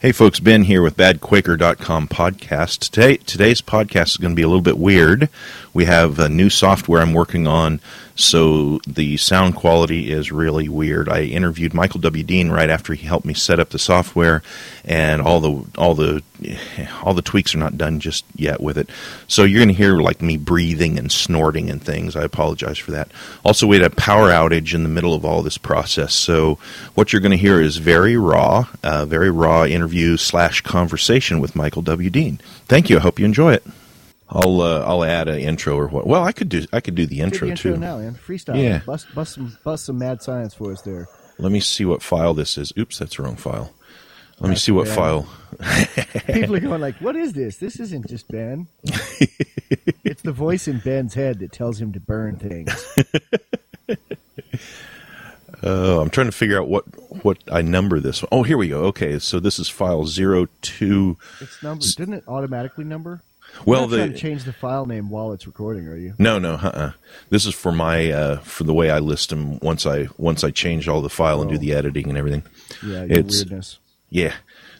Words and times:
Hey 0.00 0.12
folks, 0.12 0.38
Ben 0.38 0.62
here 0.62 0.80
with 0.80 0.96
badquaker.com 0.96 2.06
podcast. 2.06 2.78
Today, 2.90 3.16
today's 3.16 3.60
podcast 3.60 4.10
is 4.10 4.16
going 4.18 4.30
to 4.30 4.36
be 4.36 4.42
a 4.42 4.46
little 4.46 4.62
bit 4.62 4.78
weird. 4.78 5.28
We 5.74 5.86
have 5.86 6.20
a 6.20 6.28
new 6.28 6.50
software 6.50 7.02
I'm 7.02 7.12
working 7.12 7.48
on, 7.48 7.80
so 8.18 8.80
the 8.84 9.16
sound 9.16 9.54
quality 9.54 10.10
is 10.10 10.32
really 10.32 10.68
weird. 10.68 11.08
I 11.08 11.22
interviewed 11.22 11.72
Michael 11.72 12.00
W. 12.00 12.24
Dean 12.24 12.50
right 12.50 12.68
after 12.68 12.92
he 12.92 13.06
helped 13.06 13.24
me 13.24 13.32
set 13.32 13.60
up 13.60 13.70
the 13.70 13.78
software, 13.78 14.42
and 14.84 15.22
all 15.22 15.38
the 15.38 15.64
all 15.78 15.94
the 15.94 16.24
all 17.04 17.14
the 17.14 17.22
tweaks 17.22 17.54
are 17.54 17.58
not 17.58 17.78
done 17.78 18.00
just 18.00 18.24
yet 18.34 18.60
with 18.60 18.76
it. 18.76 18.90
So 19.28 19.44
you're 19.44 19.60
going 19.60 19.68
to 19.68 19.74
hear 19.74 19.98
like 19.98 20.20
me 20.20 20.36
breathing 20.36 20.98
and 20.98 21.12
snorting 21.12 21.70
and 21.70 21.80
things. 21.80 22.16
I 22.16 22.24
apologize 22.24 22.76
for 22.76 22.90
that. 22.90 23.12
Also, 23.44 23.68
we 23.68 23.76
had 23.76 23.86
a 23.86 23.94
power 23.94 24.30
outage 24.30 24.74
in 24.74 24.82
the 24.82 24.88
middle 24.88 25.14
of 25.14 25.24
all 25.24 25.42
this 25.42 25.58
process, 25.58 26.12
so 26.12 26.58
what 26.96 27.12
you're 27.12 27.22
going 27.22 27.30
to 27.30 27.38
hear 27.38 27.60
is 27.60 27.76
very 27.76 28.16
raw, 28.16 28.66
uh, 28.82 29.06
very 29.06 29.30
raw 29.30 29.64
interview 29.64 30.16
slash 30.16 30.60
conversation 30.62 31.38
with 31.38 31.54
Michael 31.54 31.82
W. 31.82 32.10
Dean. 32.10 32.40
Thank 32.66 32.90
you. 32.90 32.96
I 32.96 33.00
hope 33.00 33.20
you 33.20 33.24
enjoy 33.24 33.52
it. 33.52 33.64
I'll 34.30 34.60
uh, 34.60 34.84
I'll 34.84 35.04
add 35.04 35.28
an 35.28 35.38
intro 35.38 35.76
or 35.76 35.88
what. 35.88 36.06
Well, 36.06 36.22
I 36.22 36.32
could 36.32 36.48
do 36.48 36.66
I 36.72 36.80
could 36.80 36.94
do 36.94 37.06
the 37.06 37.20
intro, 37.20 37.46
the 37.46 37.52
intro 37.52 37.72
too. 37.72 37.78
now, 37.78 37.98
man. 37.98 38.14
Freestyle. 38.14 38.62
Yeah. 38.62 38.80
Bust, 38.84 39.06
bust 39.14 39.34
some, 39.34 39.56
bust 39.64 39.86
some 39.86 39.98
mad 39.98 40.22
science 40.22 40.54
for 40.54 40.72
us 40.72 40.82
there. 40.82 41.08
Let 41.38 41.52
me 41.52 41.60
see 41.60 41.84
what 41.84 42.02
file 42.02 42.34
this 42.34 42.58
is. 42.58 42.72
Oops, 42.76 42.98
that's 42.98 43.16
the 43.16 43.22
wrong 43.22 43.36
file. 43.36 43.72
Let 44.40 44.50
me 44.50 44.56
see 44.56 44.70
what 44.70 44.86
bad. 44.86 44.94
file. 44.94 45.28
People 46.32 46.56
are 46.56 46.60
going 46.60 46.80
like, 46.80 46.96
"What 47.00 47.16
is 47.16 47.32
this? 47.32 47.56
This 47.56 47.80
isn't 47.80 48.08
just 48.08 48.28
Ben. 48.28 48.68
it's 50.04 50.22
the 50.22 50.32
voice 50.32 50.68
in 50.68 50.78
Ben's 50.78 51.14
head 51.14 51.40
that 51.40 51.50
tells 51.50 51.80
him 51.80 51.92
to 51.94 52.00
burn 52.00 52.36
things." 52.36 52.70
Uh, 55.62 56.00
I'm 56.00 56.10
trying 56.10 56.26
to 56.26 56.32
figure 56.32 56.60
out 56.60 56.68
what 56.68 56.84
what 57.24 57.38
I 57.50 57.62
number 57.62 57.98
this. 57.98 58.24
Oh, 58.30 58.44
here 58.44 58.56
we 58.56 58.68
go. 58.68 58.82
Okay, 58.84 59.18
so 59.18 59.40
this 59.40 59.58
is 59.58 59.68
file 59.68 60.06
zero 60.06 60.46
two. 60.62 61.16
It's 61.40 61.60
numbered. 61.60 61.88
Didn't 61.96 62.14
it 62.14 62.24
automatically 62.28 62.84
number? 62.84 63.22
Well, 63.66 63.80
You're 63.82 63.88
not 63.90 63.96
trying 63.96 64.08
the 64.08 64.14
to 64.14 64.20
change 64.20 64.44
the 64.44 64.52
file 64.52 64.86
name 64.86 65.10
while 65.10 65.32
it's 65.32 65.46
recording, 65.46 65.86
are 65.88 65.96
you? 65.96 66.14
no 66.18 66.38
no 66.38 66.54
uh-uh. 66.54 66.92
This 67.30 67.46
is 67.46 67.54
for 67.54 67.72
my 67.72 68.10
uh, 68.10 68.36
for 68.38 68.64
the 68.64 68.74
way 68.74 68.90
I 68.90 68.98
list 68.98 69.30
them 69.30 69.58
once 69.60 69.86
I 69.86 70.08
once 70.16 70.44
I 70.44 70.50
change 70.50 70.88
all 70.88 71.00
the 71.02 71.08
file 71.10 71.40
and 71.40 71.50
do 71.50 71.56
Oh. 71.56 71.58
the 71.58 71.74
editing 71.74 72.08
and 72.08 72.16
everything. 72.18 72.42
Yeah, 72.84 73.04
your 73.04 73.18
It's- 73.18 73.36
weirdness. 73.36 73.78
Yeah, 74.10 74.32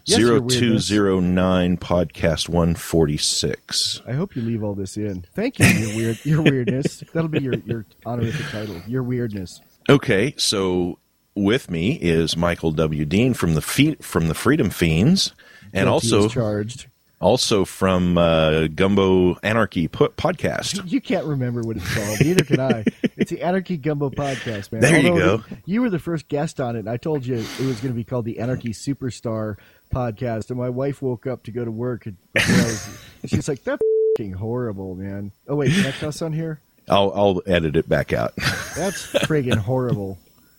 Yes, 0.06 0.16
zero 0.16 0.40
two 0.48 0.78
zero 0.78 1.20
nine 1.20 1.76
podcast 1.76 2.48
one 2.48 2.74
forty 2.74 3.18
six. 3.18 4.00
I 4.06 4.12
hope 4.12 4.34
you 4.34 4.40
leave 4.42 4.62
all 4.64 4.74
this 4.74 4.96
in. 4.96 5.26
Thank 5.34 5.58
you, 5.58 5.66
your 5.66 5.96
weird, 5.96 6.24
your 6.24 6.42
weirdness. 6.42 7.02
That'll 7.12 7.28
be 7.28 7.40
your 7.42 7.54
your 7.66 7.84
honorific 8.06 8.46
title. 8.46 8.80
Your 8.86 9.02
weirdness. 9.02 9.60
Okay, 9.90 10.32
so 10.38 10.98
with 11.34 11.70
me 11.70 11.92
is 12.00 12.36
Michael 12.38 12.72
W. 12.72 13.04
Dean 13.04 13.34
from 13.34 13.54
the 13.54 13.60
Fe- 13.60 13.96
from 14.00 14.28
the 14.28 14.34
Freedom 14.34 14.70
Feens, 14.70 15.32
and 15.74 15.86
Guilty 15.88 15.88
also 15.88 16.28
charged. 16.28 16.86
Also 17.20 17.64
from 17.64 18.16
uh, 18.18 18.66
Gumbo 18.68 19.34
Anarchy 19.42 19.88
po- 19.88 20.08
podcast. 20.10 20.80
You 20.90 21.00
can't 21.00 21.26
remember 21.26 21.62
what 21.62 21.76
it's 21.76 21.94
called. 21.94 22.20
Neither 22.20 22.44
can 22.44 22.60
I. 22.60 22.84
It's 23.16 23.30
the 23.30 23.42
Anarchy 23.42 23.76
Gumbo 23.76 24.10
podcast, 24.10 24.72
man. 24.72 24.80
There 24.80 24.98
you 25.00 25.10
Although 25.10 25.38
go. 25.38 25.44
You 25.66 25.82
were 25.82 25.90
the 25.90 25.98
first 25.98 26.28
guest 26.28 26.60
on 26.60 26.76
it. 26.76 26.80
and 26.80 26.90
I 26.90 26.96
told 26.96 27.26
you 27.26 27.34
it 27.36 27.60
was 27.60 27.80
going 27.80 27.92
to 27.92 27.96
be 27.96 28.04
called 28.04 28.24
the 28.24 28.38
Anarchy 28.38 28.70
Superstar 28.70 29.56
podcast, 29.92 30.50
and 30.50 30.58
my 30.58 30.68
wife 30.68 31.02
woke 31.02 31.26
up 31.26 31.42
to 31.44 31.50
go 31.50 31.64
to 31.64 31.70
work, 31.70 32.06
and 32.06 32.16
was- 32.34 32.88
she's 33.26 33.48
like, 33.48 33.64
"That's 33.64 33.82
fing 34.16 34.32
horrible, 34.32 34.94
man." 34.94 35.32
Oh 35.48 35.56
wait, 35.56 35.72
can 35.72 35.86
I 35.86 35.92
cuss 35.92 36.22
on 36.22 36.32
here? 36.32 36.60
I'll 36.88 37.12
I'll 37.14 37.42
edit 37.46 37.76
it 37.76 37.88
back 37.88 38.12
out. 38.12 38.34
That's 38.76 39.06
friggin' 39.12 39.58
horrible. 39.58 40.18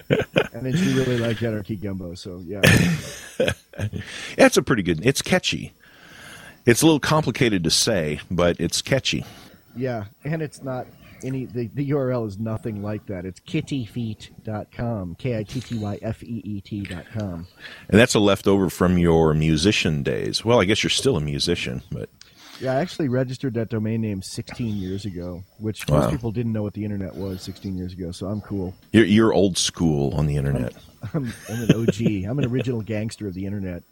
And 0.09 0.65
then 0.65 0.75
she 0.75 0.93
really 0.93 1.17
liked 1.17 1.41
Anarchy 1.43 1.75
Gumbo, 1.75 2.15
so 2.15 2.41
yeah. 2.45 2.61
That's 4.35 4.57
a 4.57 4.61
pretty 4.63 4.83
good. 4.83 5.05
It's 5.05 5.21
catchy. 5.21 5.73
It's 6.65 6.81
a 6.81 6.85
little 6.85 6.99
complicated 6.99 7.63
to 7.63 7.69
say, 7.71 8.19
but 8.29 8.59
it's 8.59 8.81
catchy. 8.81 9.25
Yeah, 9.75 10.05
and 10.23 10.41
it's 10.41 10.61
not 10.63 10.87
any 11.23 11.45
the, 11.45 11.67
the 11.73 11.89
URL 11.91 12.27
is 12.27 12.37
nothing 12.39 12.81
like 12.81 13.05
that. 13.07 13.25
It's 13.25 13.39
kittyfeet.com. 13.41 15.15
K 15.15 15.37
I 15.37 15.43
T 15.43 15.59
T 15.59 15.77
Y 15.77 15.99
F 16.01 16.23
E 16.23 16.41
E 16.43 16.61
T 16.61 16.81
dot 16.83 17.05
com. 17.13 17.47
And 17.89 17.99
that's 17.99 18.15
a 18.15 18.19
leftover 18.19 18.69
from 18.69 18.97
your 18.97 19.33
musician 19.33 20.03
days. 20.03 20.43
Well, 20.45 20.59
I 20.61 20.65
guess 20.65 20.83
you're 20.83 20.89
still 20.89 21.17
a 21.17 21.21
musician, 21.21 21.81
but 21.91 22.09
Yeah, 22.61 22.73
I 22.73 22.75
actually 22.81 23.07
registered 23.09 23.53
that 23.55 23.69
domain 23.69 24.01
name 24.01 24.21
16 24.21 24.75
years 24.75 25.05
ago, 25.05 25.43
which 25.59 25.87
Wow. 25.87 25.99
most 26.01 26.11
people 26.11 26.31
didn't 26.31 26.51
know 26.53 26.63
what 26.63 26.73
the 26.73 26.83
internet 26.83 27.15
was 27.15 27.41
16 27.41 27.77
years 27.77 27.93
ago, 27.93 28.11
so 28.11 28.27
I'm 28.27 28.41
cool. 28.41 28.75
you're, 28.91 29.05
you're 29.05 29.33
old 29.33 29.57
school 29.57 30.13
on 30.15 30.25
the 30.25 30.35
internet. 30.35 30.73
I'm, 31.13 31.31
I'm 31.49 31.61
an 31.63 31.71
OG. 31.71 32.01
I'm 32.29 32.37
an 32.39 32.45
original 32.45 32.81
gangster 32.81 33.27
of 33.27 33.33
the 33.33 33.45
internet. 33.45 33.83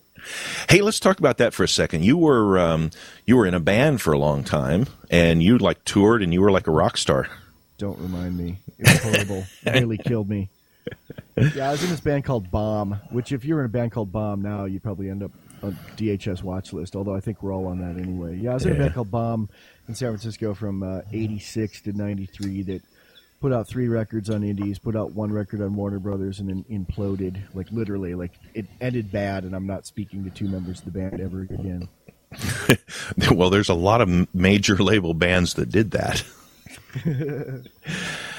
Hey, 0.69 0.81
let's 0.81 0.99
talk 0.99 1.19
about 1.19 1.37
that 1.37 1.53
for 1.53 1.63
a 1.63 1.67
second. 1.67 2.03
You 2.03 2.17
were 2.17 2.57
um, 2.59 2.91
you 3.25 3.37
were 3.37 3.45
in 3.45 3.53
a 3.53 3.59
band 3.59 4.01
for 4.01 4.13
a 4.13 4.17
long 4.17 4.43
time, 4.43 4.87
and 5.09 5.41
you 5.41 5.57
like 5.57 5.83
toured, 5.85 6.21
and 6.21 6.33
you 6.33 6.41
were 6.41 6.51
like 6.51 6.67
a 6.67 6.71
rock 6.71 6.97
star. 6.97 7.27
Don't 7.77 7.99
remind 7.99 8.37
me. 8.37 8.57
It 8.79 8.87
was 8.87 9.03
horrible. 9.03 9.45
it 9.65 9.73
nearly 9.75 9.97
killed 10.03 10.29
me. 10.29 10.49
Yeah, 11.35 11.69
I 11.69 11.71
was 11.71 11.83
in 11.83 11.89
this 11.89 11.99
band 11.99 12.25
called 12.25 12.49
Bomb, 12.49 12.93
which 13.11 13.31
if 13.31 13.45
you're 13.45 13.59
in 13.59 13.65
a 13.65 13.69
band 13.69 13.91
called 13.91 14.11
Bomb 14.11 14.41
now, 14.41 14.65
you 14.65 14.79
probably 14.79 15.09
end 15.09 15.21
up 15.23 15.31
on 15.61 15.77
DHS 15.95 16.43
watch 16.43 16.73
list, 16.73 16.95
although 16.95 17.15
I 17.15 17.19
think 17.19 17.43
we're 17.43 17.53
all 17.53 17.67
on 17.67 17.79
that 17.79 18.01
anyway. 18.01 18.37
Yeah, 18.37 18.51
I 18.51 18.53
was 18.55 18.65
in 18.65 18.73
a 18.73 18.75
band 18.75 18.93
called 18.93 19.11
Bomb 19.11 19.49
in 19.87 19.95
San 19.95 20.09
Francisco 20.09 20.53
from 20.53 20.83
uh, 20.83 21.01
86 21.11 21.81
to 21.81 21.93
93 21.93 22.63
that 22.63 22.81
put 23.39 23.53
out 23.53 23.67
three 23.67 23.87
records 23.87 24.29
on 24.29 24.43
indies, 24.43 24.79
put 24.79 24.95
out 24.95 25.11
one 25.11 25.31
record 25.31 25.61
on 25.61 25.75
Warner 25.75 25.99
Brothers, 25.99 26.39
and 26.39 26.49
then 26.49 26.65
imploded. 26.69 27.39
Like, 27.53 27.71
literally, 27.71 28.15
like, 28.15 28.31
it 28.53 28.65
ended 28.81 29.11
bad, 29.11 29.43
and 29.43 29.55
I'm 29.55 29.67
not 29.67 29.85
speaking 29.85 30.23
to 30.23 30.29
two 30.29 30.47
members 30.47 30.79
of 30.79 30.85
the 30.85 30.91
band 30.91 31.19
ever 31.21 31.41
again. 31.41 31.87
well, 33.31 33.49
there's 33.49 33.69
a 33.69 33.73
lot 33.73 34.01
of 34.01 34.33
major 34.35 34.75
label 34.77 35.13
bands 35.13 35.53
that 35.55 35.69
did 35.69 35.91
that. 35.91 36.23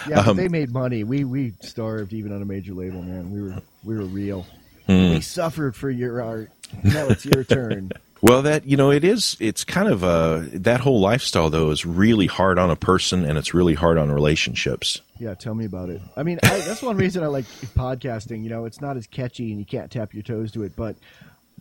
Yeah, 0.08 0.20
Um, 0.20 0.36
they 0.36 0.48
made 0.48 0.72
money. 0.72 1.04
We 1.04 1.24
we 1.24 1.52
starved 1.60 2.12
even 2.14 2.32
on 2.32 2.40
a 2.40 2.44
major 2.44 2.72
label, 2.72 3.02
man. 3.02 3.30
We 3.30 3.42
were 3.42 3.60
we 3.84 3.96
were 3.96 4.04
real. 4.04 4.46
Hmm. 4.86 5.10
We 5.10 5.20
suffered 5.20 5.76
for 5.76 5.90
your 5.90 6.22
art. 6.22 6.50
Now 6.82 7.08
it's 7.08 7.26
your 7.26 7.44
turn. 7.44 7.92
Well, 8.20 8.42
that 8.42 8.66
you 8.66 8.76
know, 8.76 8.90
it 8.90 9.04
is. 9.04 9.36
It's 9.38 9.64
kind 9.64 9.88
of 9.88 10.02
uh, 10.02 10.42
that 10.52 10.80
whole 10.80 11.00
lifestyle 11.00 11.50
though 11.50 11.70
is 11.70 11.86
really 11.86 12.26
hard 12.26 12.58
on 12.58 12.70
a 12.70 12.76
person, 12.76 13.24
and 13.24 13.38
it's 13.38 13.54
really 13.54 13.74
hard 13.74 13.96
on 13.96 14.10
relationships. 14.10 15.00
Yeah, 15.18 15.34
tell 15.34 15.54
me 15.54 15.64
about 15.64 15.88
it. 15.88 16.00
I 16.16 16.24
mean, 16.24 16.38
I, 16.42 16.60
that's 16.60 16.82
one 16.82 16.96
reason 16.96 17.22
I 17.22 17.28
like 17.28 17.44
podcasting. 17.76 18.42
You 18.42 18.50
know, 18.50 18.64
it's 18.64 18.80
not 18.80 18.96
as 18.96 19.06
catchy 19.06 19.50
and 19.50 19.60
you 19.60 19.66
can't 19.66 19.90
tap 19.90 20.14
your 20.14 20.22
toes 20.24 20.50
to 20.52 20.64
it, 20.64 20.74
but 20.74 20.96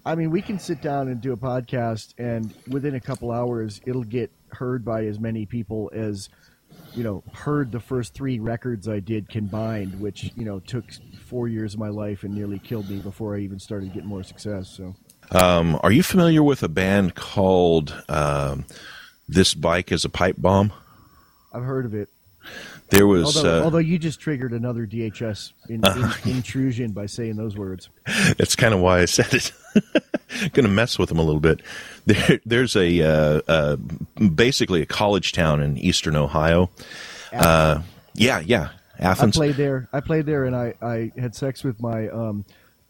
I 0.05 0.15
mean, 0.15 0.31
we 0.31 0.41
can 0.41 0.57
sit 0.57 0.81
down 0.81 1.09
and 1.09 1.21
do 1.21 1.31
a 1.33 1.37
podcast, 1.37 2.13
and 2.17 2.53
within 2.67 2.95
a 2.95 2.99
couple 2.99 3.31
hours, 3.31 3.81
it'll 3.85 4.03
get 4.03 4.31
heard 4.49 4.83
by 4.83 5.05
as 5.05 5.19
many 5.19 5.45
people 5.45 5.91
as 5.93 6.29
you 6.93 7.03
know 7.03 7.23
heard 7.33 7.71
the 7.71 7.79
first 7.79 8.13
three 8.13 8.39
records 8.39 8.87
I 8.87 8.99
did 8.99 9.29
combined, 9.29 9.99
which 9.99 10.31
you 10.35 10.45
know 10.45 10.59
took 10.59 10.85
four 11.27 11.47
years 11.47 11.75
of 11.75 11.79
my 11.79 11.89
life 11.89 12.23
and 12.23 12.33
nearly 12.33 12.57
killed 12.57 12.89
me 12.89 12.97
before 12.97 13.35
I 13.35 13.41
even 13.41 13.59
started 13.59 13.93
getting 13.93 14.09
more 14.09 14.23
success. 14.23 14.69
So. 14.69 14.95
Um, 15.31 15.79
are 15.83 15.91
you 15.91 16.03
familiar 16.03 16.41
with 16.41 16.63
a 16.63 16.69
band 16.69 17.15
called 17.15 17.93
um, 18.07 18.65
"This 19.27 19.53
Bike 19.53 19.91
Is 19.91 20.05
a 20.05 20.09
Pipe 20.09 20.35
Bomb"? 20.37 20.71
I've 21.53 21.63
heard 21.63 21.85
of 21.85 21.93
it. 21.93 22.09
There 22.89 23.05
was 23.05 23.35
Although, 23.35 23.59
uh, 23.59 23.63
although 23.63 23.77
you 23.79 23.99
just 23.99 24.21
triggered 24.21 24.53
another 24.53 24.87
DHS 24.87 25.51
in, 25.67 25.85
in, 25.85 26.35
intrusion 26.37 26.91
by 26.91 27.05
saying 27.05 27.35
those 27.35 27.57
words. 27.57 27.89
That's 28.37 28.55
kind 28.55 28.73
of 28.73 28.79
why 28.79 28.99
I 28.99 29.05
said 29.05 29.33
it. 29.33 29.51
Going 30.53 30.65
to 30.65 30.69
mess 30.69 30.97
with 30.97 31.09
them 31.09 31.19
a 31.19 31.23
little 31.23 31.41
bit. 31.41 31.61
There, 32.07 32.39
there's 32.45 32.77
a 32.77 33.01
uh, 33.01 33.41
uh, 33.49 33.75
basically 33.75 34.81
a 34.81 34.85
college 34.85 35.33
town 35.33 35.61
in 35.61 35.77
eastern 35.77 36.15
Ohio. 36.15 36.69
Uh, 37.33 37.81
yeah, 38.13 38.39
yeah, 38.39 38.69
I 38.97 39.13
played 39.13 39.55
there. 39.55 39.89
I 39.91 39.99
played 39.99 40.25
there, 40.25 40.45
and 40.45 40.55
I, 40.55 40.73
I 40.81 41.11
had 41.19 41.35
sex 41.35 41.65
with 41.65 41.81
my 41.81 42.07
um, 42.07 42.45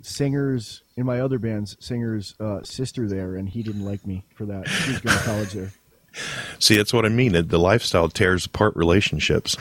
singer's 0.08 0.84
in 0.96 1.06
my 1.06 1.20
other 1.20 1.40
band's 1.40 1.78
singer's 1.80 2.36
uh, 2.40 2.64
sister 2.64 3.08
there, 3.08 3.36
and 3.36 3.48
he 3.48 3.64
didn't 3.64 3.86
like 3.86 4.06
me 4.06 4.24
for 4.36 4.46
that. 4.46 4.68
He 4.68 4.92
was 4.92 5.02
going 5.02 5.18
to 5.18 5.24
college 5.24 5.54
there. 5.54 5.72
See, 6.60 6.78
that's 6.78 6.94
what 6.94 7.06
I 7.06 7.10
mean. 7.10 7.48
The 7.48 7.60
lifestyle 7.60 8.10
tears 8.10 8.46
apart 8.46 8.76
relationships. 8.76 9.56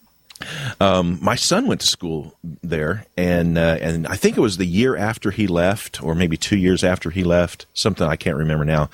um, 0.80 1.18
my 1.20 1.34
son 1.34 1.66
went 1.66 1.80
to 1.82 1.86
school 1.86 2.34
there, 2.62 3.06
and 3.16 3.58
uh, 3.58 3.78
and 3.80 4.06
I 4.06 4.16
think 4.16 4.36
it 4.36 4.40
was 4.40 4.56
the 4.56 4.66
year 4.66 4.96
after 4.96 5.30
he 5.30 5.46
left, 5.46 6.02
or 6.02 6.14
maybe 6.14 6.36
two 6.36 6.56
years 6.56 6.82
after 6.82 7.10
he 7.10 7.24
left, 7.24 7.66
something 7.74 8.06
I 8.06 8.16
can't 8.16 8.36
remember 8.36 8.64
now. 8.64 8.88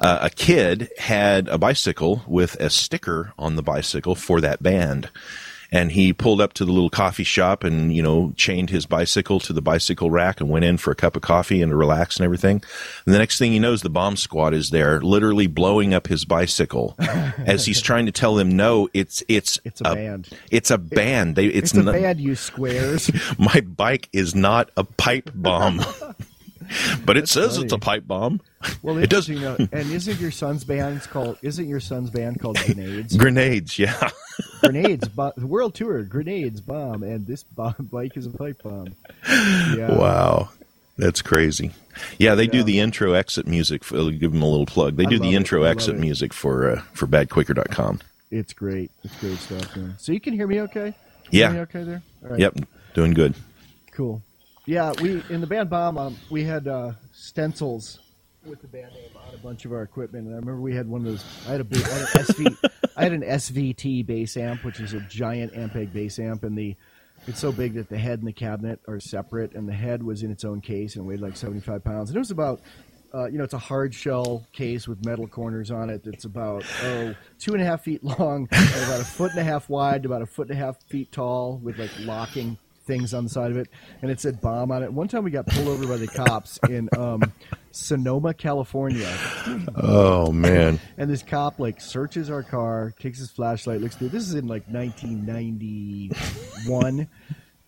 Uh, 0.00 0.18
a 0.22 0.30
kid 0.30 0.90
had 0.98 1.48
a 1.48 1.58
bicycle 1.58 2.22
with 2.26 2.54
a 2.60 2.70
sticker 2.70 3.32
on 3.38 3.56
the 3.56 3.62
bicycle 3.62 4.14
for 4.14 4.40
that 4.40 4.62
band. 4.62 5.10
And 5.70 5.92
he 5.92 6.14
pulled 6.14 6.40
up 6.40 6.54
to 6.54 6.64
the 6.64 6.72
little 6.72 6.88
coffee 6.88 7.24
shop 7.24 7.62
and, 7.62 7.94
you 7.94 8.02
know, 8.02 8.32
chained 8.36 8.70
his 8.70 8.86
bicycle 8.86 9.38
to 9.40 9.52
the 9.52 9.60
bicycle 9.60 10.10
rack 10.10 10.40
and 10.40 10.48
went 10.48 10.64
in 10.64 10.78
for 10.78 10.90
a 10.90 10.94
cup 10.94 11.14
of 11.14 11.20
coffee 11.20 11.60
and 11.60 11.70
to 11.70 11.76
relax 11.76 12.16
and 12.16 12.24
everything. 12.24 12.62
And 13.04 13.14
the 13.14 13.18
next 13.18 13.38
thing 13.38 13.52
he 13.52 13.58
knows, 13.58 13.82
the 13.82 13.90
bomb 13.90 14.16
squad 14.16 14.54
is 14.54 14.70
there, 14.70 15.00
literally 15.00 15.46
blowing 15.46 15.92
up 15.92 16.06
his 16.06 16.24
bicycle 16.24 16.96
as 16.98 17.66
he's 17.66 17.82
trying 17.82 18.06
to 18.06 18.12
tell 18.12 18.34
them, 18.34 18.56
no, 18.56 18.88
it's, 18.94 19.22
it's, 19.28 19.60
It's 19.64 19.82
a 19.82 19.94
band. 19.94 20.28
It's 20.50 20.70
a 20.70 20.78
band. 20.78 21.36
They, 21.36 21.46
it's, 21.46 21.72
It's 21.72 21.74
a 21.74 21.82
not, 21.82 21.94
band, 21.94 22.20
you 22.20 22.34
squares. 22.34 23.10
my 23.38 23.60
bike 23.60 24.08
is 24.12 24.34
not 24.34 24.70
a 24.76 24.84
pipe 24.84 25.30
bomb. 25.34 25.80
but 27.04 27.16
it 27.16 27.28
says 27.28 27.54
funny. 27.54 27.64
it's 27.64 27.72
a 27.72 27.78
pipe 27.78 28.06
bomb. 28.06 28.40
Well, 28.82 28.98
it 28.98 29.10
does. 29.10 29.28
You 29.28 29.40
know, 29.40 29.56
and 29.58 29.90
isn't 29.90 30.20
your 30.20 30.30
son's 30.30 30.64
band 30.64 31.02
called? 31.02 31.38
Isn't 31.42 31.68
your 31.68 31.80
son's 31.80 32.10
band 32.10 32.40
called 32.40 32.58
Grenades? 32.64 33.16
Grenades, 33.16 33.78
yeah. 33.78 34.10
grenades, 34.60 35.08
bo- 35.08 35.32
the 35.36 35.46
world 35.46 35.74
tour, 35.74 36.02
grenades, 36.02 36.60
bomb, 36.60 37.02
and 37.02 37.26
this 37.26 37.42
bomb 37.42 37.88
bike 37.90 38.16
is 38.16 38.26
a 38.26 38.30
pipe 38.30 38.62
bomb. 38.62 38.94
Yeah. 39.28 39.96
Wow, 39.96 40.50
that's 40.96 41.22
crazy. 41.22 41.72
Yeah, 42.18 42.34
they 42.34 42.44
yeah. 42.44 42.50
do 42.50 42.62
the 42.62 42.80
intro 42.80 43.12
exit 43.12 43.46
music. 43.46 43.84
For, 43.84 44.10
give 44.10 44.32
them 44.32 44.42
a 44.42 44.48
little 44.48 44.66
plug. 44.66 44.96
They 44.96 45.06
do 45.06 45.18
the 45.18 45.34
intro 45.34 45.62
exit 45.64 45.96
music 45.96 46.32
for 46.32 46.70
uh, 46.70 46.82
for 46.92 47.06
badquaker.com. 47.06 48.00
It's 48.30 48.52
great. 48.52 48.90
It's 49.04 49.16
great 49.20 49.38
stuff. 49.38 49.76
Man. 49.76 49.94
So 49.98 50.12
you 50.12 50.20
can 50.20 50.34
hear 50.34 50.46
me 50.46 50.60
okay? 50.62 50.94
yeah. 51.30 51.50
Me 51.50 51.58
okay 51.60 51.82
there? 51.82 52.02
Yep. 52.36 52.58
Doing 52.94 53.14
good. 53.14 53.34
Cool. 53.92 54.22
Yeah, 54.68 54.92
we 55.00 55.22
in 55.30 55.40
the 55.40 55.46
band 55.46 55.70
bomb 55.70 55.96
um, 55.96 56.18
we 56.28 56.44
had 56.44 56.68
uh, 56.68 56.92
stencils 57.12 58.00
with 58.44 58.60
the 58.60 58.68
band 58.68 58.92
name 58.92 59.08
on 59.16 59.34
a 59.34 59.38
bunch 59.38 59.64
of 59.64 59.72
our 59.72 59.80
equipment, 59.80 60.26
and 60.26 60.34
I 60.34 60.38
remember 60.38 60.60
we 60.60 60.74
had 60.74 60.86
one 60.86 61.00
of 61.00 61.06
those. 61.06 61.24
I 61.46 61.52
had 61.52 61.62
a 61.62 61.64
big, 61.64 61.82
I 61.86 61.88
had 61.88 62.00
an, 62.02 62.06
SV, 62.06 62.70
I 62.94 63.02
had 63.02 63.12
an 63.12 63.22
SVT 63.22 64.04
bass 64.04 64.36
amp, 64.36 64.64
which 64.64 64.78
is 64.78 64.92
a 64.92 65.00
giant 65.00 65.54
Ampeg 65.54 65.90
bass 65.94 66.18
amp, 66.18 66.44
and 66.44 66.54
the 66.54 66.76
it's 67.26 67.40
so 67.40 67.50
big 67.50 67.76
that 67.76 67.88
the 67.88 67.96
head 67.96 68.18
and 68.18 68.28
the 68.28 68.32
cabinet 68.32 68.78
are 68.86 69.00
separate, 69.00 69.54
and 69.54 69.66
the 69.66 69.72
head 69.72 70.02
was 70.02 70.22
in 70.22 70.30
its 70.30 70.44
own 70.44 70.60
case 70.60 70.96
and 70.96 71.06
weighed 71.06 71.20
like 71.20 71.38
seventy 71.38 71.60
five 71.60 71.82
pounds, 71.82 72.10
and 72.10 72.16
it 72.16 72.20
was 72.20 72.30
about. 72.30 72.60
Uh, 73.14 73.24
you 73.24 73.38
know, 73.38 73.44
it's 73.44 73.54
a 73.54 73.58
hard 73.58 73.94
shell 73.94 74.46
case 74.52 74.86
with 74.86 75.02
metal 75.02 75.26
corners 75.26 75.70
on 75.70 75.88
it. 75.88 76.06
It's 76.06 76.26
about 76.26 76.62
oh 76.82 77.14
two 77.38 77.54
and 77.54 77.62
a 77.62 77.64
half 77.64 77.84
feet 77.84 78.04
long, 78.04 78.46
about 78.50 79.00
a 79.00 79.04
foot 79.04 79.30
and 79.30 79.40
a 79.40 79.44
half 79.44 79.70
wide, 79.70 80.04
about 80.04 80.20
a 80.20 80.26
foot 80.26 80.50
and 80.50 80.58
a 80.58 80.62
half 80.62 80.76
feet 80.90 81.10
tall, 81.10 81.56
with 81.56 81.78
like 81.78 81.90
locking 82.00 82.58
things 82.88 83.14
on 83.14 83.22
the 83.22 83.30
side 83.30 83.52
of 83.52 83.56
it, 83.56 83.68
and 84.02 84.10
it 84.10 84.18
said 84.18 84.40
bomb 84.40 84.72
on 84.72 84.82
it. 84.82 84.92
One 84.92 85.06
time 85.06 85.22
we 85.22 85.30
got 85.30 85.46
pulled 85.46 85.68
over 85.68 85.86
by 85.86 85.98
the 85.98 86.08
cops 86.08 86.58
in 86.68 86.88
um, 86.96 87.22
Sonoma, 87.70 88.34
California. 88.34 89.08
Oh 89.76 90.32
man! 90.32 90.80
and 90.96 91.08
this 91.08 91.22
cop 91.22 91.60
like 91.60 91.80
searches 91.80 92.30
our 92.30 92.42
car, 92.42 92.92
takes 92.98 93.20
his 93.20 93.30
flashlight, 93.30 93.80
looks 93.80 93.94
through. 93.94 94.08
This 94.08 94.24
is 94.24 94.34
in 94.34 94.48
like 94.48 94.66
1991, 94.66 97.06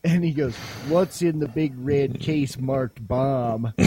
and 0.02 0.25
he 0.25 0.32
goes, 0.32 0.56
"What's 0.88 1.23
in 1.23 1.38
the 1.38 1.46
big 1.46 1.75
red 1.76 2.19
case 2.19 2.58
marked 2.58 3.06
bomb?" 3.06 3.73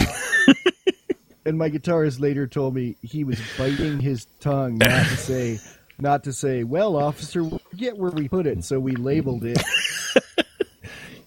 and 1.44 1.58
my 1.58 1.68
guitarist 1.68 2.20
later 2.20 2.46
told 2.46 2.74
me 2.74 2.96
he 3.02 3.24
was 3.24 3.38
biting 3.58 4.00
his 4.00 4.26
tongue 4.40 4.78
not 4.78 5.06
to 5.06 5.16
say. 5.16 5.58
Not 5.96 6.24
to 6.24 6.32
say, 6.32 6.64
well, 6.64 6.96
officer, 6.96 7.48
get 7.76 7.96
where 7.96 8.10
we 8.10 8.28
put 8.28 8.48
it, 8.48 8.64
so 8.64 8.80
we 8.80 8.96
labeled 8.96 9.44
it 9.44 9.62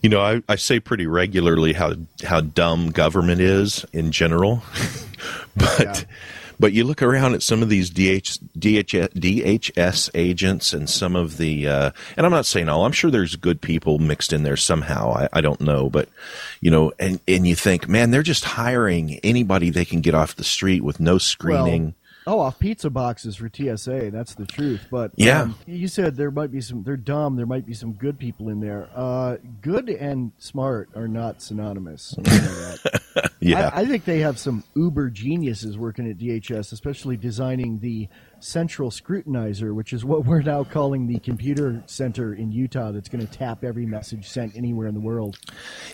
you 0.07 0.11
know, 0.11 0.21
I, 0.21 0.41
I 0.47 0.55
say 0.55 0.79
pretty 0.79 1.05
regularly 1.05 1.73
how 1.73 1.95
how 2.23 2.39
dumb 2.39 2.91
government 2.91 3.41
is 3.41 3.85
in 3.91 4.13
general, 4.13 4.63
but 5.57 5.79
yeah. 5.81 6.01
but 6.57 6.71
you 6.71 6.85
look 6.85 7.01
around 7.01 7.33
at 7.33 7.43
some 7.43 7.61
of 7.61 7.67
these 7.67 7.89
DH, 7.89 8.39
DH, 8.57 8.95
DHS 9.19 10.09
agents 10.15 10.71
and 10.71 10.89
some 10.89 11.17
of 11.17 11.35
the 11.35 11.67
uh, 11.67 11.91
and 12.15 12.25
I'm 12.25 12.31
not 12.31 12.45
saying 12.45 12.69
all. 12.69 12.85
I'm 12.85 12.93
sure 12.93 13.11
there's 13.11 13.35
good 13.35 13.59
people 13.59 13.99
mixed 13.99 14.31
in 14.31 14.43
there 14.43 14.55
somehow. 14.55 15.11
I, 15.11 15.27
I 15.33 15.41
don't 15.41 15.59
know, 15.59 15.89
but 15.89 16.07
you 16.61 16.71
know, 16.71 16.93
and 16.97 17.19
and 17.27 17.45
you 17.45 17.55
think, 17.55 17.89
man, 17.89 18.11
they're 18.11 18.23
just 18.23 18.45
hiring 18.45 19.19
anybody 19.25 19.71
they 19.71 19.83
can 19.83 19.99
get 19.99 20.15
off 20.15 20.37
the 20.37 20.45
street 20.45 20.85
with 20.85 21.01
no 21.01 21.17
screening. 21.17 21.83
Well, 21.83 21.93
Oh, 22.27 22.41
off 22.41 22.59
pizza 22.59 22.89
boxes 22.89 23.37
for 23.37 23.49
TSA. 23.49 24.11
That's 24.11 24.35
the 24.35 24.45
truth. 24.45 24.87
But 24.91 25.11
yeah, 25.15 25.43
um, 25.43 25.55
you 25.65 25.87
said 25.87 26.17
there 26.17 26.29
might 26.29 26.51
be 26.51 26.59
some. 26.59 26.83
They're 26.83 26.97
dumb. 26.97 27.37
There 27.37 27.45
might 27.45 27.65
be 27.65 27.73
some 27.73 27.93
good 27.93 28.19
people 28.19 28.49
in 28.49 28.59
there. 28.59 28.89
Uh, 28.93 29.37
good 29.61 29.87
and 29.87 30.33
smart 30.37 30.89
are 30.93 31.07
not 31.07 31.41
synonymous. 31.41 32.15
yeah, 33.39 33.71
I, 33.73 33.81
I, 33.81 33.85
think 33.85 34.03
they 34.03 34.19
have 34.19 34.37
some 34.37 34.65
uber 34.75 35.09
geniuses 35.09 35.77
working 35.77 36.09
at 36.09 36.17
DHS, 36.17 36.73
especially 36.73 37.15
designing 37.15 37.79
the 37.79 38.09
central 38.39 38.91
scrutinizer, 38.91 39.73
which 39.73 39.93
is 39.93 40.05
what 40.05 40.25
we're 40.25 40.41
now 40.41 40.63
calling 40.63 41.07
the 41.07 41.19
computer 41.19 41.83
center 41.85 42.33
in 42.33 42.51
Utah 42.51 42.91
that's 42.91 43.09
going 43.09 43.25
to 43.25 43.31
tap 43.31 43.63
every 43.63 43.85
message 43.85 44.27
sent 44.27 44.55
anywhere 44.55 44.87
in 44.87 44.93
the 44.93 44.99
world. 44.99 45.37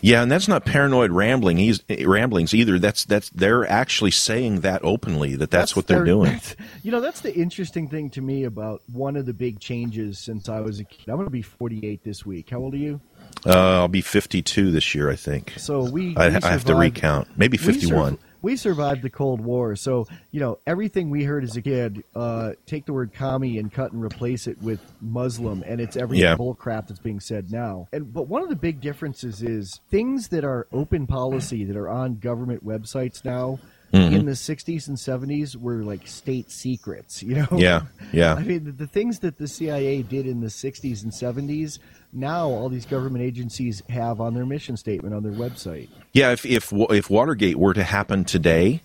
Yeah, 0.02 0.22
and 0.22 0.30
that's 0.30 0.48
not 0.48 0.64
paranoid 0.64 1.10
rambling. 1.10 1.56
He's 1.56 1.82
ramblings 1.88 2.54
either. 2.54 2.78
That's 2.78 3.04
that's 3.04 3.30
they're 3.30 3.68
actually 3.68 4.10
saying 4.10 4.60
that 4.60 4.82
openly 4.84 5.36
that 5.36 5.50
that's, 5.50 5.72
that's 5.72 5.76
what 5.76 5.86
they're 5.86 6.04
doing. 6.04 6.40
You 6.82 6.90
know, 6.90 7.00
that's 7.00 7.20
the 7.20 7.34
interesting 7.34 7.88
thing 7.88 8.10
to 8.10 8.20
me 8.20 8.44
about 8.44 8.82
one 8.92 9.16
of 9.16 9.26
the 9.26 9.32
big 9.32 9.58
changes 9.58 10.18
since 10.18 10.48
I 10.48 10.60
was 10.60 10.80
a 10.80 10.84
kid. 10.84 11.08
I'm 11.08 11.16
going 11.16 11.26
to 11.26 11.30
be 11.30 11.42
48 11.42 12.04
this 12.04 12.26
week. 12.26 12.50
How 12.50 12.58
old 12.58 12.74
are 12.74 12.78
you? 12.78 13.00
Uh, 13.46 13.80
I'll 13.80 13.88
be 13.88 14.02
52 14.02 14.70
this 14.70 14.94
year, 14.94 15.10
I 15.10 15.16
think. 15.16 15.54
So 15.56 15.88
we, 15.88 16.16
I, 16.16 16.28
we 16.28 16.36
I 16.36 16.50
have 16.50 16.64
to 16.64 16.74
recount. 16.74 17.28
Maybe 17.38 17.56
51 17.56 18.18
we 18.44 18.56
survived 18.56 19.00
the 19.00 19.08
Cold 19.08 19.40
War, 19.40 19.74
so 19.74 20.06
you 20.30 20.38
know 20.38 20.58
everything 20.66 21.08
we 21.08 21.24
heard 21.24 21.44
as 21.44 21.56
a 21.56 21.62
kid. 21.62 22.04
Uh, 22.14 22.52
take 22.66 22.84
the 22.84 22.92
word 22.92 23.14
"commie" 23.14 23.58
and 23.58 23.72
cut 23.72 23.92
and 23.92 24.04
replace 24.04 24.46
it 24.46 24.60
with 24.60 24.80
Muslim, 25.00 25.64
and 25.66 25.80
it's 25.80 25.96
every 25.96 26.18
yeah. 26.18 26.36
bull 26.36 26.54
crap 26.54 26.86
that's 26.86 27.00
being 27.00 27.20
said 27.20 27.50
now. 27.50 27.88
And 27.92 28.12
but 28.12 28.28
one 28.28 28.42
of 28.42 28.50
the 28.50 28.56
big 28.56 28.82
differences 28.82 29.42
is 29.42 29.80
things 29.90 30.28
that 30.28 30.44
are 30.44 30.68
open 30.72 31.06
policy 31.06 31.64
that 31.64 31.76
are 31.76 31.88
on 31.88 32.16
government 32.16 32.64
websites 32.64 33.24
now. 33.24 33.58
Mm-hmm. 33.94 34.14
In 34.14 34.26
the 34.26 34.32
60s 34.32 34.88
and 34.88 34.96
70s 34.96 35.54
were 35.54 35.84
like 35.84 36.08
state 36.08 36.50
secrets, 36.50 37.22
you 37.22 37.36
know? 37.36 37.46
Yeah, 37.54 37.82
yeah. 38.12 38.34
I 38.34 38.42
mean, 38.42 38.64
the, 38.64 38.72
the 38.72 38.86
things 38.88 39.20
that 39.20 39.38
the 39.38 39.46
CIA 39.46 40.02
did 40.02 40.26
in 40.26 40.40
the 40.40 40.48
60s 40.48 41.04
and 41.04 41.12
70s 41.12 41.78
now 42.14 42.48
all 42.48 42.68
these 42.68 42.86
government 42.86 43.24
agencies 43.24 43.82
have 43.88 44.20
on 44.20 44.34
their 44.34 44.46
mission 44.46 44.76
statement 44.76 45.14
on 45.14 45.22
their 45.22 45.32
website. 45.32 45.88
Yeah, 46.12 46.30
if 46.32 46.46
if 46.46 46.72
if 46.72 47.10
Watergate 47.10 47.56
were 47.56 47.74
to 47.74 47.82
happen 47.82 48.24
today, 48.24 48.82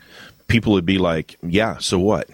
people 0.47 0.73
would 0.73 0.85
be 0.85 0.97
like, 0.97 1.37
"Yeah, 1.43 1.77
so 1.77 1.99
what?" 1.99 2.29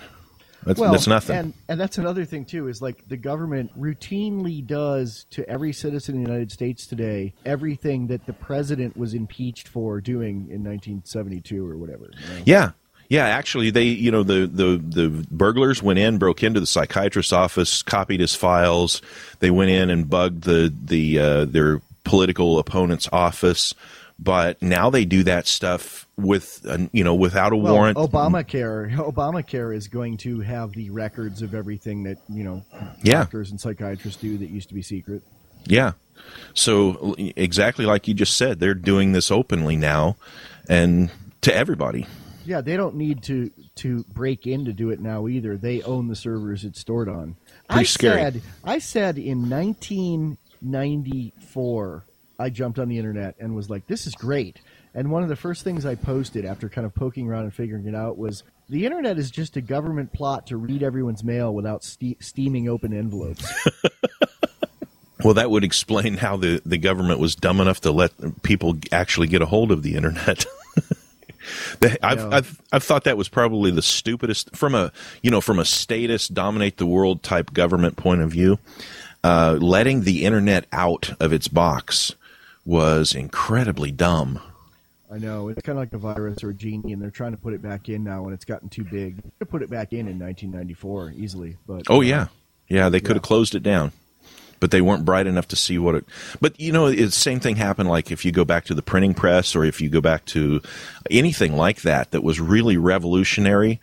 That's, 0.66 0.80
well, 0.80 0.92
that's 0.92 1.08
nothing. 1.08 1.36
And, 1.36 1.54
and 1.70 1.80
that's 1.80 1.98
another 1.98 2.26
thing 2.26 2.46
too 2.46 2.68
is 2.68 2.82
like 2.82 3.08
the 3.08 3.18
government 3.18 3.80
routinely 3.80 4.66
does 4.66 5.26
to 5.32 5.48
every 5.48 5.74
citizen 5.74 6.16
in 6.16 6.24
the 6.24 6.30
United 6.30 6.52
States 6.52 6.88
today 6.88 7.34
everything 7.46 8.08
that 8.08 8.26
the 8.26 8.34
president 8.34 8.98
was 8.98 9.14
impeached 9.14 9.68
for 9.68 10.02
doing 10.02 10.48
in 10.50 10.64
1972 10.64 11.68
or 11.68 11.78
whatever. 11.78 12.10
You 12.12 12.36
know? 12.36 12.42
Yeah, 12.46 12.72
yeah, 13.10 13.26
actually, 13.26 13.70
they 13.70 13.84
you 13.84 14.12
know 14.12 14.24
the 14.24 14.48
the 14.48 14.78
the 14.78 15.26
burglars 15.30 15.84
went 15.84 16.00
in, 16.00 16.18
broke 16.18 16.44
into 16.44 16.60
the 16.60 16.66
psychiatrist's 16.66 17.34
office, 17.34 17.84
copied 17.84 18.20
his 18.20 18.34
files. 18.34 19.02
They 19.40 19.52
went 19.52 19.70
in 19.70 19.90
and 19.90 20.10
bugged 20.10 20.44
the 20.44 20.74
the 20.86 21.20
uh, 21.20 21.46
their 21.46 21.82
political 22.04 22.58
opponent's 22.58 23.08
office. 23.12 23.76
But 24.18 24.62
now 24.62 24.90
they 24.90 25.06
do 25.06 25.24
that 25.24 25.46
stuff 25.46 26.05
with 26.18 26.66
uh, 26.68 26.78
you 26.92 27.04
know 27.04 27.16
without 27.16 27.54
a 27.54 27.58
well, 27.58 27.74
warrant. 27.74 27.98
Obamacare 27.98 28.96
Obamacare 28.96 29.76
is 29.76 29.88
going 29.88 30.18
to 30.18 30.42
have 30.42 30.74
the 30.74 30.90
records 30.90 31.42
of 31.42 31.54
everything 31.54 32.04
that 32.04 32.18
you 32.30 32.44
know 32.44 32.64
yeah. 33.04 33.20
doctors 33.20 33.52
and 33.52 33.60
psychiatrists 33.60 34.22
do 34.22 34.38
that 34.38 34.50
used 34.50 34.70
to 34.70 34.76
be 34.76 34.82
secret. 34.82 35.22
Yeah. 35.66 35.94
So 36.54 37.16
exactly 37.18 37.86
like 37.86 38.08
you 38.08 38.14
just 38.14 38.38
said, 38.38 38.60
they're 38.60 38.74
doing 38.74 39.12
this 39.12 39.32
openly 39.32 39.76
now, 39.76 40.16
and 40.70 41.12
to 41.42 41.56
everybody. 41.56 42.08
Yeah, 42.46 42.62
they 42.62 42.78
don't 42.78 42.96
need 42.96 43.24
to 43.24 43.52
to 43.78 44.04
break 44.14 44.46
in 44.48 44.66
to 44.66 44.74
do 44.74 44.92
it 44.92 45.00
now 45.00 45.28
either. 45.28 45.58
They 45.58 45.82
own 45.82 46.08
the 46.08 46.16
servers 46.16 46.64
it's 46.64 46.80
stored 46.80 47.10
on. 47.10 47.36
Pretty 47.68 47.82
I 47.82 47.84
scary. 47.84 48.22
said 48.22 48.42
I 48.64 48.80
said 48.80 49.18
in 49.18 49.50
1994 49.50 52.06
I 52.38 52.50
jumped 52.50 52.80
on 52.80 52.90
the 52.90 52.98
internet 52.98 53.36
and 53.40 53.56
was 53.56 53.70
like, 53.70 53.88
"This 53.88 54.06
is 54.08 54.14
great." 54.14 54.60
And 54.96 55.12
one 55.12 55.24
of 55.24 55.30
the 55.30 55.36
first 55.36 55.64
things 55.64 55.86
I 55.86 55.96
posted 55.96 56.46
after 56.46 56.70
kind 56.70 56.86
of 56.86 56.96
poking 56.96 57.28
around 57.28 57.44
and 57.44 57.54
figuring 57.54 57.86
it 57.86 57.94
out 57.94 58.18
was 58.18 58.44
the 58.70 58.86
internet 58.86 59.20
is 59.20 59.30
just 59.30 59.58
a 59.58 59.62
government 59.62 60.14
plot 60.14 60.48
to 60.48 60.58
read 60.58 60.82
everyone's 60.82 61.24
mail 61.24 61.54
without 61.54 61.84
ste- 61.84 62.16
steaming 62.22 62.70
open 62.70 62.94
envelopes. 62.94 63.46
well, 65.24 65.34
that 65.34 65.52
would 65.52 65.66
explain 65.66 66.16
how 66.16 66.38
the, 66.38 66.62
the 66.66 66.78
government 66.78 67.20
was 67.20 67.36
dumb 67.36 67.60
enough 67.60 67.82
to 67.82 67.92
let 67.92 68.42
people 68.42 68.78
actually 68.94 69.28
get 69.28 69.42
a 69.42 69.46
hold 69.46 69.70
of 69.70 69.84
the 69.84 69.96
internet. 69.96 70.46
I've, 72.02 72.34
I've 72.34 72.62
I've 72.72 72.84
thought 72.84 73.04
that 73.04 73.18
was 73.18 73.30
probably 73.30 73.70
the 73.70 73.84
stupidest 73.84 74.56
from 74.56 74.74
a 74.74 74.92
you 75.22 75.30
know 75.30 75.42
from 75.42 75.60
a 75.60 75.66
status 75.66 76.28
dominate 76.28 76.78
the 76.78 76.88
world 76.88 77.22
type 77.22 77.54
government 77.54 77.98
point 77.98 78.22
of 78.22 78.32
view. 78.32 78.58
Uh, 79.24 79.58
letting 79.60 80.02
the 80.02 80.26
internet 80.26 80.66
out 80.72 81.12
of 81.20 81.32
its 81.32 81.48
box 81.48 82.16
was 82.66 83.14
incredibly 83.14 83.92
dumb. 83.92 84.40
I 85.12 85.18
know 85.20 85.50
it's 85.50 85.62
kind 85.62 85.78
of 85.78 85.82
like 85.82 85.94
a 85.94 85.98
virus 85.98 86.44
or 86.44 86.50
a 86.50 86.54
genie, 86.54 86.94
and 86.94 87.02
they're 87.02 87.12
trying 87.12 87.32
to 87.32 87.38
put 87.38 87.54
it 87.54 87.62
back 87.62 87.90
in 87.90 88.04
now 88.04 88.24
when 88.24 88.34
it's 88.34 88.46
gotten 88.46 88.70
too 88.70 88.84
big. 88.84 89.22
They 89.40 89.46
put 89.46 89.62
it 89.62 89.70
back 89.70 89.94
in 89.94 90.08
in 90.08 90.20
1994 90.20 91.14
easily, 91.16 91.58
but 91.68 91.84
oh 91.90 92.02
yeah, 92.02 92.24
uh, 92.24 92.28
yeah, 92.68 92.90
they 92.90 93.00
could 93.00 93.10
yeah. 93.10 93.16
have 93.16 93.24
closed 93.24 93.56
it 93.56 93.64
down 93.64 93.92
but 94.60 94.72
they 94.72 94.82
weren't 94.82 95.06
bright 95.06 95.28
enough 95.28 95.48
to 95.50 95.56
see 95.56 95.78
what 95.78 95.96
it. 95.96 96.06
But 96.42 96.60
you 96.60 96.72
know, 96.72 96.90
the 96.92 97.12
same 97.12 97.40
thing 97.40 97.56
happened. 97.56 97.90
Like 97.90 98.12
if 98.12 98.26
you 98.26 98.32
go 98.32 98.46
back 98.46 98.66
to 98.66 98.74
the 98.74 98.82
printing 98.82 99.14
press, 99.14 99.56
or 99.56 99.64
if 99.64 99.82
you 99.82 99.90
go 99.90 100.02
back 100.02 100.26
to 100.26 100.62
anything 101.12 101.56
like 101.56 101.82
that, 101.82 102.12
that 102.12 102.24
was 102.24 102.40
really 102.40 102.78
revolutionary. 102.78 103.80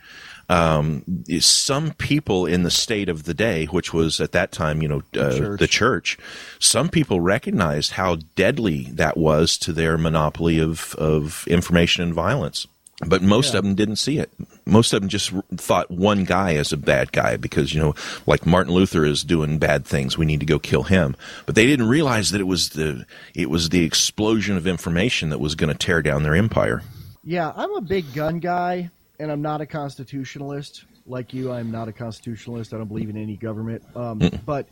Um, 0.49 1.03
some 1.39 1.91
people 1.93 2.45
in 2.45 2.63
the 2.63 2.71
state 2.71 3.09
of 3.09 3.23
the 3.23 3.33
day, 3.33 3.65
which 3.65 3.93
was 3.93 4.19
at 4.19 4.33
that 4.33 4.51
time, 4.51 4.81
you 4.81 4.87
know, 4.87 4.97
uh, 5.17 5.29
the, 5.29 5.37
church. 5.37 5.59
the 5.59 5.67
church, 5.67 6.17
some 6.59 6.89
people 6.89 7.21
recognized 7.21 7.91
how 7.93 8.17
deadly 8.35 8.83
that 8.91 9.17
was 9.17 9.57
to 9.59 9.73
their 9.73 9.97
monopoly 9.97 10.59
of, 10.59 10.95
of 10.95 11.45
information 11.47 12.03
and 12.03 12.13
violence. 12.13 12.67
but 13.07 13.21
most 13.23 13.53
Yeah. 13.53 13.57
of 13.59 13.63
them 13.65 13.75
didn't 13.75 13.95
see 13.97 14.19
it. 14.19 14.29
Most 14.65 14.93
of 14.93 15.01
them 15.01 15.09
just 15.09 15.33
r- 15.33 15.43
thought 15.57 15.89
one 15.91 16.23
guy 16.25 16.51
is 16.51 16.71
a 16.71 16.77
bad 16.77 17.11
guy 17.11 17.35
because 17.37 17.73
you 17.73 17.81
know, 17.81 17.95
like 18.27 18.45
Martin 18.45 18.73
Luther 18.73 19.03
is 19.03 19.23
doing 19.23 19.57
bad 19.57 19.83
things. 19.85 20.17
We 20.17 20.25
need 20.25 20.39
to 20.41 20.45
go 20.45 20.59
kill 20.59 20.83
him. 20.83 21.15
But 21.45 21.55
they 21.55 21.65
didn't 21.65 21.89
realize 21.89 22.31
that 22.31 22.39
it 22.39 22.47
was 22.47 22.69
the 22.69 23.05
it 23.33 23.49
was 23.49 23.69
the 23.69 23.83
explosion 23.83 24.55
of 24.55 24.67
information 24.67 25.29
that 25.31 25.39
was 25.39 25.55
going 25.55 25.71
to 25.71 25.77
tear 25.77 26.01
down 26.01 26.23
their 26.23 26.35
empire. 26.35 26.81
Yeah, 27.25 27.51
I'm 27.55 27.73
a 27.75 27.81
big 27.81 28.13
gun 28.13 28.39
guy, 28.39 28.89
and 29.19 29.31
I'm 29.31 29.41
not 29.41 29.61
a 29.61 29.65
constitutionalist 29.65 30.85
like 31.05 31.33
you. 31.33 31.51
I'm 31.51 31.71
not 31.71 31.87
a 31.87 31.93
constitutionalist. 31.93 32.73
I 32.73 32.77
don't 32.77 32.87
believe 32.87 33.09
in 33.09 33.17
any 33.17 33.37
government. 33.37 33.83
Um, 33.95 34.19
but 34.45 34.67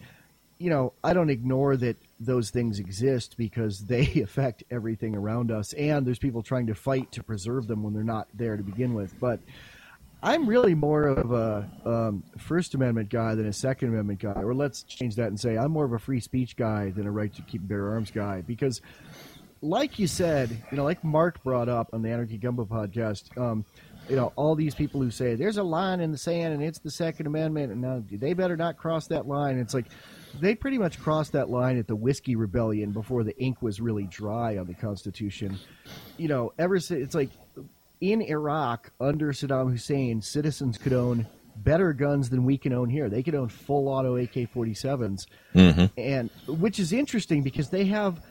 you 0.57 0.69
know, 0.69 0.93
I 1.03 1.13
don't 1.13 1.31
ignore 1.31 1.75
that 1.77 1.97
those 2.19 2.51
things 2.51 2.79
exist 2.79 3.35
because 3.37 3.79
they 3.85 4.21
affect 4.21 4.63
everything 4.69 5.15
around 5.15 5.51
us, 5.51 5.73
and 5.73 6.05
there's 6.05 6.19
people 6.19 6.43
trying 6.43 6.67
to 6.67 6.75
fight 6.75 7.11
to 7.13 7.23
preserve 7.23 7.67
them 7.67 7.83
when 7.83 7.93
they're 7.93 8.03
not 8.03 8.27
there 8.33 8.57
to 8.57 8.63
begin 8.63 8.93
with. 8.93 9.19
But 9.19 9.39
I'm 10.23 10.47
really 10.47 10.75
more 10.75 11.07
of 11.07 11.31
a 11.31 11.69
um, 11.83 12.23
First 12.37 12.75
Amendment 12.75 13.09
guy 13.09 13.33
than 13.33 13.47
a 13.47 13.53
Second 13.53 13.89
Amendment 13.89 14.19
guy. 14.19 14.41
Or 14.41 14.53
let's 14.53 14.83
change 14.83 15.15
that 15.15 15.27
and 15.27 15.39
say 15.39 15.57
I'm 15.57 15.71
more 15.71 15.85
of 15.85 15.93
a 15.93 15.99
free 15.99 16.19
speech 16.19 16.55
guy 16.55 16.91
than 16.91 17.07
a 17.07 17.11
right 17.11 17.33
to 17.35 17.41
keep 17.41 17.61
and 17.61 17.69
bear 17.69 17.89
arms 17.89 18.11
guy 18.11 18.41
because 18.41 18.81
like 19.61 19.99
you 19.99 20.07
said, 20.07 20.49
you 20.71 20.77
know, 20.77 20.83
like 20.83 21.03
Mark 21.03 21.43
brought 21.43 21.69
up 21.69 21.89
on 21.93 22.01
the 22.01 22.09
Anarchy 22.09 22.37
Gumbo 22.37 22.65
podcast, 22.65 23.35
um, 23.39 23.63
you 24.09 24.15
know, 24.15 24.33
all 24.35 24.55
these 24.55 24.75
people 24.75 25.01
who 25.01 25.11
say 25.11 25.35
there's 25.35 25.57
a 25.57 25.63
line 25.63 25.99
in 25.99 26.11
the 26.11 26.17
sand 26.17 26.53
and 26.53 26.63
it's 26.63 26.79
the 26.79 26.91
Second 26.91 27.27
Amendment, 27.27 27.71
and 27.71 27.81
now 27.81 28.03
they 28.11 28.33
better 28.33 28.57
not 28.57 28.77
cross 28.77 29.07
that 29.07 29.27
line. 29.27 29.57
It's 29.57 29.73
like 29.73 29.85
they 30.39 30.55
pretty 30.55 30.77
much 30.77 30.99
crossed 30.99 31.33
that 31.33 31.49
line 31.49 31.77
at 31.77 31.87
the 31.87 31.95
Whiskey 31.95 32.35
Rebellion 32.35 32.91
before 32.91 33.23
the 33.23 33.37
ink 33.37 33.61
was 33.61 33.79
really 33.79 34.05
dry 34.05 34.57
on 34.57 34.67
the 34.67 34.73
Constitution. 34.73 35.57
You 36.17 36.27
know, 36.27 36.53
ever 36.57 36.79
since 36.79 37.03
it's 37.03 37.15
like 37.15 37.29
in 37.99 38.21
Iraq 38.21 38.91
under 38.99 39.31
Saddam 39.31 39.71
Hussein, 39.71 40.21
citizens 40.21 40.77
could 40.77 40.93
own 40.93 41.27
better 41.57 41.93
guns 41.93 42.29
than 42.29 42.43
we 42.43 42.57
can 42.57 42.73
own 42.73 42.89
here. 42.89 43.09
They 43.09 43.23
could 43.23 43.35
own 43.35 43.49
full 43.49 43.87
auto 43.87 44.15
AK-47s, 44.17 45.27
mm-hmm. 45.53 45.85
and 45.97 46.29
which 46.47 46.79
is 46.79 46.93
interesting 46.93 47.43
because 47.43 47.69
they 47.69 47.85
have 47.85 48.21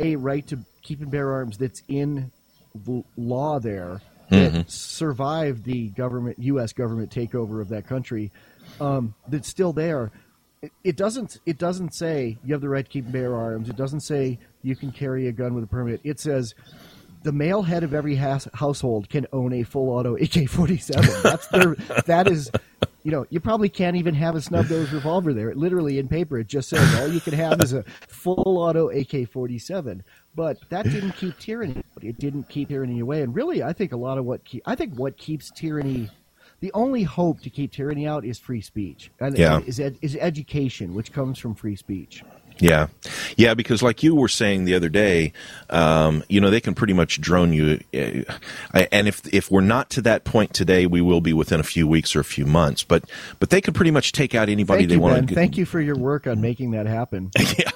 a 0.00 0.16
right 0.16 0.46
to 0.46 0.58
keep 0.82 1.00
and 1.00 1.10
bear 1.10 1.32
arms 1.32 1.58
that's 1.58 1.82
in 1.88 2.30
the 2.74 3.02
law 3.16 3.58
there 3.58 4.00
that 4.30 4.70
survived 4.70 5.64
the 5.64 5.88
government 5.88 6.38
U.S. 6.40 6.72
government 6.72 7.10
takeover 7.10 7.60
of 7.60 7.68
that 7.70 7.86
country. 7.86 8.30
Um, 8.80 9.14
that's 9.28 9.48
still 9.48 9.72
there. 9.72 10.10
It, 10.62 10.72
it 10.84 10.96
doesn't. 10.96 11.38
It 11.46 11.58
doesn't 11.58 11.94
say 11.94 12.38
you 12.44 12.54
have 12.54 12.60
the 12.60 12.68
right 12.68 12.84
to 12.84 12.90
keep 12.90 13.04
and 13.04 13.12
bear 13.12 13.34
arms. 13.34 13.68
It 13.68 13.76
doesn't 13.76 14.00
say 14.00 14.38
you 14.62 14.76
can 14.76 14.92
carry 14.92 15.28
a 15.28 15.32
gun 15.32 15.54
with 15.54 15.64
a 15.64 15.68
permit. 15.68 16.00
It 16.04 16.20
says 16.20 16.54
the 17.22 17.32
male 17.32 17.62
head 17.62 17.82
of 17.84 17.94
every 17.94 18.16
has- 18.16 18.48
household 18.54 19.08
can 19.08 19.26
own 19.32 19.52
a 19.52 19.62
full 19.62 19.90
auto 19.90 20.14
AK-47. 20.16 21.22
That's 21.22 21.46
their. 21.48 21.74
that 22.06 22.28
is, 22.28 22.50
you 23.08 23.12
know, 23.12 23.24
you 23.30 23.40
probably 23.40 23.70
can't 23.70 23.96
even 23.96 24.14
have 24.14 24.34
a 24.34 24.40
snub 24.42 24.68
nose 24.68 24.92
revolver 24.92 25.32
there. 25.32 25.48
It 25.48 25.56
literally 25.56 25.98
in 25.98 26.08
paper, 26.08 26.38
it 26.40 26.46
just 26.46 26.68
says 26.68 26.94
all 26.94 27.08
you 27.10 27.22
can 27.22 27.32
have 27.32 27.58
is 27.58 27.72
a 27.72 27.82
full 28.06 28.58
auto 28.58 28.90
AK-47. 28.90 30.02
But 30.34 30.58
that 30.68 30.84
didn't 30.84 31.12
keep 31.12 31.38
tyranny. 31.38 31.80
It 32.02 32.18
didn't 32.18 32.50
keep 32.50 32.68
tyranny 32.68 33.00
away. 33.00 33.22
And 33.22 33.34
really, 33.34 33.62
I 33.62 33.72
think 33.72 33.92
a 33.92 33.96
lot 33.96 34.18
of 34.18 34.26
what 34.26 34.44
keep, 34.44 34.62
I 34.66 34.74
think 34.74 34.92
what 34.98 35.16
keeps 35.16 35.50
tyranny. 35.50 36.10
The 36.60 36.70
only 36.74 37.02
hope 37.02 37.40
to 37.44 37.48
keep 37.48 37.72
tyranny 37.72 38.06
out 38.06 38.26
is 38.26 38.38
free 38.38 38.60
speech, 38.60 39.10
and 39.20 39.38
Yeah. 39.38 39.60
is, 39.60 39.80
ed, 39.80 39.96
is 40.02 40.14
education, 40.20 40.92
which 40.92 41.10
comes 41.10 41.38
from 41.38 41.54
free 41.54 41.76
speech. 41.76 42.22
Yeah, 42.60 42.88
yeah, 43.36 43.54
because 43.54 43.82
like 43.82 44.02
you 44.02 44.14
were 44.16 44.28
saying 44.28 44.64
the 44.64 44.74
other 44.74 44.88
day, 44.88 45.32
um, 45.70 46.24
you 46.28 46.40
know, 46.40 46.50
they 46.50 46.60
can 46.60 46.74
pretty 46.74 46.92
much 46.92 47.20
drone 47.20 47.52
you. 47.52 47.80
Uh, 47.94 48.84
and 48.90 49.06
if 49.06 49.22
if 49.32 49.50
we're 49.50 49.60
not 49.60 49.90
to 49.90 50.02
that 50.02 50.24
point 50.24 50.54
today, 50.54 50.86
we 50.86 51.00
will 51.00 51.20
be 51.20 51.32
within 51.32 51.60
a 51.60 51.64
few 51.64 51.86
weeks 51.86 52.16
or 52.16 52.20
a 52.20 52.24
few 52.24 52.46
months. 52.46 52.82
But 52.82 53.04
but 53.38 53.50
they 53.50 53.60
can 53.60 53.74
pretty 53.74 53.92
much 53.92 54.12
take 54.12 54.34
out 54.34 54.48
anybody 54.48 54.80
Thank 54.80 54.88
they 54.88 54.94
you, 54.96 55.00
want 55.00 55.14
Ben. 55.14 55.26
to. 55.28 55.34
Thank 55.34 55.56
you 55.56 55.66
for 55.66 55.80
your 55.80 55.96
work 55.96 56.26
on 56.26 56.40
making 56.40 56.72
that 56.72 56.86
happen. 56.86 57.30
yeah. 57.38 57.70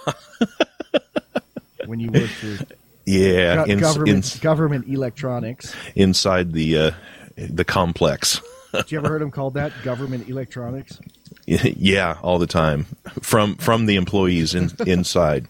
when 1.87 2.01
you 2.01 2.11
work 2.11 2.29
for 2.31 2.59
Yeah, 3.05 3.55
go- 3.57 3.65
in, 3.65 3.79
government 3.81 4.35
in- 4.35 4.41
government 4.41 4.89
electronics. 4.89 5.75
inside 5.95 6.53
the 6.53 6.79
uh, 6.79 6.91
the 7.37 7.65
complex. 7.65 8.41
Did 8.73 8.91
you 8.91 8.99
ever 8.99 9.09
heard 9.09 9.21
them 9.23 9.31
called 9.31 9.55
that? 9.55 9.71
Government 9.85 10.29
electronics. 10.29 10.99
yeah, 11.47 12.19
all 12.23 12.39
the 12.39 12.47
time 12.47 12.87
from 13.21 13.57
from 13.57 13.87
the 13.87 13.97
employees 13.97 14.55
in, 14.55 14.71
inside. 14.87 15.49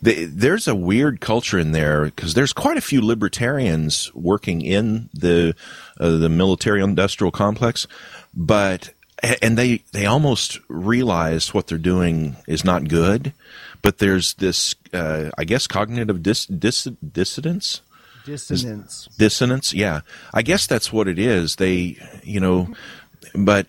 The, 0.00 0.24
there's 0.24 0.66
a 0.66 0.74
weird 0.74 1.20
culture 1.20 1.60
in 1.60 1.70
there 1.70 2.06
because 2.06 2.34
there's 2.34 2.52
quite 2.52 2.76
a 2.76 2.80
few 2.80 3.00
libertarians 3.00 4.12
working 4.14 4.60
in 4.60 5.08
the 5.14 5.54
uh, 6.00 6.10
the 6.10 6.28
military 6.28 6.82
industrial 6.82 7.30
complex, 7.30 7.86
but 8.34 8.92
and 9.40 9.56
they 9.56 9.84
they 9.92 10.06
almost 10.06 10.58
realize 10.68 11.54
what 11.54 11.68
they're 11.68 11.78
doing 11.78 12.36
is 12.48 12.64
not 12.64 12.88
good, 12.88 13.32
but 13.80 13.98
there's 13.98 14.34
this 14.34 14.74
uh, 14.92 15.30
I 15.38 15.44
guess 15.44 15.66
cognitive 15.68 16.22
dis, 16.22 16.46
dis, 16.46 16.84
dissidence 16.84 17.82
Dissonance. 18.24 19.08
dissonance 19.18 19.74
yeah 19.74 20.02
i 20.32 20.42
guess 20.42 20.68
that's 20.68 20.92
what 20.92 21.08
it 21.08 21.18
is 21.18 21.56
they 21.56 21.98
you 22.22 22.38
know 22.38 22.68
but 23.34 23.66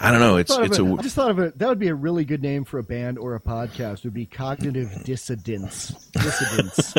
i 0.00 0.10
don't 0.10 0.20
know 0.20 0.36
it's 0.36 0.56
it's 0.58 0.78
a- 0.78 0.84
a 0.84 0.94
I 0.96 1.02
just 1.02 1.14
thought 1.14 1.30
of 1.30 1.38
it. 1.38 1.58
That 1.58 1.68
would 1.68 1.78
be 1.78 1.88
a 1.88 1.94
really 1.94 2.24
good 2.24 2.42
name 2.42 2.64
for 2.64 2.78
a 2.78 2.82
band 2.82 3.18
or 3.18 3.34
a 3.34 3.40
podcast. 3.40 4.04
Would 4.04 4.14
be 4.14 4.26
cognitive 4.26 5.04
dissidents. 5.04 5.90
Dissidents. 6.12 6.94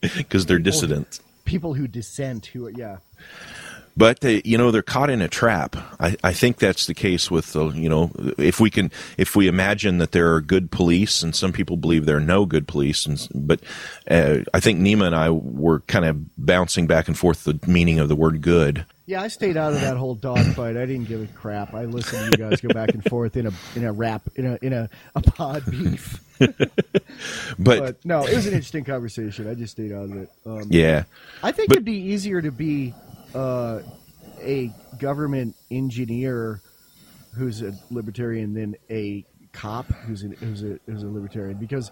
because 0.16 0.46
they're 0.46 0.58
dissidents. 0.58 1.20
People 1.44 1.74
who 1.74 1.88
dissent. 1.88 2.46
Who 2.46 2.68
yeah. 2.68 2.98
But 3.98 4.20
they, 4.20 4.40
you 4.44 4.56
know 4.56 4.70
they're 4.70 4.80
caught 4.82 5.10
in 5.10 5.20
a 5.20 5.28
trap 5.28 5.76
I, 6.00 6.16
I 6.22 6.32
think 6.32 6.58
that's 6.58 6.86
the 6.86 6.94
case 6.94 7.30
with 7.30 7.52
the 7.52 7.68
you 7.70 7.88
know 7.88 8.10
if 8.38 8.60
we 8.60 8.70
can 8.70 8.90
if 9.18 9.34
we 9.36 9.48
imagine 9.48 9.98
that 9.98 10.12
there 10.12 10.32
are 10.34 10.40
good 10.40 10.70
police 10.70 11.22
and 11.22 11.34
some 11.34 11.52
people 11.52 11.76
believe 11.76 12.06
there 12.06 12.16
are 12.16 12.20
no 12.20 12.46
good 12.46 12.66
police 12.68 13.04
and 13.06 13.28
but 13.34 13.60
uh, 14.10 14.38
i 14.54 14.60
think 14.60 14.80
nima 14.80 15.06
and 15.06 15.14
i 15.16 15.28
were 15.30 15.80
kind 15.80 16.04
of 16.04 16.36
bouncing 16.38 16.86
back 16.86 17.08
and 17.08 17.18
forth 17.18 17.44
the 17.44 17.58
meaning 17.66 17.98
of 17.98 18.08
the 18.08 18.16
word 18.16 18.40
good 18.40 18.84
Yeah, 19.06 19.22
I 19.22 19.28
stayed 19.28 19.56
out 19.56 19.72
of 19.72 19.80
that 19.80 19.96
whole 19.96 20.14
dogfight. 20.14 20.76
I 20.76 20.84
didn't 20.84 21.08
give 21.08 21.22
a 21.22 21.26
crap. 21.32 21.72
I 21.72 21.86
listened 21.86 22.30
to 22.30 22.38
you 22.38 22.44
guys 22.50 22.60
go 22.60 22.68
back 22.68 22.90
and 22.92 23.02
forth 23.04 23.38
in 23.38 23.46
a 23.46 23.52
in 23.74 23.84
a 23.84 23.92
rap 23.92 24.28
in 24.36 24.44
a 24.44 24.58
in 24.60 24.74
a, 24.74 24.90
a 25.14 25.22
pod 25.22 25.64
beef. 25.64 26.20
but, 26.38 27.78
But 27.78 28.04
no, 28.04 28.26
it 28.26 28.34
was 28.36 28.46
an 28.46 28.52
interesting 28.52 28.84
conversation. 28.84 29.48
I 29.48 29.54
just 29.54 29.72
stayed 29.72 29.92
out 29.92 30.04
of 30.04 30.16
it. 30.16 30.30
Um, 30.44 30.64
yeah 30.68 31.04
I 31.42 31.52
think 31.52 31.68
But- 31.68 31.78
it'd 31.78 31.84
be 31.86 32.12
easier 32.12 32.42
to 32.42 32.50
be 32.52 32.92
uh, 33.34 33.80
a 34.40 34.72
government 34.98 35.56
engineer 35.70 36.60
who's 37.34 37.62
a 37.62 37.72
libertarian 37.90 38.54
than 38.54 38.76
a 38.90 39.24
cop 39.52 39.86
who's 39.86 40.24
a, 40.24 40.28
who's 40.28 40.62
a, 40.62 40.78
who's 40.86 41.02
a 41.02 41.08
libertarian 41.08 41.56
because 41.56 41.90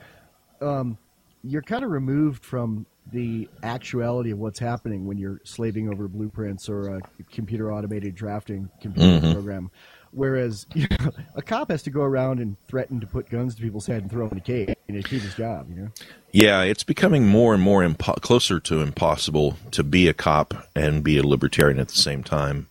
um, 0.60 0.96
you're 1.42 1.62
kind 1.62 1.84
of 1.84 1.90
removed 1.90 2.44
from 2.44 2.86
the 3.12 3.48
actuality 3.62 4.30
of 4.32 4.38
what's 4.38 4.58
happening 4.58 5.06
when 5.06 5.16
you're 5.16 5.40
slaving 5.44 5.88
over 5.88 6.08
blueprints 6.08 6.68
or 6.68 6.96
a 6.96 7.00
computer 7.30 7.72
automated 7.72 8.14
drafting 8.14 8.68
computer 8.80 9.32
program. 9.32 9.70
Whereas 10.16 10.66
you 10.74 10.86
know, 11.00 11.12
a 11.34 11.42
cop 11.42 11.70
has 11.70 11.82
to 11.84 11.90
go 11.90 12.00
around 12.02 12.40
and 12.40 12.56
threaten 12.68 12.98
to 13.00 13.06
put 13.06 13.28
guns 13.30 13.54
to 13.54 13.62
people's 13.62 13.86
head 13.86 14.02
and 14.02 14.10
throw 14.10 14.28
them 14.28 14.38
in 14.38 14.38
a 14.38 14.40
cage 14.66 14.76
and 14.88 15.04
keep 15.04 15.22
his 15.22 15.34
job. 15.34 15.68
You 15.68 15.82
know. 15.82 15.88
Yeah, 16.32 16.62
it's 16.62 16.82
becoming 16.84 17.26
more 17.28 17.54
and 17.54 17.62
more 17.62 17.82
impo- 17.82 18.20
closer 18.20 18.58
to 18.60 18.80
impossible 18.80 19.56
to 19.72 19.84
be 19.84 20.08
a 20.08 20.14
cop 20.14 20.54
and 20.74 21.04
be 21.04 21.18
a 21.18 21.22
libertarian 21.26 21.78
at 21.78 21.88
the 21.88 21.96
same 21.96 22.24
time. 22.24 22.66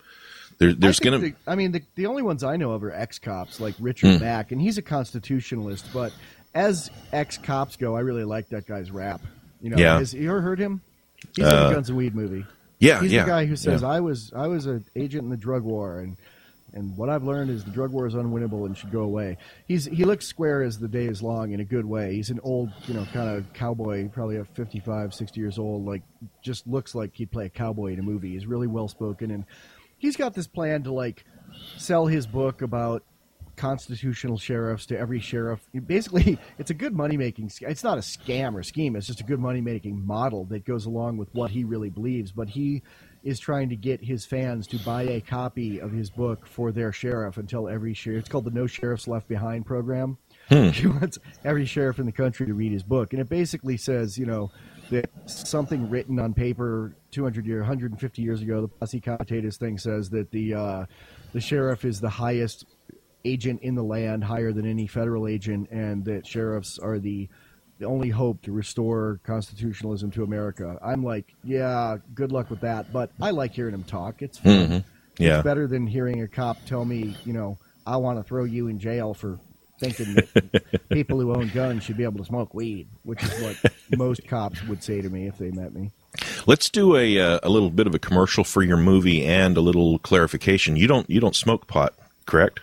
There, 0.58 0.74
there's 0.74 1.00
I 1.02 1.04
to 1.10 1.18
the- 1.20 1.34
I 1.48 1.56
mean, 1.56 1.72
the, 1.74 1.82
the 1.96 2.06
only 2.08 2.24
ones 2.24 2.44
I 2.44 2.56
know 2.58 2.72
of 2.72 2.84
are 2.84 2.92
ex 2.92 3.20
cops, 3.20 3.60
like 3.60 3.76
Richard 3.80 4.16
Hmm. 4.18 4.24
Mack, 4.24 4.52
and 4.52 4.60
he's 4.62 4.78
a 4.78 4.82
constitutionalist. 4.82 5.86
But 5.94 6.14
as 6.54 6.90
ex 7.12 7.38
cops 7.38 7.76
go, 7.76 7.96
I 7.96 8.00
really 8.02 8.24
like 8.24 8.50
that 8.50 8.66
guy's 8.66 8.90
rap. 8.92 9.22
You 9.62 9.70
know, 9.72 9.78
Yeah. 9.78 10.00
has 10.00 10.14
you 10.14 10.30
ever 10.30 10.42
heard 10.42 10.60
him? 10.60 10.82
He's 11.36 11.46
in 11.46 11.52
Uh, 11.52 11.68
the 11.70 11.74
Guns 11.76 11.90
and 11.90 11.98
Weed 11.98 12.16
movie. 12.16 12.46
yeah, 12.80 13.02
He's 13.02 13.12
yeah, 13.12 13.24
the 13.24 13.30
guy 13.30 13.46
who 13.46 13.56
says, 13.56 13.82
yeah. 13.82 13.88
"I 13.90 14.00
was 14.00 14.32
I 14.36 14.48
was 14.48 14.66
an 14.66 14.86
agent 14.96 15.24
in 15.24 15.30
the 15.30 15.38
drug 15.38 15.64
war, 15.64 16.00
and 16.00 16.18
and 16.76 16.96
what 16.96 17.10
I've 17.10 17.24
learned 17.24 17.50
is 17.50 17.64
the 17.64 17.72
drug 17.72 17.92
war 17.92 18.06
is 18.06 18.14
unwinnable 18.14 18.66
and 18.66 18.78
should 18.78 18.92
go 18.92 19.02
away." 19.02 19.38
He's 19.68 19.86
he 19.86 20.06
looks 20.06 20.28
square 20.28 20.62
as 20.62 20.78
the 20.78 20.88
day 20.88 21.06
is 21.06 21.24
long 21.24 21.52
in 21.52 21.60
a 21.60 21.66
good 21.66 21.86
way. 21.86 22.16
He's 22.16 22.30
an 22.30 22.40
old, 22.44 22.70
you 22.88 22.94
know, 22.94 23.06
kind 23.14 23.30
of 23.30 23.52
cowboy, 23.54 24.10
probably 24.10 24.38
a 24.38 24.46
55, 24.46 25.14
60 25.14 25.40
years 25.40 25.58
old. 25.58 25.86
Like 25.86 26.04
just 26.42 26.68
looks 26.68 26.94
like 26.94 27.16
he'd 27.16 27.32
play 27.32 27.46
a 27.46 27.50
cowboy 27.50 27.94
in 27.94 28.00
a 28.00 28.04
movie. 28.04 28.34
He's 28.34 28.46
really 28.46 28.68
well 28.68 28.88
spoken, 28.88 29.32
and 29.32 29.46
he's 29.98 30.16
got 30.16 30.34
this 30.34 30.48
plan 30.48 30.84
to 30.84 30.94
like 30.94 31.26
sell 31.78 32.06
his 32.06 32.28
book 32.28 32.62
about 32.62 33.04
constitutional 33.56 34.38
sheriffs 34.38 34.86
to 34.88 34.98
every 34.98 35.20
sheriff. 35.20 35.62
Basically, 35.86 36.38
it's 36.60 36.72
a 36.72 36.74
good 36.74 36.94
money 36.94 37.18
making. 37.18 37.52
It's 37.62 37.84
not 37.84 37.98
a 37.98 38.02
scam 38.02 38.56
or 38.56 38.64
scheme. 38.64 38.96
It's 38.96 39.08
just 39.08 39.22
a 39.22 39.24
good 39.24 39.40
money 39.40 39.62
making 39.62 40.06
model 40.06 40.46
that 40.46 40.66
goes 40.66 40.86
along 40.86 41.18
with 41.18 41.34
what 41.34 41.52
he 41.52 41.64
really 41.64 41.90
believes. 41.90 42.32
But 42.32 42.50
he 42.50 42.84
is 43.26 43.40
trying 43.40 43.70
to 43.70 43.76
get 43.76 44.02
his 44.04 44.24
fans 44.24 44.68
to 44.68 44.78
buy 44.78 45.02
a 45.02 45.20
copy 45.20 45.80
of 45.80 45.92
his 45.92 46.12
book 46.12 46.46
for 46.46 46.72
their 46.72 46.92
sheriff 46.92 47.38
until 47.38 47.68
every 47.68 47.94
sheriff. 47.96 48.20
It's 48.20 48.30
called 48.30 48.46
the 48.46 48.52
No 48.52 48.68
Sheriffs 48.68 49.08
Left 49.08 49.28
Behind 49.28 49.66
program. 49.66 50.18
He 50.48 50.86
wants 50.86 51.18
every 51.44 51.66
sheriff 51.66 51.98
in 51.98 52.06
the 52.06 52.12
country 52.12 52.46
to 52.46 52.54
read 52.54 52.72
his 52.72 52.84
book, 52.84 53.14
and 53.14 53.22
it 53.22 53.28
basically 53.28 53.78
says, 53.78 54.16
you 54.16 54.28
know, 54.28 54.52
that 54.92 55.10
something 55.26 55.90
written 55.90 56.20
on 56.20 56.36
paper 56.36 56.96
200 57.10 57.48
years, 57.48 57.62
150 57.62 58.22
years 58.22 58.44
ago, 58.44 58.62
the 58.62 58.68
posse 58.68 59.02
comitatus 59.02 59.58
thing 59.58 59.80
says 59.80 60.12
that 60.12 60.30
the 60.30 60.54
uh, 60.54 60.86
the 61.34 61.42
sheriff 61.42 61.84
is 61.84 62.00
the 62.00 62.10
highest 62.10 62.66
agent 63.26 63.62
in 63.64 63.74
the 63.74 63.84
land, 63.84 64.24
higher 64.24 64.52
than 64.52 64.68
any 64.68 64.86
federal 64.86 65.28
agent, 65.28 65.68
and 65.72 66.06
that 66.06 66.28
sheriffs 66.28 66.78
are 66.78 67.00
the 67.00 67.28
the 67.80 67.86
only 67.86 68.10
hope 68.10 68.42
to 68.44 68.52
restore 68.52 69.20
constitutionalism 69.26 70.12
to 70.12 70.24
America. 70.24 70.78
I'm 70.82 71.04
like, 71.04 71.34
yeah, 71.44 71.98
good 72.14 72.32
luck 72.32 72.50
with 72.50 72.62
that. 72.62 72.92
But 72.94 73.12
I 73.22 73.32
like 73.32 73.54
hearing 73.54 73.74
him 73.74 73.84
talk. 73.84 74.22
It's. 74.22 74.40
Mhm. 74.40 74.84
Yeah. 75.18 75.38
It's 75.38 75.44
better 75.46 75.66
than 75.68 75.88
hearing 75.88 76.22
a 76.22 76.28
cop 76.28 76.58
tell 76.66 76.84
me, 76.84 77.16
you 77.26 77.32
know, 77.34 77.58
I 77.88 77.98
want 77.98 78.20
to 78.20 78.24
throw 78.24 78.44
you 78.44 78.68
in 78.68 78.80
jail 78.80 79.14
for 79.14 79.40
thinking 79.80 80.16
that 80.16 80.64
people 80.90 81.20
who 81.20 81.34
own 81.34 81.50
guns 81.54 81.84
should 81.84 81.96
be 81.98 82.04
able 82.04 82.18
to 82.18 82.26
smoke 82.26 82.54
weed, 82.54 82.88
which 83.04 83.24
is 83.24 83.42
what 83.42 83.74
most 83.98 84.28
cops 84.28 84.62
would 84.64 84.84
say 84.84 85.02
to 85.02 85.10
me 85.10 85.28
if 85.28 85.38
they 85.38 85.52
met 85.52 85.74
me. 85.74 85.92
Let's 86.48 86.70
do 86.70 86.96
a 86.98 87.20
uh, 87.20 87.40
a 87.44 87.50
little 87.50 87.70
bit 87.70 87.88
of 87.88 87.96
a 87.96 88.00
commercial 88.00 88.44
for 88.44 88.62
your 88.62 88.78
movie 88.78 89.24
and 89.26 89.56
a 89.58 89.62
little 89.62 90.00
clarification. 90.00 90.76
You 90.76 90.88
don't 90.88 91.10
you 91.10 91.20
don't 91.20 91.36
smoke 91.36 91.68
pot, 91.68 91.94
correct? 92.26 92.60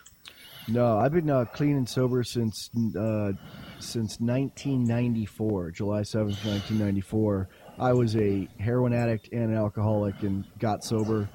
No, 0.69 0.99
I've 0.99 1.13
been 1.13 1.29
uh, 1.29 1.45
clean 1.47 1.77
and 1.77 1.89
sober 1.89 2.23
since 2.23 2.71
uh, 2.97 3.33
since 3.83 4.21
1994, 4.21 5.71
July 5.73 6.01
7th, 6.01 6.45
1994. 6.45 7.49
I 7.79 7.93
was 7.93 8.17
a 8.17 8.49
heroin 8.59 8.93
addict 8.93 9.29
and 9.33 9.51
an 9.51 9.57
alcoholic 9.57 10.23
and 10.23 10.45
got 10.59 10.85
sober. 10.85 11.29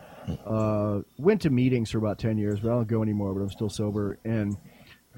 Uh, 0.46 1.00
went 1.18 1.42
to 1.42 1.50
meetings 1.50 1.92
for 1.92 1.98
about 1.98 2.20
10 2.20 2.38
years, 2.38 2.60
but 2.60 2.70
I 2.70 2.76
don't 2.76 2.88
go 2.88 3.02
anymore, 3.02 3.34
but 3.34 3.42
I'm 3.42 3.50
still 3.50 3.70
sober. 3.70 4.20
And 4.26 4.58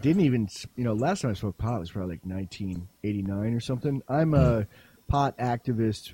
didn't 0.01 0.24
even, 0.24 0.48
you 0.75 0.83
know, 0.83 0.93
last 0.93 1.21
time 1.21 1.31
I 1.31 1.33
smoked 1.33 1.57
pot 1.57 1.79
was 1.79 1.91
probably 1.91 2.15
like 2.15 2.25
1989 2.25 3.53
or 3.53 3.59
something. 3.59 4.01
I'm 4.07 4.33
a 4.33 4.67
pot 5.07 5.38
activist. 5.38 6.13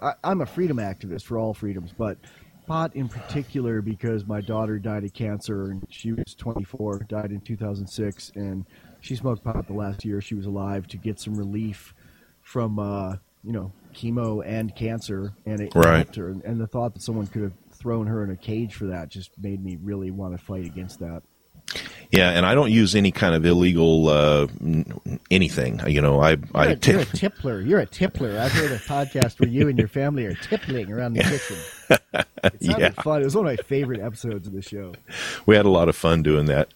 I, 0.00 0.14
I'm 0.24 0.40
a 0.40 0.46
freedom 0.46 0.78
activist 0.78 1.24
for 1.24 1.38
all 1.38 1.52
freedoms, 1.52 1.92
but 1.96 2.18
pot 2.66 2.94
in 2.94 3.08
particular 3.08 3.82
because 3.82 4.24
my 4.26 4.40
daughter 4.40 4.78
died 4.78 5.04
of 5.04 5.12
cancer 5.12 5.72
and 5.72 5.84
she 5.90 6.12
was 6.12 6.34
24, 6.38 7.06
died 7.08 7.32
in 7.32 7.40
2006, 7.40 8.32
and 8.36 8.64
she 9.00 9.16
smoked 9.16 9.44
pot 9.44 9.66
the 9.66 9.72
last 9.72 10.04
year 10.04 10.20
she 10.20 10.34
was 10.34 10.46
alive 10.46 10.86
to 10.88 10.96
get 10.96 11.18
some 11.20 11.34
relief 11.34 11.94
from, 12.42 12.78
uh, 12.78 13.16
you 13.42 13.52
know, 13.52 13.72
chemo 13.94 14.44
and 14.46 14.74
cancer, 14.74 15.32
and 15.46 15.60
it 15.60 15.72
Right. 15.74 15.96
helped 15.96 16.16
her. 16.16 16.28
And, 16.28 16.42
and 16.44 16.60
the 16.60 16.66
thought 16.66 16.94
that 16.94 17.02
someone 17.02 17.26
could 17.26 17.42
have 17.42 17.54
thrown 17.74 18.06
her 18.06 18.22
in 18.22 18.30
a 18.30 18.36
cage 18.36 18.74
for 18.74 18.86
that 18.86 19.08
just 19.08 19.30
made 19.40 19.62
me 19.64 19.78
really 19.82 20.10
want 20.10 20.36
to 20.36 20.44
fight 20.44 20.66
against 20.66 21.00
that. 21.00 21.22
Yeah, 22.12 22.30
and 22.30 22.44
I 22.44 22.54
don't 22.56 22.72
use 22.72 22.96
any 22.96 23.12
kind 23.12 23.36
of 23.36 23.46
illegal 23.46 24.08
uh, 24.08 24.48
anything. 25.30 25.80
You 25.86 26.00
know, 26.00 26.20
I 26.20 26.30
You're, 26.30 26.38
I 26.54 26.66
a, 26.66 26.76
ta- 26.76 26.90
you're 26.92 27.00
a 27.02 27.04
tippler. 27.06 27.60
You're 27.64 27.78
a 27.80 27.86
tippler. 27.86 28.36
I've 28.38 28.50
heard 28.50 28.72
a 28.72 28.78
podcast 28.78 29.38
where 29.38 29.48
you 29.48 29.68
and 29.68 29.78
your 29.78 29.86
family 29.86 30.26
are 30.26 30.34
tippling 30.34 30.90
around 30.92 31.14
the 31.14 31.22
kitchen. 31.22 31.56
It 32.42 32.64
sounded 32.64 32.94
Yeah. 32.96 33.02
fun. 33.02 33.20
It 33.20 33.24
was 33.24 33.36
one 33.36 33.46
of 33.46 33.52
my 33.52 33.62
favorite 33.62 34.00
episodes 34.00 34.46
of 34.46 34.54
the 34.54 34.62
show. 34.62 34.94
we 35.44 35.54
had 35.56 35.66
a 35.66 35.70
lot 35.70 35.88
of 35.90 35.94
fun 35.96 36.22
doing 36.22 36.46
that. 36.46 36.68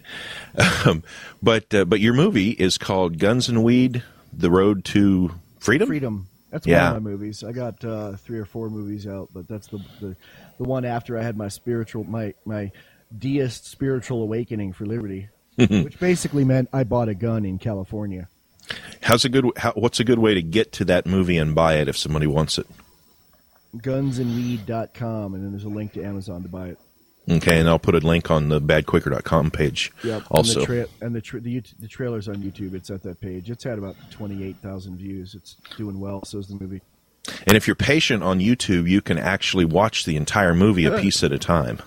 Um, 0.87 1.03
but 1.43 1.73
uh, 1.75 1.85
but 1.87 1.99
your 2.01 2.13
movie 2.15 2.51
is 2.51 2.77
called 2.79 3.19
Guns 3.19 3.49
and 3.49 3.65
Weed: 3.65 4.03
The 4.33 4.51
Road 4.51 4.85
to 4.87 5.33
Freedom. 5.59 5.89
Freedom. 5.89 6.27
That's 6.51 6.67
Yeah. 6.67 6.89
one 6.89 6.97
of 6.99 7.03
my 7.03 7.11
movies. 7.11 7.43
I 7.43 7.53
got 7.53 7.83
uh, 7.85 8.13
three 8.17 8.39
or 8.39 8.45
four 8.45 8.69
movies 8.71 9.07
out, 9.07 9.31
but 9.35 9.49
that's 9.49 9.67
the, 9.69 9.79
the 10.01 10.15
the 10.59 10.65
one 10.65 10.85
after 10.85 11.17
I 11.19 11.23
had 11.23 11.37
my 11.39 11.49
spiritual 11.49 12.05
my 12.05 12.35
my 12.45 12.71
deist 13.17 13.67
spiritual 13.67 14.23
awakening 14.23 14.73
for 14.73 14.87
liberty, 14.87 15.29
which 15.57 15.99
basically 15.99 16.45
meant 16.45 16.69
I 16.73 16.85
bought 16.85 17.09
a 17.09 17.15
gun 17.15 17.45
in 17.45 17.59
California. 17.59 18.29
How's 19.03 19.25
a 19.25 19.29
good? 19.29 19.45
How, 19.57 19.73
what's 19.73 20.01
a 20.01 20.05
good 20.05 20.19
way 20.19 20.35
to 20.35 20.43
get 20.43 20.73
to 20.73 20.85
that 20.87 21.07
movie 21.07 21.37
and 21.37 21.55
buy 21.55 21.75
it 21.77 21.89
if 21.89 21.97
somebody 21.97 22.27
wants 22.27 22.59
it? 22.59 22.67
Gunsandweed.com, 23.77 25.35
and 25.35 25.45
then 25.45 25.51
there's 25.53 25.65
a 25.65 25.69
link 25.69 25.93
to 25.95 26.03
Amazon 26.03 26.43
to 26.43 26.49
buy 26.49 26.69
it. 26.69 26.79
Okay, 27.29 27.59
and 27.59 27.69
I'll 27.69 27.79
put 27.79 27.95
a 27.95 27.99
link 28.07 28.31
on 28.31 28.51
the 28.51 28.61
badquaker.com 28.61 29.51
page. 29.51 29.91
Yep. 30.03 30.25
Also, 30.31 30.61
and 30.61 30.63
the, 30.63 30.67
tra- 30.67 30.87
and 31.01 31.15
the, 31.15 31.21
tra- 31.23 31.41
the, 31.41 31.63
the 31.81 31.89
trailer's 31.89 32.29
on 32.29 32.37
YouTube. 32.37 32.75
It's 32.75 32.91
at 32.91 33.03
that 33.05 33.21
page. 33.21 33.51
It's 33.51 33.65
had 33.65 33.79
about 33.79 33.97
twenty 34.11 34.45
eight 34.45 34.57
thousand 34.59 34.99
views. 34.99 35.35
It's 35.35 35.57
doing 35.77 36.01
well. 36.01 36.23
So's 36.25 36.49
the 36.49 36.57
movie. 36.61 36.83
and 37.47 37.57
if 37.57 37.67
you're 37.67 37.77
patient 37.77 38.23
on 38.23 38.41
YouTube, 38.41 38.89
you 38.89 39.01
can 39.01 39.19
actually 39.19 39.65
watch 39.65 40.05
the 40.05 40.17
entire 40.17 40.55
movie 40.55 40.85
a 40.85 40.99
piece 41.01 41.23
at 41.25 41.33
a 41.33 41.39
time. 41.39 41.81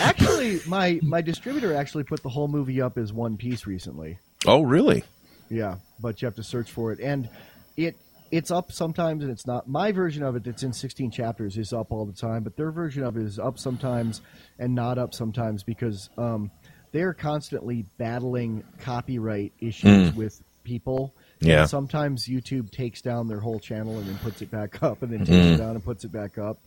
Actually, 0.00 0.60
my 0.66 0.98
my 1.02 1.20
distributor 1.20 1.74
actually 1.74 2.04
put 2.04 2.22
the 2.22 2.28
whole 2.28 2.48
movie 2.48 2.80
up 2.80 2.98
as 2.98 3.12
one 3.12 3.36
piece 3.36 3.66
recently. 3.66 4.18
Oh, 4.46 4.62
really? 4.62 5.04
Yeah, 5.48 5.76
but 6.00 6.20
you 6.20 6.26
have 6.26 6.34
to 6.36 6.42
search 6.42 6.70
for 6.70 6.92
it, 6.92 7.00
and 7.00 7.28
it 7.76 7.96
it's 8.30 8.50
up 8.50 8.72
sometimes 8.72 9.22
and 9.22 9.30
it's 9.30 9.46
not. 9.46 9.68
My 9.68 9.92
version 9.92 10.22
of 10.22 10.34
it 10.36 10.44
that's 10.44 10.62
in 10.64 10.72
16 10.72 11.10
chapters 11.12 11.56
is 11.56 11.72
up 11.72 11.92
all 11.92 12.04
the 12.04 12.12
time, 12.12 12.42
but 12.42 12.56
their 12.56 12.70
version 12.72 13.04
of 13.04 13.16
it 13.16 13.22
is 13.22 13.38
up 13.38 13.58
sometimes 13.58 14.22
and 14.58 14.74
not 14.74 14.98
up 14.98 15.14
sometimes 15.14 15.62
because 15.62 16.08
um, 16.18 16.50
they're 16.90 17.14
constantly 17.14 17.84
battling 17.98 18.64
copyright 18.80 19.52
issues 19.60 20.12
with 20.14 20.42
people. 20.64 21.14
And 21.40 21.48
Yeah. 21.50 21.66
sometimes 21.66 22.26
YouTube 22.26 22.72
takes 22.72 23.02
down 23.02 23.28
their 23.28 23.38
whole 23.40 23.60
channel 23.60 23.98
and 23.98 24.08
then 24.08 24.18
puts 24.18 24.42
it 24.42 24.50
back 24.50 24.82
up, 24.82 25.02
and 25.02 25.12
then 25.12 25.20
takes 25.20 25.30
it 25.30 25.58
down 25.58 25.76
and 25.76 25.84
puts 25.84 26.04
it 26.04 26.10
back 26.10 26.36
up. 26.38 26.58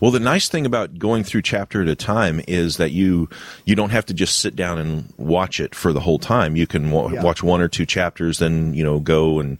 Well, 0.00 0.10
the 0.10 0.18
nice 0.18 0.48
thing 0.48 0.66
about 0.66 0.98
going 0.98 1.22
through 1.22 1.42
chapter 1.42 1.82
at 1.82 1.88
a 1.88 1.94
time 1.94 2.40
is 2.48 2.78
that 2.78 2.90
you 2.90 3.28
you 3.64 3.76
don't 3.76 3.90
have 3.90 4.04
to 4.06 4.14
just 4.14 4.40
sit 4.40 4.56
down 4.56 4.78
and 4.78 5.12
watch 5.18 5.60
it 5.60 5.74
for 5.74 5.92
the 5.92 6.00
whole 6.00 6.18
time. 6.18 6.56
You 6.56 6.66
can 6.66 6.90
wa- 6.90 7.08
Yeah. 7.10 7.22
watch 7.22 7.42
one 7.44 7.60
or 7.60 7.68
two 7.68 7.86
chapters, 7.86 8.38
then 8.38 8.74
you 8.74 8.82
know 8.82 8.98
go 8.98 9.38
and 9.38 9.58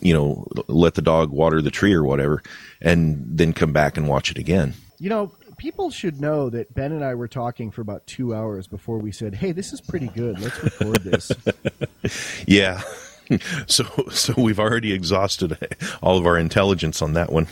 you 0.00 0.14
know 0.14 0.46
let 0.68 0.94
the 0.94 1.02
dog 1.02 1.30
water 1.30 1.60
the 1.60 1.70
tree 1.70 1.92
or 1.92 2.04
whatever, 2.04 2.42
and 2.80 3.22
then 3.26 3.52
come 3.52 3.72
back 3.74 3.98
and 3.98 4.08
watch 4.08 4.30
it 4.30 4.38
again. 4.38 4.72
You 4.98 5.10
know, 5.10 5.32
people 5.58 5.90
should 5.90 6.20
know 6.22 6.48
that 6.48 6.72
Ben 6.74 6.92
and 6.92 7.04
I 7.04 7.14
were 7.14 7.28
talking 7.28 7.70
for 7.70 7.82
about 7.82 8.06
two 8.06 8.34
hours 8.34 8.66
before 8.66 8.96
we 8.98 9.12
said, 9.12 9.34
"Hey, 9.34 9.52
this 9.52 9.74
is 9.74 9.80
pretty 9.82 10.08
good. 10.08 10.38
Let's 10.40 10.62
record 10.62 11.02
this." 11.04 11.30
Yeah. 12.46 12.80
so 13.66 13.84
so 14.10 14.34
we've 14.36 14.60
already 14.60 14.92
exhausted 14.92 15.58
all 16.02 16.18
of 16.18 16.26
our 16.26 16.38
intelligence 16.38 17.00
on 17.02 17.14
that 17.14 17.32
one. 17.32 17.46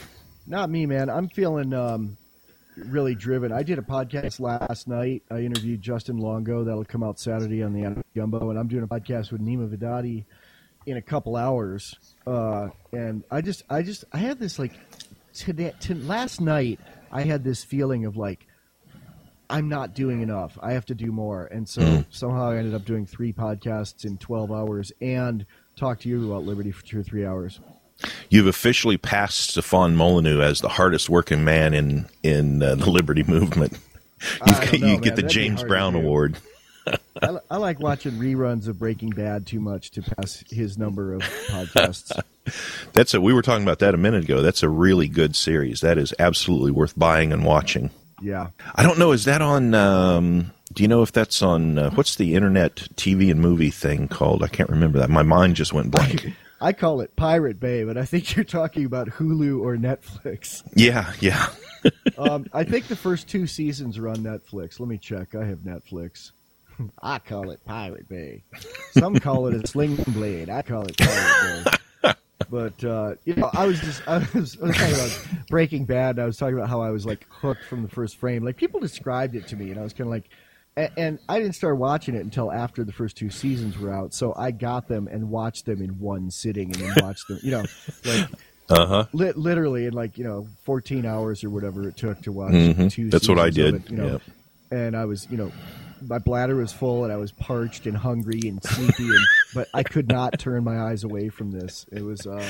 Not 0.52 0.68
me, 0.68 0.84
man. 0.84 1.08
I'm 1.08 1.28
feeling 1.30 1.72
um, 1.72 2.18
really 2.76 3.14
driven. 3.14 3.52
I 3.52 3.62
did 3.62 3.78
a 3.78 3.82
podcast 3.82 4.38
last 4.38 4.86
night. 4.86 5.22
I 5.30 5.38
interviewed 5.38 5.80
Justin 5.80 6.18
Longo. 6.18 6.62
That'll 6.62 6.84
come 6.84 7.02
out 7.02 7.18
Saturday 7.18 7.62
on 7.62 7.72
the 7.72 7.84
Anarchy 7.84 8.02
Gumbo, 8.14 8.50
and 8.50 8.58
I'm 8.58 8.68
doing 8.68 8.82
a 8.84 8.86
podcast 8.86 9.32
with 9.32 9.40
Nima 9.40 9.74
Vidadi 9.74 10.26
in 10.84 10.98
a 10.98 11.00
couple 11.00 11.36
hours. 11.36 11.94
Uh, 12.26 12.68
and 12.92 13.24
I 13.30 13.40
just, 13.40 13.62
I 13.70 13.80
just, 13.80 14.04
I 14.12 14.18
had 14.18 14.38
this 14.38 14.58
like 14.58 14.72
today, 15.32 15.72
to, 15.80 15.94
last 15.94 16.38
night. 16.38 16.80
I 17.10 17.22
had 17.22 17.44
this 17.44 17.64
feeling 17.64 18.04
of 18.04 18.18
like 18.18 18.46
I'm 19.48 19.70
not 19.70 19.94
doing 19.94 20.20
enough. 20.20 20.58
I 20.60 20.74
have 20.74 20.84
to 20.86 20.94
do 20.94 21.12
more. 21.12 21.46
And 21.46 21.66
so 21.66 21.80
Mm. 21.80 22.04
somehow 22.10 22.50
I 22.50 22.58
ended 22.58 22.74
up 22.74 22.84
doing 22.84 23.06
three 23.06 23.32
podcasts 23.32 24.04
in 24.04 24.18
12 24.18 24.52
hours 24.52 24.92
and 25.00 25.46
talk 25.76 26.00
to 26.00 26.10
you 26.10 26.30
about 26.30 26.44
Liberty 26.44 26.72
for 26.72 26.84
two 26.84 27.00
or 27.00 27.02
three 27.02 27.24
hours. 27.24 27.58
You've 28.30 28.46
officially 28.46 28.96
passed 28.96 29.50
Stefan 29.50 29.94
Molyneux 29.94 30.40
as 30.40 30.60
the 30.60 30.68
hardest 30.68 31.08
working 31.08 31.44
man 31.44 31.74
in 31.74 32.06
in 32.22 32.62
uh, 32.62 32.74
the 32.74 32.90
Liberty 32.90 33.22
movement. 33.22 33.78
Don't 34.46 34.72
know, 34.72 34.78
you 34.78 34.86
man. 34.94 35.00
get 35.00 35.16
the 35.16 35.22
That'd 35.22 35.30
James 35.30 35.64
Brown. 35.64 35.94
Award. 35.94 36.36
I, 37.22 37.38
I 37.50 37.56
like 37.58 37.78
watching 37.78 38.12
reruns 38.12 38.66
of 38.66 38.78
Breaking 38.78 39.10
Bad 39.10 39.46
too 39.46 39.60
much 39.60 39.92
to 39.92 40.02
pass 40.02 40.42
his 40.50 40.76
number 40.76 41.14
of 41.14 41.22
podcasts. 41.22 42.10
That's 42.92 43.14
a. 43.14 43.20
We 43.20 43.32
were 43.32 43.42
talking 43.42 43.62
about 43.62 43.78
that 43.80 43.94
a 43.94 43.98
minute 43.98 44.24
ago. 44.24 44.42
That's 44.42 44.62
a 44.62 44.68
really 44.68 45.08
good 45.08 45.36
series. 45.36 45.80
That 45.80 45.98
is 45.98 46.12
absolutely 46.18 46.72
worth 46.72 46.98
buying 46.98 47.32
and 47.32 47.44
watching. 47.44 47.90
Yeah. 48.20 48.48
I 48.74 48.82
don't 48.82 48.98
know. 48.98 49.12
Is 49.12 49.24
that 49.24 49.42
on? 49.42 49.74
Um, 49.74 50.52
do 50.72 50.82
you 50.82 50.88
know 50.88 51.02
if 51.02 51.12
that's 51.12 51.42
on? 51.42 51.78
Uh, 51.78 51.90
what's 51.90 52.16
the 52.16 52.34
internet 52.34 52.76
TV 52.94 53.30
and 53.30 53.40
movie 53.40 53.70
thing 53.70 54.08
called? 54.08 54.42
I 54.42 54.48
can't 54.48 54.70
remember 54.70 54.98
that. 54.98 55.10
My 55.10 55.22
mind 55.22 55.56
just 55.56 55.72
went 55.72 55.90
blank. 55.90 56.34
I 56.62 56.72
call 56.72 57.00
it 57.00 57.16
Pirate 57.16 57.58
Bay, 57.58 57.82
but 57.82 57.98
I 57.98 58.04
think 58.04 58.36
you're 58.36 58.44
talking 58.44 58.84
about 58.84 59.08
Hulu 59.08 59.60
or 59.60 59.76
Netflix. 59.76 60.62
yeah, 60.74 61.12
yeah. 61.20 61.48
Um, 62.16 62.46
I 62.52 62.62
think 62.62 62.86
the 62.86 62.94
first 62.94 63.26
two 63.26 63.48
seasons 63.48 63.98
are 63.98 64.06
on 64.06 64.18
Netflix. 64.18 64.78
Let 64.78 64.88
me 64.88 64.98
check. 64.98 65.34
I 65.34 65.44
have 65.44 65.60
Netflix. 65.60 66.30
I 67.02 67.18
call 67.18 67.50
it 67.50 67.64
Pirate 67.64 68.08
Bay. 68.08 68.44
Some 68.92 69.18
call 69.18 69.48
it 69.48 69.54
a 69.54 69.66
sling 69.66 69.96
blade. 70.08 70.48
I 70.48 70.62
call 70.62 70.86
it 70.86 70.96
Pirate 70.96 71.64
Bay. 71.64 72.12
But 72.48 72.84
uh, 72.84 73.14
you 73.24 73.34
know, 73.34 73.50
I 73.52 73.66
was 73.66 73.80
just 73.80 74.06
I 74.06 74.18
was, 74.18 74.56
I 74.60 74.66
was 74.66 74.76
talking 74.76 74.94
about 74.94 75.26
Breaking 75.48 75.84
Bad. 75.84 76.10
And 76.16 76.20
I 76.20 76.26
was 76.26 76.36
talking 76.36 76.54
about 76.54 76.68
how 76.68 76.82
I 76.82 76.90
was 76.90 77.04
like 77.04 77.26
hooked 77.28 77.64
from 77.64 77.82
the 77.82 77.88
first 77.88 78.16
frame. 78.16 78.44
Like 78.44 78.56
people 78.56 78.78
described 78.78 79.34
it 79.34 79.48
to 79.48 79.56
me, 79.56 79.70
and 79.70 79.80
I 79.80 79.82
was 79.82 79.92
kind 79.92 80.06
of 80.06 80.12
like, 80.12 80.28
and, 80.76 80.90
and 80.96 81.18
I 81.28 81.38
didn't 81.38 81.54
start 81.54 81.76
watching 81.78 82.14
it 82.14 82.20
until 82.24 82.50
after 82.52 82.84
the 82.84 82.92
first 82.92 83.16
two 83.16 83.30
seasons 83.30 83.78
were 83.78 83.92
out. 83.92 84.14
So 84.14 84.34
I 84.36 84.50
got 84.50 84.88
them 84.88 85.08
and 85.08 85.30
watched 85.30 85.66
them 85.66 85.82
in 85.82 85.98
one 85.98 86.30
sitting, 86.30 86.72
and 86.72 86.80
then 86.82 87.04
watched 87.04 87.28
them. 87.28 87.38
You 87.42 87.50
know, 87.52 87.64
like 88.04 88.28
Uh 88.70 88.86
huh. 88.86 89.04
Li- 89.12 89.32
literally 89.34 89.86
in 89.86 89.92
like 89.92 90.16
you 90.18 90.24
know 90.24 90.48
14 90.64 91.04
hours 91.04 91.44
or 91.44 91.50
whatever 91.50 91.86
it 91.88 91.96
took 91.96 92.22
to 92.22 92.32
watch 92.32 92.52
Mhm. 92.52 92.90
two 92.90 93.10
That's 93.10 93.28
what 93.28 93.38
I 93.38 93.50
did, 93.50 93.74
it, 93.74 93.90
you 93.90 93.96
know 93.96 94.20
and 94.70 94.96
i 94.96 95.04
was 95.04 95.26
you 95.30 95.36
know 95.36 95.52
my 96.08 96.18
bladder 96.18 96.56
was 96.56 96.72
full 96.72 97.04
and 97.04 97.12
i 97.12 97.16
was 97.16 97.32
parched 97.32 97.86
and 97.86 97.96
hungry 97.96 98.40
and 98.44 98.62
sleepy 98.62 99.04
and 99.04 99.26
but 99.54 99.68
i 99.74 99.82
could 99.82 100.08
not 100.08 100.38
turn 100.38 100.64
my 100.64 100.80
eyes 100.80 101.04
away 101.04 101.28
from 101.28 101.50
this 101.50 101.86
it 101.92 102.02
was 102.02 102.26
uh 102.26 102.44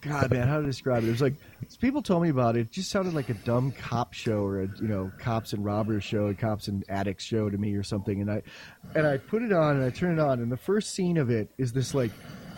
God, 0.00 0.30
man, 0.30 0.48
how 0.48 0.60
to 0.60 0.66
describe 0.66 1.02
it? 1.02 1.08
It 1.08 1.10
was 1.10 1.20
like 1.20 1.34
people 1.80 2.00
told 2.00 2.22
me 2.22 2.30
about 2.30 2.56
it. 2.56 2.60
It 2.60 2.70
just 2.70 2.90
sounded 2.90 3.12
like 3.12 3.28
a 3.28 3.34
dumb 3.34 3.70
cop 3.72 4.14
show 4.14 4.42
or 4.44 4.62
a 4.62 4.68
you 4.80 4.88
know 4.88 5.12
cops 5.18 5.52
and 5.52 5.64
robbers 5.64 6.04
show, 6.04 6.26
a 6.26 6.34
cops 6.34 6.68
and 6.68 6.84
addicts 6.88 7.24
show 7.24 7.50
to 7.50 7.58
me 7.58 7.74
or 7.74 7.82
something. 7.82 8.20
And 8.20 8.30
I 8.30 8.42
and 8.94 9.06
I 9.06 9.18
put 9.18 9.42
it 9.42 9.52
on 9.52 9.76
and 9.76 9.84
I 9.84 9.90
turn 9.90 10.18
it 10.18 10.22
on, 10.22 10.40
and 10.40 10.50
the 10.50 10.56
first 10.56 10.94
scene 10.94 11.18
of 11.18 11.30
it 11.30 11.50
is 11.58 11.72
this 11.72 11.94
like 11.94 12.12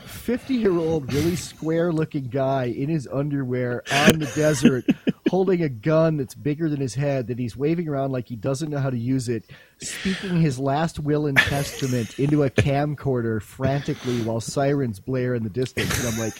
50 0.07 0.55
year 0.55 0.77
old, 0.77 1.13
really 1.13 1.35
square 1.35 1.93
looking 1.93 2.29
guy 2.29 2.65
in 2.65 2.89
his 2.89 3.09
underwear 3.09 3.83
on 3.91 4.21
the 4.21 4.31
desert 4.37 4.85
holding 5.29 5.63
a 5.63 5.69
gun 5.69 6.19
that's 6.19 6.35
bigger 6.35 6.69
than 6.69 6.81
his 6.81 6.95
head 6.95 7.27
that 7.29 7.39
he's 7.39 7.57
waving 7.57 7.89
around 7.89 8.13
like 8.13 8.29
he 8.29 8.37
doesn't 8.37 8.71
know 8.71 8.79
how 8.79 8.91
to 8.91 8.99
use 8.99 9.29
it, 9.29 9.45
speaking 9.83 10.41
his 10.41 10.59
last 10.59 10.99
will 10.99 11.27
and 11.27 11.37
testament 11.37 12.19
into 12.19 12.45
a 12.45 12.51
camcorder 12.51 13.43
frantically 13.43 14.23
while 14.23 14.41
sirens 14.41 15.01
blare 15.01 15.35
in 15.35 15.43
the 15.43 15.51
distance. 15.51 15.99
And 15.99 16.15
I'm 16.15 16.21
like, 16.21 16.35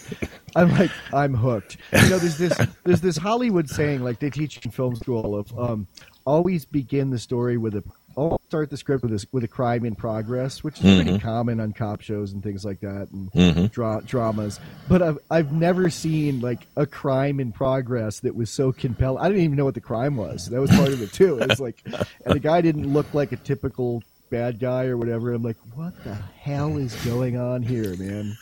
I'm 0.55 0.71
like, 0.71 0.91
I'm 1.13 1.33
hooked. 1.33 1.77
You 1.91 2.09
know, 2.09 2.19
there's 2.19 2.37
this, 2.37 2.67
there's 2.83 3.01
this 3.01 3.17
Hollywood 3.17 3.69
saying, 3.69 4.03
like 4.03 4.19
they 4.19 4.29
teach 4.29 4.63
in 4.65 4.71
film 4.71 4.95
school 4.95 5.35
of, 5.35 5.57
um, 5.59 5.87
always 6.25 6.65
begin 6.65 7.09
the 7.09 7.19
story 7.19 7.57
with 7.57 7.75
a 7.75 7.83
I'll 8.15 8.39
start 8.53 8.69
the 8.69 8.77
script 8.77 9.01
with 9.01 9.11
a, 9.11 9.27
with 9.31 9.43
a 9.43 9.47
crime 9.47 9.83
in 9.83 9.95
progress, 9.95 10.63
which 10.63 10.77
is 10.77 10.85
mm-hmm. 10.85 11.01
pretty 11.01 11.19
common 11.19 11.59
on 11.59 11.73
cop 11.73 12.01
shows 12.01 12.33
and 12.33 12.43
things 12.43 12.63
like 12.63 12.81
that 12.81 13.07
and 13.11 13.31
mm-hmm. 13.31 13.65
dra- 13.65 14.03
dramas. 14.05 14.59
But 14.87 15.01
I've 15.01 15.17
I've 15.31 15.51
never 15.51 15.89
seen 15.89 16.39
like 16.39 16.67
a 16.75 16.85
crime 16.85 17.39
in 17.39 17.51
progress 17.51 18.19
that 18.19 18.35
was 18.35 18.51
so 18.51 18.71
compelling. 18.71 19.23
I 19.23 19.27
didn't 19.27 19.43
even 19.43 19.57
know 19.57 19.65
what 19.65 19.73
the 19.73 19.81
crime 19.81 20.17
was. 20.17 20.51
That 20.51 20.61
was 20.61 20.69
part 20.69 20.89
of 20.89 21.01
it 21.01 21.11
too. 21.11 21.39
It 21.39 21.49
was 21.49 21.59
like, 21.59 21.81
and 21.85 22.35
the 22.35 22.39
guy 22.39 22.61
didn't 22.61 22.93
look 22.93 23.11
like 23.15 23.31
a 23.31 23.37
typical 23.37 24.03
bad 24.29 24.59
guy 24.59 24.85
or 24.85 24.97
whatever. 24.97 25.33
I'm 25.33 25.41
like, 25.41 25.57
what 25.73 26.03
the 26.03 26.13
hell 26.13 26.77
is 26.77 26.93
going 27.03 27.37
on 27.37 27.63
here, 27.63 27.95
man? 27.95 28.37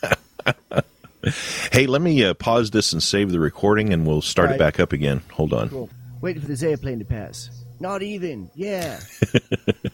hey, 1.71 1.87
let 1.87 2.01
me 2.01 2.21
uh, 2.25 2.33
pause 2.33 2.71
this 2.71 2.91
and 2.91 3.01
save 3.01 3.31
the 3.31 3.39
recording, 3.39 3.93
and 3.93 4.05
we'll 4.05 4.21
start 4.21 4.49
right. 4.49 4.55
it 4.55 4.59
back 4.59 4.77
up 4.77 4.91
again. 4.91 5.21
Hold 5.31 5.53
on. 5.53 5.69
Cool. 5.69 5.89
Waiting 6.19 6.41
for 6.41 6.49
this 6.49 6.63
airplane 6.63 6.99
to 6.99 7.05
pass. 7.05 7.60
Not 7.81 8.03
even. 8.03 8.49
Yeah. 8.55 8.99
you 9.33 9.39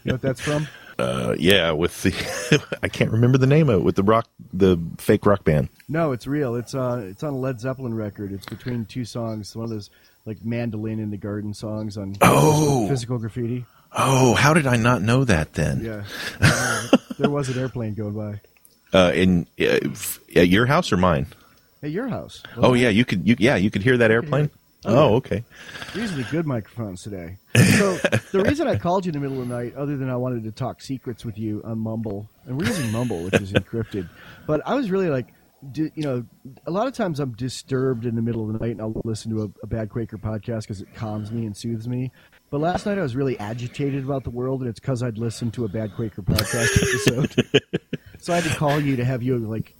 know 0.04 0.14
what 0.14 0.22
that's 0.22 0.40
from? 0.40 0.68
Uh, 0.98 1.34
yeah, 1.38 1.70
with 1.70 2.02
the 2.02 2.62
I 2.82 2.88
can't 2.88 3.12
remember 3.12 3.38
the 3.38 3.46
name 3.46 3.68
of 3.68 3.80
it 3.80 3.84
with 3.84 3.94
the 3.94 4.02
rock, 4.02 4.28
the 4.52 4.78
fake 4.98 5.24
rock 5.24 5.44
band. 5.44 5.68
No, 5.88 6.12
it's 6.12 6.26
real. 6.26 6.56
It's 6.56 6.74
uh, 6.74 7.06
it's 7.08 7.22
on 7.22 7.32
a 7.32 7.38
Led 7.38 7.60
Zeppelin 7.60 7.94
record. 7.94 8.32
It's 8.32 8.46
between 8.46 8.84
two 8.84 9.04
songs. 9.04 9.54
One 9.54 9.64
of 9.64 9.70
those 9.70 9.90
like 10.26 10.44
mandolin 10.44 10.98
in 10.98 11.10
the 11.10 11.16
garden 11.16 11.54
songs 11.54 11.96
on 11.96 12.16
oh 12.20 12.88
physical 12.88 13.18
graffiti. 13.18 13.64
Oh, 13.92 14.34
how 14.34 14.52
did 14.54 14.66
I 14.66 14.76
not 14.76 15.00
know 15.00 15.24
that 15.24 15.54
then? 15.54 15.84
Yeah, 15.84 16.04
uh, 16.40 16.88
there 17.18 17.30
was 17.30 17.48
an 17.48 17.58
airplane 17.58 17.94
going 17.94 18.14
by. 18.14 18.40
Uh, 18.92 19.12
in 19.14 19.46
uh, 19.60 19.78
at 20.34 20.48
your 20.48 20.66
house 20.66 20.92
or 20.92 20.96
mine? 20.96 21.26
At 21.82 21.90
your 21.90 22.08
house. 22.08 22.42
Oh 22.56 22.74
yeah, 22.74 22.88
you 22.88 23.04
could. 23.04 23.26
You, 23.26 23.36
yeah, 23.38 23.56
you 23.56 23.70
could 23.70 23.82
hear 23.82 23.96
that 23.98 24.10
airplane. 24.10 24.50
Oh, 24.84 24.96
oh 24.96 25.14
okay. 25.16 25.44
These 25.94 26.12
are 26.12 26.16
the 26.16 26.26
good 26.30 26.46
microphones 26.46 27.02
today. 27.02 27.38
So 27.56 27.94
the 28.32 28.44
reason 28.46 28.68
I 28.68 28.76
called 28.76 29.04
you 29.04 29.10
in 29.10 29.14
the 29.14 29.20
middle 29.20 29.42
of 29.42 29.48
the 29.48 29.54
night, 29.54 29.74
other 29.74 29.96
than 29.96 30.08
I 30.08 30.16
wanted 30.16 30.44
to 30.44 30.52
talk 30.52 30.80
secrets 30.80 31.24
with 31.24 31.38
you 31.38 31.62
on 31.64 31.78
Mumble, 31.78 32.28
and 32.46 32.56
we're 32.56 32.66
using 32.66 32.92
Mumble, 32.92 33.22
which 33.22 33.40
is 33.40 33.52
encrypted, 33.52 34.08
but 34.46 34.60
I 34.64 34.74
was 34.74 34.90
really 34.90 35.08
like, 35.08 35.28
you 35.74 35.90
know, 35.96 36.24
a 36.66 36.70
lot 36.70 36.86
of 36.86 36.92
times 36.92 37.18
I'm 37.18 37.32
disturbed 37.32 38.06
in 38.06 38.14
the 38.14 38.22
middle 38.22 38.46
of 38.46 38.52
the 38.52 38.60
night, 38.60 38.72
and 38.72 38.80
I'll 38.80 39.00
listen 39.04 39.34
to 39.34 39.42
a, 39.42 39.50
a 39.64 39.66
Bad 39.66 39.90
Quaker 39.90 40.16
podcast 40.16 40.62
because 40.62 40.80
it 40.80 40.94
calms 40.94 41.32
me 41.32 41.46
and 41.46 41.56
soothes 41.56 41.88
me. 41.88 42.12
But 42.50 42.60
last 42.60 42.86
night 42.86 42.96
I 42.96 43.02
was 43.02 43.16
really 43.16 43.38
agitated 43.40 44.04
about 44.04 44.22
the 44.22 44.30
world, 44.30 44.60
and 44.60 44.70
it's 44.70 44.78
because 44.78 45.02
I'd 45.02 45.18
listened 45.18 45.54
to 45.54 45.64
a 45.64 45.68
Bad 45.68 45.96
Quaker 45.96 46.22
podcast 46.22 46.76
episode. 46.76 47.62
so 48.20 48.32
I 48.32 48.40
had 48.40 48.50
to 48.50 48.56
call 48.56 48.80
you 48.80 48.94
to 48.96 49.04
have 49.04 49.22
you 49.22 49.38
like 49.38 49.74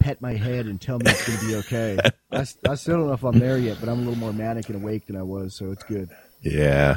pet 0.00 0.20
my 0.20 0.32
head 0.32 0.66
and 0.66 0.80
tell 0.80 0.98
me 0.98 1.04
it's 1.08 1.26
going 1.26 1.38
to 1.38 1.46
be 1.46 1.54
okay. 1.56 1.98
I, 2.32 2.40
I 2.68 2.74
still 2.74 2.98
don't 2.98 3.06
know 3.06 3.12
if 3.12 3.22
I'm 3.22 3.38
there 3.38 3.58
yet, 3.58 3.78
but 3.78 3.88
I'm 3.88 3.98
a 3.98 4.02
little 4.02 4.18
more 4.18 4.32
manic 4.32 4.68
and 4.68 4.82
awake 4.82 5.06
than 5.06 5.16
I 5.16 5.22
was, 5.22 5.54
so 5.54 5.70
it's 5.70 5.84
good. 5.84 6.08
Yeah. 6.42 6.96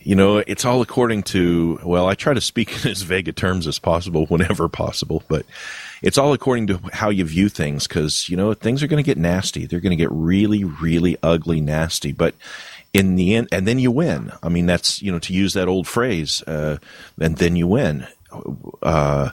You 0.00 0.16
know, 0.16 0.38
it's 0.38 0.64
all 0.64 0.82
according 0.82 1.22
to, 1.24 1.78
well, 1.84 2.08
I 2.08 2.14
try 2.14 2.34
to 2.34 2.40
speak 2.40 2.70
in 2.84 2.90
as 2.90 3.02
vague 3.02 3.28
a 3.28 3.32
terms 3.32 3.66
as 3.66 3.78
possible 3.78 4.26
whenever 4.26 4.68
possible, 4.68 5.22
but 5.28 5.46
it's 6.02 6.18
all 6.18 6.32
according 6.32 6.66
to 6.68 6.80
how 6.92 7.10
you 7.10 7.24
view 7.24 7.48
things 7.48 7.86
because, 7.86 8.28
you 8.28 8.36
know, 8.36 8.52
things 8.54 8.82
are 8.82 8.88
going 8.88 9.02
to 9.02 9.06
get 9.06 9.18
nasty. 9.18 9.66
They're 9.66 9.80
going 9.80 9.96
to 9.96 10.02
get 10.02 10.10
really, 10.10 10.64
really 10.64 11.16
ugly, 11.22 11.60
nasty. 11.60 12.10
But 12.12 12.34
in 12.92 13.14
the 13.14 13.34
end, 13.34 13.48
and 13.52 13.66
then 13.66 13.78
you 13.78 13.90
win. 13.90 14.32
I 14.42 14.48
mean, 14.48 14.66
that's, 14.66 15.00
you 15.00 15.12
know, 15.12 15.18
to 15.20 15.32
use 15.32 15.54
that 15.54 15.68
old 15.68 15.86
phrase, 15.86 16.42
uh, 16.46 16.78
and 17.20 17.36
then 17.36 17.56
you 17.56 17.66
win. 17.66 18.06
Uh, 18.82 19.30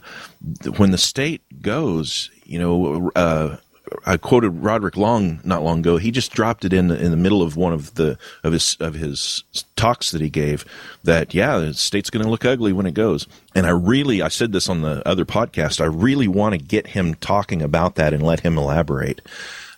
when 0.78 0.92
the 0.92 0.98
state 0.98 1.42
goes, 1.62 2.30
you 2.44 2.60
know, 2.60 3.12
uh, 3.16 3.58
I 4.06 4.18
quoted 4.18 4.50
Roderick 4.50 4.98
Long 4.98 5.40
not 5.44 5.64
long 5.64 5.80
ago. 5.80 5.98
He 5.98 6.12
just 6.12 6.32
dropped 6.32 6.66
it 6.66 6.74
in 6.74 6.90
the, 6.90 7.04
in 7.04 7.12
the 7.12 7.18
middle 7.18 7.42
of 7.42 7.56
one 7.56 7.74
of 7.74 7.96
the 7.96 8.18
of 8.44 8.54
his 8.54 8.78
of 8.80 8.94
his 8.94 9.44
talks 9.76 10.12
that 10.12 10.22
he 10.22 10.30
gave. 10.30 10.66
That 11.04 11.34
yeah, 11.34 11.58
the 11.58 11.74
state's 11.74 12.10
going 12.10 12.24
to 12.24 12.30
look 12.30 12.46
ugly 12.46 12.74
when 12.74 12.86
it 12.86 12.94
goes. 12.94 13.28
And 13.56 13.66
I 13.66 13.72
really, 13.72 14.22
I 14.22 14.28
said 14.28 14.52
this 14.52 14.70
on 14.70 14.82
the 14.82 15.08
other 15.08 15.26
podcast. 15.26 15.82
I 15.82 15.86
really 15.86 16.28
want 16.28 16.54
to 16.54 16.60
get 16.60 16.88
him 16.88 17.16
talking 17.16 17.62
about 17.62 17.96
that 17.96 18.14
and 18.14 18.24
let 18.24 18.42
him 18.42 18.58
elaborate 18.58 19.22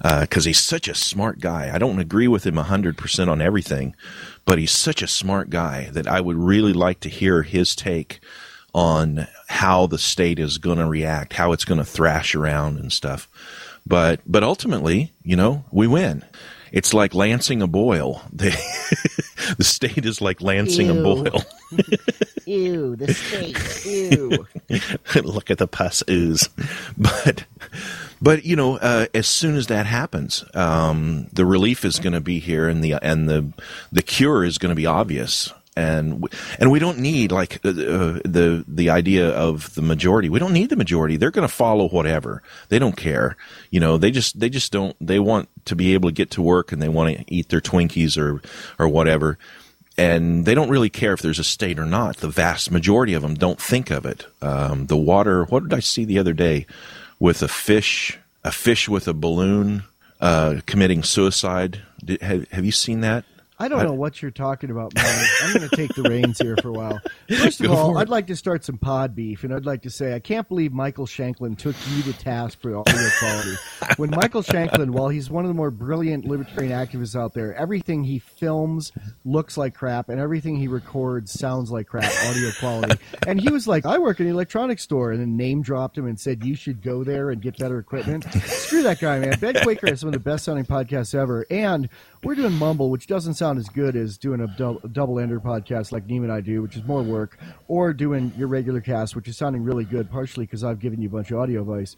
because 0.01 0.45
uh, 0.45 0.49
he's 0.49 0.59
such 0.59 0.87
a 0.87 0.95
smart 0.95 1.39
guy. 1.39 1.71
I 1.73 1.77
don't 1.77 1.99
agree 1.99 2.27
with 2.27 2.45
him 2.45 2.57
hundred 2.57 2.97
percent 2.97 3.29
on 3.29 3.41
everything, 3.41 3.95
but 4.45 4.57
he's 4.57 4.71
such 4.71 5.01
a 5.01 5.07
smart 5.07 5.49
guy 5.49 5.89
that 5.91 6.07
I 6.07 6.21
would 6.21 6.37
really 6.37 6.73
like 6.73 6.99
to 7.01 7.09
hear 7.09 7.43
his 7.43 7.75
take 7.75 8.19
on 8.73 9.27
how 9.47 9.87
the 9.87 9.97
state 9.97 10.39
is 10.39 10.57
going 10.57 10.77
to 10.77 10.85
react, 10.85 11.33
how 11.33 11.51
it's 11.51 11.65
going 11.65 11.77
to 11.77 11.85
thrash 11.85 12.35
around 12.35 12.77
and 12.77 12.91
stuff. 12.91 13.29
But 13.85 14.21
but 14.25 14.43
ultimately, 14.43 15.11
you 15.23 15.35
know, 15.35 15.65
we 15.71 15.87
win. 15.87 16.23
It's 16.71 16.93
like 16.93 17.13
lancing 17.13 17.61
a 17.61 17.67
boil. 17.67 18.21
the 18.31 18.55
state 19.59 20.05
is 20.05 20.21
like 20.21 20.41
lancing 20.41 20.87
Ew. 20.87 20.99
a 20.99 21.03
boil. 21.03 21.43
Ew, 22.45 22.95
the 22.95 23.13
state. 23.13 23.85
Ew. 23.85 24.47
Look 25.23 25.51
at 25.51 25.57
the 25.57 25.67
pus 25.67 26.03
ooze. 26.09 26.49
But 26.97 27.45
but 28.21 28.45
you 28.45 28.55
know, 28.55 28.77
uh, 28.77 29.07
as 29.13 29.27
soon 29.27 29.55
as 29.55 29.67
that 29.67 29.85
happens, 29.85 30.45
um, 30.53 31.27
the 31.33 31.45
relief 31.45 31.83
is 31.83 31.99
going 31.99 32.13
to 32.13 32.21
be 32.21 32.39
here, 32.39 32.69
and 32.69 32.83
the 32.83 32.93
and 32.93 33.27
the 33.27 33.51
the 33.91 34.03
cure 34.03 34.43
is 34.45 34.57
going 34.57 34.69
to 34.69 34.75
be 34.75 34.85
obvious 34.85 35.51
and 35.75 36.27
and 36.59 36.69
we 36.69 36.79
don't 36.79 36.99
need 36.99 37.31
like 37.31 37.63
uh, 37.65 37.69
uh, 37.69 38.19
the 38.25 38.65
the 38.67 38.89
idea 38.89 39.29
of 39.29 39.73
the 39.75 39.81
majority. 39.81 40.29
We 40.29 40.39
don't 40.39 40.53
need 40.53 40.69
the 40.69 40.75
majority. 40.75 41.17
They're 41.17 41.31
going 41.31 41.47
to 41.47 41.53
follow 41.53 41.87
whatever. 41.87 42.43
They 42.69 42.79
don't 42.79 42.97
care. 42.97 43.37
You 43.69 43.79
know, 43.79 43.97
they 43.97 44.11
just 44.11 44.39
they 44.39 44.49
just 44.49 44.71
don't. 44.71 44.95
They 44.99 45.19
want 45.19 45.49
to 45.65 45.75
be 45.75 45.93
able 45.93 46.09
to 46.09 46.13
get 46.13 46.31
to 46.31 46.41
work 46.41 46.71
and 46.71 46.81
they 46.81 46.89
want 46.89 47.17
to 47.17 47.33
eat 47.33 47.49
their 47.49 47.61
Twinkies 47.61 48.17
or 48.17 48.41
or 48.77 48.87
whatever. 48.87 49.37
And 49.97 50.45
they 50.45 50.55
don't 50.55 50.69
really 50.69 50.89
care 50.89 51.13
if 51.13 51.21
there's 51.21 51.39
a 51.39 51.43
state 51.43 51.77
or 51.77 51.85
not. 51.85 52.17
The 52.17 52.29
vast 52.29 52.71
majority 52.71 53.13
of 53.13 53.21
them 53.21 53.35
don't 53.35 53.61
think 53.61 53.91
of 53.91 54.05
it. 54.05 54.25
Um, 54.41 54.87
the 54.87 54.97
water. 54.97 55.45
What 55.45 55.63
did 55.63 55.73
I 55.73 55.79
see 55.79 56.05
the 56.05 56.19
other 56.19 56.33
day 56.33 56.65
with 57.19 57.41
a 57.41 57.47
fish? 57.47 58.17
A 58.43 58.51
fish 58.51 58.89
with 58.89 59.07
a 59.07 59.13
balloon 59.13 59.83
uh, 60.19 60.61
committing 60.65 61.03
suicide. 61.03 61.83
Did, 62.03 62.21
have, 62.21 62.49
have 62.49 62.65
you 62.65 62.71
seen 62.71 63.01
that? 63.01 63.23
I 63.61 63.67
don't 63.67 63.83
know 63.83 63.93
what 63.93 64.23
you're 64.23 64.31
talking 64.31 64.71
about, 64.71 64.95
man. 64.95 65.25
I'm 65.43 65.53
going 65.53 65.69
to 65.69 65.75
take 65.75 65.93
the 65.93 66.01
reins 66.01 66.39
here 66.39 66.57
for 66.57 66.69
a 66.69 66.71
while. 66.71 66.99
First 67.29 67.59
of 67.59 67.67
Go 67.67 67.73
all, 67.73 67.97
I'd 67.99 68.09
like 68.09 68.25
to 68.27 68.35
start 68.35 68.65
some 68.65 68.79
pod 68.79 69.13
beef, 69.13 69.43
and 69.43 69.53
I'd 69.53 69.67
like 69.67 69.83
to 69.83 69.91
say 69.91 70.15
I 70.15 70.19
can't 70.19 70.47
believe 70.47 70.73
Michael 70.73 71.05
Shanklin 71.05 71.55
took 71.55 71.75
you 71.91 72.01
to 72.11 72.13
task 72.13 72.59
for 72.59 72.75
audio 72.75 73.09
quality. 73.19 73.55
When 73.97 74.09
Michael 74.09 74.41
Shanklin, 74.41 74.93
while 74.93 75.09
he's 75.09 75.29
one 75.29 75.45
of 75.45 75.47
the 75.47 75.53
more 75.53 75.69
brilliant 75.69 76.25
libertarian 76.25 76.71
activists 76.71 77.15
out 77.15 77.35
there, 77.35 77.53
everything 77.53 78.03
he 78.03 78.17
films 78.17 78.91
looks 79.25 79.57
like 79.57 79.75
crap, 79.75 80.09
and 80.09 80.19
everything 80.19 80.55
he 80.55 80.67
records 80.67 81.31
sounds 81.31 81.71
like 81.71 81.85
crap, 81.85 82.11
audio 82.25 82.49
quality. 82.59 82.99
And 83.27 83.39
he 83.39 83.49
was 83.49 83.67
like, 83.67 83.85
"I 83.85 83.99
work 83.99 84.19
in 84.19 84.25
an 84.25 84.31
electronics 84.31 84.81
store," 84.81 85.11
and 85.11 85.21
then 85.21 85.37
name 85.37 85.61
dropped 85.61 85.99
him 85.99 86.07
and 86.07 86.19
said, 86.19 86.43
"You 86.43 86.55
should 86.55 86.81
go 86.81 87.03
there 87.03 87.29
and 87.29 87.39
get 87.39 87.59
better 87.59 87.77
equipment." 87.77 88.23
Screw 88.43 88.81
that 88.81 88.99
guy, 88.99 89.19
man. 89.19 89.37
Bad 89.39 89.61
Quaker 89.61 89.85
has 89.85 89.99
some 89.99 90.07
of 90.07 90.13
the 90.13 90.19
best 90.19 90.45
sounding 90.45 90.65
podcasts 90.65 91.13
ever, 91.13 91.45
and 91.51 91.89
we're 92.23 92.35
doing 92.35 92.53
Mumble, 92.53 92.89
which 92.89 93.07
doesn't 93.07 93.33
sound 93.33 93.57
as 93.57 93.67
good 93.69 93.95
as 93.95 94.17
doing 94.17 94.41
a, 94.41 94.47
do- 94.47 94.79
double 94.91 95.19
ender 95.19 95.39
podcast 95.39 95.91
like 95.91 96.05
Neem 96.05 96.23
and 96.23 96.31
I 96.31 96.41
do, 96.41 96.61
which 96.61 96.75
is 96.75 96.83
more 96.83 97.01
work, 97.01 97.39
or 97.67 97.93
doing 97.93 98.31
your 98.37 98.47
regular 98.47 98.81
cast, 98.81 99.15
which 99.15 99.27
is 99.27 99.37
sounding 99.37 99.63
really 99.63 99.85
good, 99.85 100.09
partially 100.11 100.45
because 100.45 100.63
I've 100.63 100.79
given 100.79 101.01
you 101.01 101.07
a 101.07 101.11
bunch 101.11 101.31
of 101.31 101.39
audio 101.39 101.61
advice. 101.61 101.95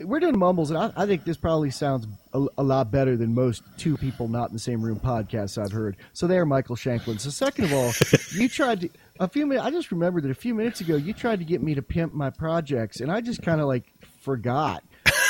We're 0.00 0.20
doing 0.20 0.38
mumbles, 0.38 0.70
and 0.70 0.78
I, 0.78 0.92
I 0.96 1.06
think 1.06 1.24
this 1.24 1.36
probably 1.36 1.70
sounds 1.70 2.06
a, 2.32 2.46
a, 2.58 2.62
lot 2.62 2.90
better 2.90 3.16
than 3.16 3.34
most 3.34 3.62
two 3.78 3.96
people 3.96 4.28
not 4.28 4.50
in 4.50 4.54
the 4.54 4.60
same 4.60 4.82
room 4.82 5.00
podcasts 5.00 5.62
I've 5.62 5.72
heard. 5.72 5.96
So 6.12 6.26
there, 6.26 6.44
Michael 6.44 6.76
Shanklin. 6.76 7.18
So 7.18 7.30
second 7.30 7.66
of 7.66 7.72
all, 7.72 7.92
you 8.32 8.48
tried 8.48 8.82
to 8.82 8.90
a 9.18 9.28
few 9.28 9.46
minutes. 9.46 9.66
I 9.66 9.70
just 9.70 9.90
remembered 9.90 10.24
that 10.24 10.30
a 10.30 10.34
few 10.34 10.54
minutes 10.54 10.82
ago 10.82 10.96
you 10.96 11.14
tried 11.14 11.38
to 11.38 11.46
get 11.46 11.62
me 11.62 11.74
to 11.74 11.82
pimp 11.82 12.12
my 12.12 12.28
projects, 12.28 13.00
and 13.00 13.10
I 13.10 13.22
just 13.22 13.42
kind 13.42 13.60
of 13.60 13.68
like 13.68 13.84
forgot. 14.20 14.82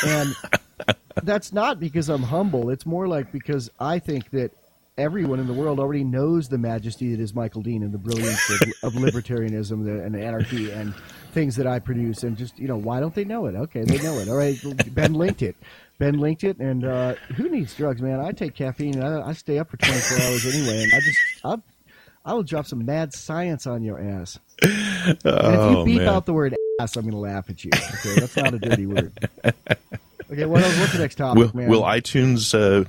And 0.04 0.34
that's 1.22 1.52
not 1.52 1.80
because 1.80 2.08
I'm 2.08 2.22
humble. 2.22 2.70
It's 2.70 2.86
more 2.86 3.06
like 3.08 3.32
because 3.32 3.70
I 3.80 3.98
think 3.98 4.30
that 4.30 4.50
everyone 4.98 5.38
in 5.38 5.46
the 5.46 5.52
world 5.52 5.78
already 5.78 6.04
knows 6.04 6.48
the 6.48 6.56
majesty 6.56 7.14
that 7.14 7.20
is 7.22 7.34
Michael 7.34 7.60
Dean 7.62 7.82
and 7.82 7.92
the 7.92 7.98
brilliance 7.98 8.48
of, 8.50 8.60
of 8.82 8.92
libertarianism 8.94 9.86
and 10.04 10.16
anarchy 10.16 10.70
and 10.70 10.94
things 11.32 11.56
that 11.56 11.66
I 11.66 11.78
produce. 11.80 12.22
And 12.22 12.36
just 12.36 12.58
you 12.58 12.66
know, 12.68 12.76
why 12.78 13.00
don't 13.00 13.14
they 13.14 13.24
know 13.24 13.46
it? 13.46 13.54
Okay, 13.54 13.84
they 13.84 13.98
know 14.02 14.14
it. 14.18 14.28
All 14.28 14.36
right, 14.36 14.56
Ben 14.94 15.14
linked 15.14 15.42
it. 15.42 15.56
Ben 15.98 16.18
linked 16.18 16.44
it, 16.44 16.58
and 16.58 16.84
uh, 16.84 17.14
who 17.36 17.48
needs 17.48 17.74
drugs, 17.74 18.02
man? 18.02 18.20
I 18.20 18.32
take 18.32 18.54
caffeine, 18.54 18.94
and 18.98 19.04
I, 19.04 19.28
I 19.28 19.32
stay 19.32 19.58
up 19.58 19.70
for 19.70 19.78
24 19.78 20.18
hours 20.26 20.44
anyway, 20.46 20.82
and 20.84 20.92
I 20.94 21.00
just 21.00 21.18
I, 21.42 21.56
I 22.30 22.34
will 22.34 22.42
drop 22.42 22.66
some 22.66 22.84
mad 22.84 23.14
science 23.14 23.66
on 23.66 23.82
your 23.82 23.98
ass. 23.98 24.38
And 24.62 25.16
if 25.24 25.24
you 25.24 25.78
Oh, 25.78 25.84
beep 25.86 25.98
man. 25.98 26.08
out 26.08 26.26
the 26.26 26.34
word 26.34 26.54
ass, 26.80 26.96
I'm 26.96 27.02
going 27.04 27.12
to 27.12 27.18
laugh 27.18 27.48
at 27.48 27.64
you. 27.64 27.70
Okay, 27.72 28.20
that's 28.20 28.36
not 28.36 28.52
a 28.52 28.58
dirty 28.58 28.86
word. 28.86 29.12
Okay, 30.30 30.44
what 30.44 30.62
else, 30.62 30.78
what's 30.78 30.92
the 30.92 30.98
next 30.98 31.14
topic, 31.16 31.38
Will, 31.38 31.50
man? 31.54 31.68
will 31.68 31.82
iTunes 31.82 32.52
uh, 32.54 32.84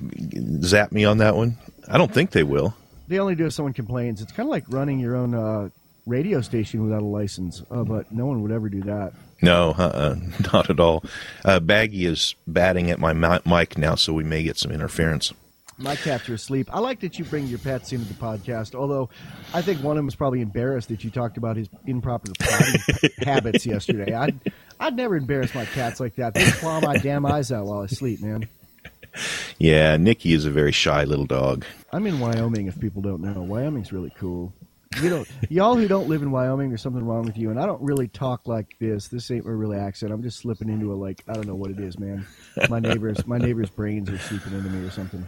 zap 0.66 0.92
me 0.92 1.04
on 1.04 1.18
that 1.18 1.36
one? 1.36 1.56
I 1.88 1.96
don't 1.98 2.12
think 2.12 2.30
they 2.30 2.42
will. 2.42 2.74
They 3.06 3.18
only 3.18 3.34
do 3.34 3.46
if 3.46 3.52
someone 3.52 3.72
complains. 3.72 4.20
It's 4.20 4.32
kind 4.32 4.46
of 4.46 4.50
like 4.50 4.64
running 4.68 4.98
your 4.98 5.16
own 5.16 5.34
uh, 5.34 5.68
radio 6.06 6.40
station 6.40 6.82
without 6.84 7.02
a 7.02 7.06
license, 7.06 7.62
uh, 7.70 7.84
but 7.84 8.10
no 8.12 8.26
one 8.26 8.42
would 8.42 8.50
ever 8.52 8.68
do 8.68 8.82
that. 8.82 9.12
No, 9.40 9.70
uh-uh, 9.70 10.16
not 10.52 10.68
at 10.68 10.80
all. 10.80 11.04
Uh, 11.44 11.60
Baggy 11.60 12.06
is 12.06 12.34
batting 12.46 12.90
at 12.90 12.98
my 12.98 13.12
mi- 13.12 13.38
mic 13.46 13.78
now, 13.78 13.94
so 13.94 14.12
we 14.12 14.24
may 14.24 14.42
get 14.42 14.58
some 14.58 14.72
interference. 14.72 15.32
My 15.80 15.94
cats 15.94 16.28
are 16.28 16.34
asleep. 16.34 16.68
I 16.74 16.80
like 16.80 16.98
that 17.00 17.20
you 17.20 17.24
bring 17.24 17.46
your 17.46 17.60
pets 17.60 17.92
into 17.92 18.04
the 18.08 18.14
podcast, 18.14 18.74
although 18.74 19.10
I 19.54 19.62
think 19.62 19.80
one 19.80 19.92
of 19.92 19.98
them 19.98 20.06
was 20.06 20.16
probably 20.16 20.40
embarrassed 20.40 20.88
that 20.88 21.04
you 21.04 21.10
talked 21.10 21.36
about 21.36 21.56
his 21.56 21.68
improper 21.86 22.32
potty 22.36 23.12
habits 23.24 23.64
yesterday. 23.64 24.12
I'd, 24.12 24.40
I'd 24.80 24.96
never 24.96 25.16
embarrass 25.16 25.54
my 25.54 25.64
cats 25.64 26.00
like 26.00 26.16
that. 26.16 26.34
They 26.34 26.44
claw 26.44 26.80
my 26.80 26.96
damn 26.98 27.26
eyes 27.26 27.50
out 27.52 27.66
while 27.66 27.80
I 27.82 27.86
sleep, 27.86 28.20
man. 28.20 28.48
Yeah, 29.58 29.96
Nikki 29.96 30.32
is 30.32 30.44
a 30.44 30.50
very 30.50 30.72
shy 30.72 31.04
little 31.04 31.26
dog. 31.26 31.64
I'm 31.92 32.06
in 32.06 32.20
Wyoming. 32.20 32.66
If 32.66 32.78
people 32.78 33.02
don't 33.02 33.22
know, 33.22 33.42
Wyoming's 33.42 33.92
really 33.92 34.12
cool. 34.18 34.52
You 35.02 35.10
know, 35.10 35.24
y'all 35.48 35.76
who 35.76 35.86
don't 35.86 36.08
live 36.08 36.22
in 36.22 36.30
Wyoming, 36.30 36.70
there's 36.70 36.82
something 36.82 37.04
wrong 37.04 37.24
with 37.24 37.36
you. 37.36 37.50
And 37.50 37.60
I 37.60 37.66
don't 37.66 37.82
really 37.82 38.08
talk 38.08 38.46
like 38.46 38.78
this. 38.78 39.08
This 39.08 39.30
ain't 39.30 39.44
my 39.44 39.52
real 39.52 39.74
accent. 39.74 40.12
I'm 40.12 40.22
just 40.22 40.38
slipping 40.38 40.68
into 40.68 40.92
a 40.92 40.94
like 40.94 41.22
I 41.28 41.34
don't 41.34 41.46
know 41.46 41.54
what 41.54 41.70
it 41.70 41.78
is, 41.78 41.98
man. 41.98 42.26
My 42.68 42.78
neighbors, 42.80 43.26
my 43.26 43.38
neighbors' 43.38 43.70
brains 43.70 44.08
are 44.10 44.18
seeping 44.18 44.54
into 44.54 44.70
me 44.70 44.86
or 44.86 44.90
something. 44.90 45.26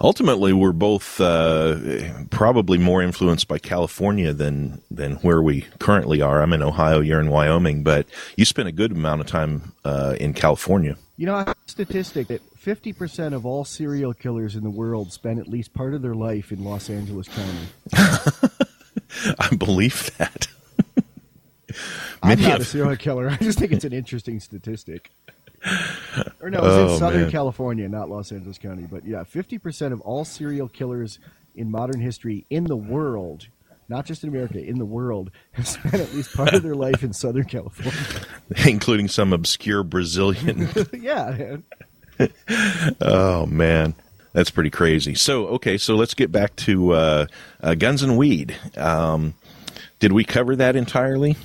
Ultimately, 0.00 0.52
we're 0.52 0.72
both 0.72 1.20
uh, 1.20 1.78
probably 2.30 2.78
more 2.78 3.02
influenced 3.02 3.48
by 3.48 3.58
California 3.58 4.32
than 4.32 4.82
than 4.90 5.16
where 5.16 5.42
we 5.42 5.62
currently 5.78 6.20
are. 6.20 6.42
I'm 6.42 6.52
in 6.52 6.62
Ohio, 6.62 7.00
you're 7.00 7.20
in 7.20 7.30
Wyoming, 7.30 7.82
but 7.82 8.06
you 8.36 8.44
spent 8.44 8.68
a 8.68 8.72
good 8.72 8.92
amount 8.92 9.22
of 9.22 9.26
time 9.26 9.72
uh, 9.84 10.16
in 10.20 10.34
California. 10.34 10.96
You 11.16 11.26
know, 11.26 11.34
I 11.34 11.44
have 11.44 11.56
a 11.66 11.70
statistic 11.70 12.28
that 12.28 12.42
50% 12.56 13.32
of 13.32 13.46
all 13.46 13.64
serial 13.64 14.12
killers 14.12 14.54
in 14.54 14.64
the 14.64 14.70
world 14.70 15.12
spend 15.12 15.38
at 15.38 15.48
least 15.48 15.72
part 15.72 15.94
of 15.94 16.02
their 16.02 16.14
life 16.14 16.52
in 16.52 16.62
Los 16.62 16.90
Angeles 16.90 17.28
County. 17.28 17.68
I 19.38 19.54
believe 19.56 20.10
that. 20.18 20.48
I'm 22.22 22.40
not 22.40 22.60
a 22.60 22.64
serial 22.64 22.96
killer. 22.96 23.30
I 23.30 23.36
just 23.36 23.58
think 23.58 23.72
it's 23.72 23.84
an 23.84 23.92
interesting 23.92 24.40
statistic. 24.40 25.10
Or 26.40 26.50
no, 26.50 26.58
it's 26.58 26.66
Oh, 26.66 26.92
in 26.92 26.98
Southern 26.98 27.22
man. 27.22 27.30
California, 27.30 27.88
not 27.88 28.08
Los 28.08 28.30
Angeles 28.30 28.56
County. 28.58 28.86
But 28.88 29.04
yeah, 29.04 29.24
50% 29.24 29.92
of 29.92 30.00
all 30.02 30.24
serial 30.24 30.68
killers 30.68 31.18
in 31.56 31.70
modern 31.70 32.00
history 32.00 32.46
in 32.50 32.64
the 32.64 32.76
world, 32.76 33.48
not 33.88 34.06
just 34.06 34.22
in 34.22 34.28
America, 34.28 34.62
in 34.62 34.78
the 34.78 34.84
world, 34.84 35.30
have 35.52 35.66
spent 35.66 35.94
at 35.94 36.14
least 36.14 36.34
part 36.34 36.52
of 36.54 36.62
their 36.62 36.74
life 36.76 37.02
in 37.02 37.12
Southern 37.12 37.44
California. 37.44 37.98
including 38.66 39.08
some 39.08 39.32
obscure 39.32 39.82
Brazilian. 39.82 40.68
yeah, 40.92 41.30
man. 42.18 42.32
oh 43.00 43.46
man, 43.46 43.94
that's 44.32 44.50
pretty 44.50 44.70
crazy. 44.70 45.14
So 45.14 45.48
okay, 45.48 45.78
so 45.78 45.96
let's 45.96 46.14
get 46.14 46.30
back 46.30 46.54
to 46.56 46.92
uh, 46.92 47.26
uh, 47.60 47.74
Guns 47.74 48.02
and 48.02 48.16
Weed. 48.16 48.54
Um, 48.76 49.34
did 49.98 50.12
we 50.12 50.24
cover 50.24 50.54
that 50.56 50.76
entirely? 50.76 51.36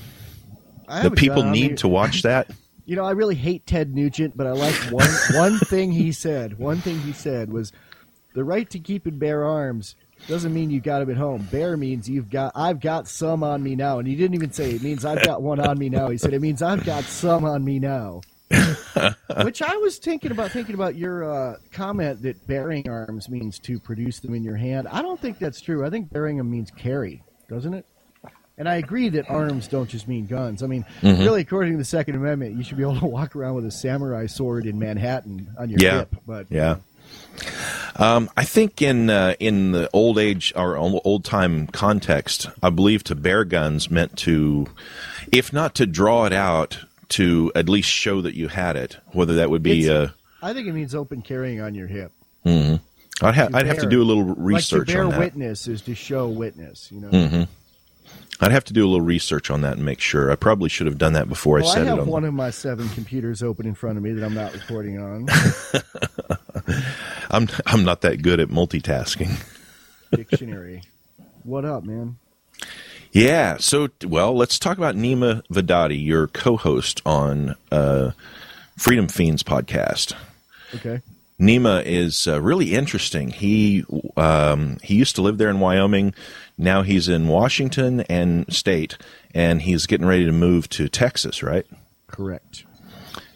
I 0.88 1.04
The 1.04 1.12
people 1.12 1.44
need 1.44 1.78
to 1.80 1.88
watch 1.88 2.22
that. 2.24 2.50
You 2.92 2.98
know, 2.98 3.06
I 3.06 3.12
really 3.12 3.36
hate 3.36 3.66
Ted 3.66 3.96
Nugent, 3.96 4.36
but 4.36 4.46
I 4.46 4.52
like 4.52 4.76
one 4.92 5.08
one 5.32 5.58
thing 5.60 5.94
he 5.94 6.12
said. 6.12 6.60
One 6.60 6.76
thing 6.82 7.00
he 7.00 7.14
said 7.14 7.50
was 7.50 7.72
the 8.34 8.44
right 8.44 8.70
to 8.70 8.80
keep 8.80 9.06
and 9.06 9.18
bear 9.18 9.46
arms 9.46 9.96
doesn't 10.28 10.54
mean 10.54 10.70
you 10.70 10.82
got 10.82 11.02
him 11.02 11.10
at 11.10 11.16
home. 11.16 11.48
Bear 11.50 11.78
means 11.78 12.10
you've 12.10 12.30
got 12.30 12.52
I've 12.54 12.82
got 12.82 13.08
some 13.08 13.44
on 13.44 13.64
me 13.64 13.78
now. 13.78 14.00
And 14.00 14.10
he 14.10 14.18
didn't 14.18 14.36
even 14.36 14.52
say 14.52 14.72
it 14.72 14.84
means 14.84 15.06
I've 15.06 15.24
got 15.24 15.42
one 15.42 15.62
on 15.62 15.80
me 15.80 15.88
now. 15.88 16.10
He 16.10 16.18
said 16.18 16.34
it 16.34 16.42
means 16.42 16.62
I've 16.62 16.84
got 16.84 17.06
some 17.06 17.46
on 17.46 17.64
me 17.64 17.80
now. 17.80 18.20
Which 19.44 19.62
I 19.62 19.78
was 19.78 19.98
thinking 19.98 20.32
about 20.32 20.52
thinking 20.52 20.76
about 20.76 20.98
your 20.98 21.24
uh, 21.34 21.56
comment 21.72 22.22
that 22.24 22.46
bearing 22.46 22.90
arms 22.90 23.30
means 23.30 23.58
to 23.60 23.80
produce 23.80 24.20
them 24.20 24.34
in 24.34 24.44
your 24.44 24.58
hand. 24.58 24.90
I 24.90 25.02
don't 25.02 25.18
think 25.18 25.40
that's 25.40 25.62
true. 25.62 25.86
I 25.86 25.90
think 25.90 26.12
bearing 26.12 26.36
them 26.36 26.52
means 26.52 26.70
carry, 26.72 27.24
doesn't 27.48 27.74
it? 27.74 27.86
And 28.62 28.70
I 28.70 28.76
agree 28.76 29.10
that 29.10 29.28
arms 29.28 29.68
don't 29.68 29.90
just 29.90 30.08
mean 30.08 30.28
guns. 30.28 30.62
I 30.62 30.68
mean, 30.68 30.86
Mm-hmm. 31.02 31.24
really, 31.24 31.42
according 31.42 31.72
to 31.72 31.78
the 31.80 31.84
Second 31.84 32.14
Amendment, 32.14 32.56
you 32.56 32.64
should 32.64 32.78
be 32.78 32.84
able 32.84 33.00
to 33.00 33.08
walk 33.08 33.36
around 33.36 33.56
with 33.56 33.66
a 33.66 33.72
samurai 33.72 34.28
sword 34.28 34.68
in 34.68 34.78
Manhattan 34.78 35.48
on 35.58 35.72
your 35.72 35.80
Yeah. 35.82 35.98
hip. 35.98 36.16
But 36.28 36.46
Yeah. 36.52 36.76
Um, 37.96 38.30
I 38.38 38.44
think 38.44 38.80
in 38.84 39.10
uh, 39.10 39.34
in 39.40 39.72
the 39.72 39.90
old 39.94 40.20
age 40.20 40.54
or 40.56 40.78
old 40.78 41.26
time 41.26 41.66
context, 41.68 42.50
I 42.62 42.70
believe 42.70 43.04
to 43.06 43.16
bear 43.16 43.46
guns 43.46 43.90
meant 43.90 44.16
to, 44.20 44.68
if 45.32 45.52
not 45.52 45.74
to 45.76 45.88
draw 45.88 46.26
it 46.26 46.34
out, 46.34 46.78
to 47.10 47.52
at 47.56 47.68
least 47.68 47.90
show 47.90 48.22
that 48.22 48.36
you 48.36 48.48
had 48.48 48.76
it. 48.76 48.96
Whether 49.12 49.38
that 49.38 49.50
would 49.50 49.64
be, 49.64 49.90
uh, 49.90 50.10
I 50.44 50.54
think 50.54 50.68
it 50.68 50.74
means 50.74 50.94
open 50.94 51.24
carrying 51.24 51.62
on 51.62 51.74
your 51.74 51.88
hip. 51.88 52.12
I'd, 52.46 52.80
ha- 53.36 53.50
I'd 53.54 53.66
have 53.66 53.80
to 53.80 53.90
do 53.90 54.04
a 54.04 54.06
little 54.06 54.24
research 54.24 54.88
like 54.88 54.88
to 54.90 55.10
bear 55.10 55.20
witness 55.20 55.68
is 55.68 55.82
to 55.82 55.96
show 55.96 56.28
witness. 56.30 56.92
You 56.92 57.02
know. 57.02 57.10
Mhm. 57.10 57.48
I'd 58.42 58.52
have 58.52 58.64
to 58.66 58.74
do 58.74 58.84
a 58.86 58.90
little 58.90 59.06
research 59.06 59.52
on 59.52 59.62
that 59.62 59.74
and 59.78 59.86
make 59.86 60.00
sure. 60.00 60.32
I 60.32 60.36
probably 60.36 60.68
should 60.70 60.88
have 60.88 60.98
done 60.98 61.14
that 61.14 61.30
before 61.30 61.60
I 61.60 61.62
Well, 61.62 61.72
I 61.72 61.74
said 61.76 61.84
it. 61.84 61.90
have 61.90 62.00
On 62.00 62.08
one 62.08 62.26
of 62.26 62.34
my 62.34 62.50
seven 62.50 62.90
computers 62.90 63.44
open 63.44 63.68
in 63.68 63.76
front 63.76 63.98
of 63.98 64.04
me 64.04 64.12
that 64.14 64.24
I'm 64.26 64.34
not 64.34 64.54
recording 64.54 65.00
on. 65.00 65.28
I'm 67.30 67.48
I'm 67.66 67.84
not 67.84 68.02
that 68.02 68.22
good 68.22 68.40
at 68.40 68.50
multitasking. 68.50 69.32
Dictionary. 70.12 70.82
What 71.44 71.66
up, 71.66 71.84
man? 71.84 72.18
Yeah. 73.12 73.58
So, 73.60 73.90
well, 74.06 74.34
let's 74.36 74.58
talk 74.60 74.78
about 74.78 74.96
Nima 74.96 75.44
Vadati, 75.48 76.04
your 76.04 76.28
co-host 76.28 77.02
on 77.06 77.56
uh, 77.72 78.12
Freedom 78.78 79.08
Feens 79.08 79.44
podcast. 79.44 80.14
Okay. 80.76 81.02
Nima 81.42 81.84
is 81.84 82.28
uh, 82.28 82.40
really 82.42 82.74
interesting. 82.74 83.32
He 83.32 83.84
um, 84.16 84.78
he 84.84 84.96
used 84.96 85.16
to 85.16 85.22
live 85.24 85.38
there 85.40 85.50
in 85.50 85.60
Wyoming. 85.60 86.14
Now 86.58 86.84
he's 86.84 87.10
in 87.10 87.28
Washington 87.28 88.02
and 88.02 88.46
state, 88.54 88.98
and 89.34 89.64
he's 89.64 89.88
getting 89.88 90.06
ready 90.06 90.26
to 90.26 90.32
move 90.32 90.70
to 90.70 90.88
Texas, 90.88 91.42
right? 91.42 91.66
Correct. 92.08 92.64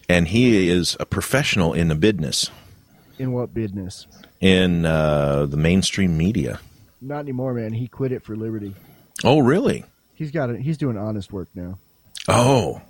And 0.07 0.27
he 0.27 0.69
is 0.69 0.95
a 0.99 1.05
professional 1.05 1.73
in 1.73 1.87
the 1.87 1.95
business 1.95 2.51
In 3.17 3.31
what 3.31 3.53
business? 3.55 4.05
in 4.39 4.85
uh, 4.85 5.47
the 5.47 5.57
mainstream 5.57 6.15
media. 6.15 6.59
Not 7.01 7.19
anymore, 7.21 7.55
man. 7.55 7.73
He 7.73 7.87
quit 7.87 8.11
it 8.11 8.21
for 8.21 8.35
liberty. 8.35 8.75
Oh, 9.23 9.39
really? 9.39 9.83
He's 10.13 10.29
got 10.29 10.49
it. 10.51 10.59
He's 10.61 10.77
doing 10.77 10.97
honest 10.97 11.31
work 11.33 11.47
now. 11.55 11.79
Oh, 12.27 12.81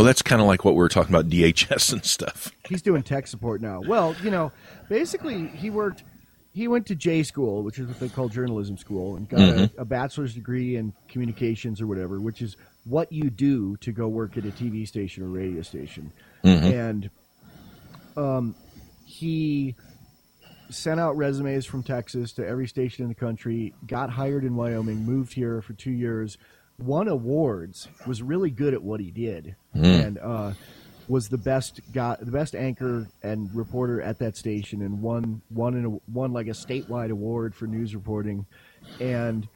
well, 0.00 0.06
that's 0.06 0.22
kind 0.22 0.40
of 0.40 0.46
like 0.46 0.64
what 0.64 0.72
we 0.72 0.78
were 0.78 0.88
talking 0.88 1.14
about 1.14 1.28
DHS 1.28 1.92
and 1.92 2.02
stuff. 2.06 2.50
He's 2.66 2.80
doing 2.80 3.02
tech 3.02 3.26
support 3.26 3.60
now. 3.60 3.82
Well, 3.86 4.16
you 4.22 4.30
know, 4.30 4.50
basically, 4.88 5.48
he 5.48 5.68
worked. 5.68 6.04
He 6.54 6.68
went 6.68 6.86
to 6.86 6.94
J 6.94 7.22
school, 7.22 7.62
which 7.62 7.78
is 7.78 7.86
what 7.86 8.00
they 8.00 8.08
call 8.08 8.30
journalism 8.30 8.78
school, 8.78 9.16
and 9.16 9.28
got 9.28 9.40
a, 9.40 9.70
a 9.76 9.84
bachelor's 9.84 10.32
degree 10.32 10.76
in 10.76 10.94
communications 11.08 11.82
or 11.82 11.86
whatever, 11.86 12.18
which 12.18 12.40
is 12.40 12.56
what 12.84 13.12
you 13.12 13.28
do 13.28 13.76
to 13.76 13.92
go 13.92 14.08
work 14.08 14.38
at 14.38 14.46
a 14.46 14.48
TV 14.48 14.88
station 14.88 15.22
or 15.22 15.26
radio 15.26 15.60
station. 15.60 16.10
And 16.72 17.10
um, 18.16 18.54
he 19.04 19.74
sent 20.70 20.98
out 20.98 21.18
resumes 21.18 21.66
from 21.66 21.82
Texas 21.82 22.32
to 22.32 22.48
every 22.48 22.68
station 22.68 23.02
in 23.02 23.10
the 23.10 23.14
country, 23.14 23.74
got 23.86 24.08
hired 24.08 24.44
in 24.44 24.56
Wyoming, 24.56 25.04
moved 25.04 25.34
here 25.34 25.60
for 25.60 25.74
two 25.74 25.92
years, 25.92 26.38
won 26.82 27.08
awards, 27.08 27.88
was 28.06 28.22
really 28.22 28.50
good 28.50 28.74
at 28.74 28.82
what 28.82 29.00
he 29.00 29.10
did, 29.10 29.56
and 29.74 30.18
uh, 30.18 30.52
was 31.08 31.28
the 31.28 31.38
best 31.38 31.80
got 31.92 32.24
the 32.24 32.30
best 32.30 32.54
anchor 32.54 33.08
and 33.22 33.54
reporter 33.54 34.00
at 34.00 34.18
that 34.18 34.36
station, 34.36 34.82
and 34.82 35.00
won 35.00 35.42
won 35.50 35.74
in 35.74 35.86
a, 35.86 36.12
won 36.12 36.32
like 36.32 36.46
a 36.46 36.50
statewide 36.50 37.10
award 37.10 37.54
for 37.54 37.66
news 37.66 37.94
reporting, 37.94 38.46
and 39.00 39.48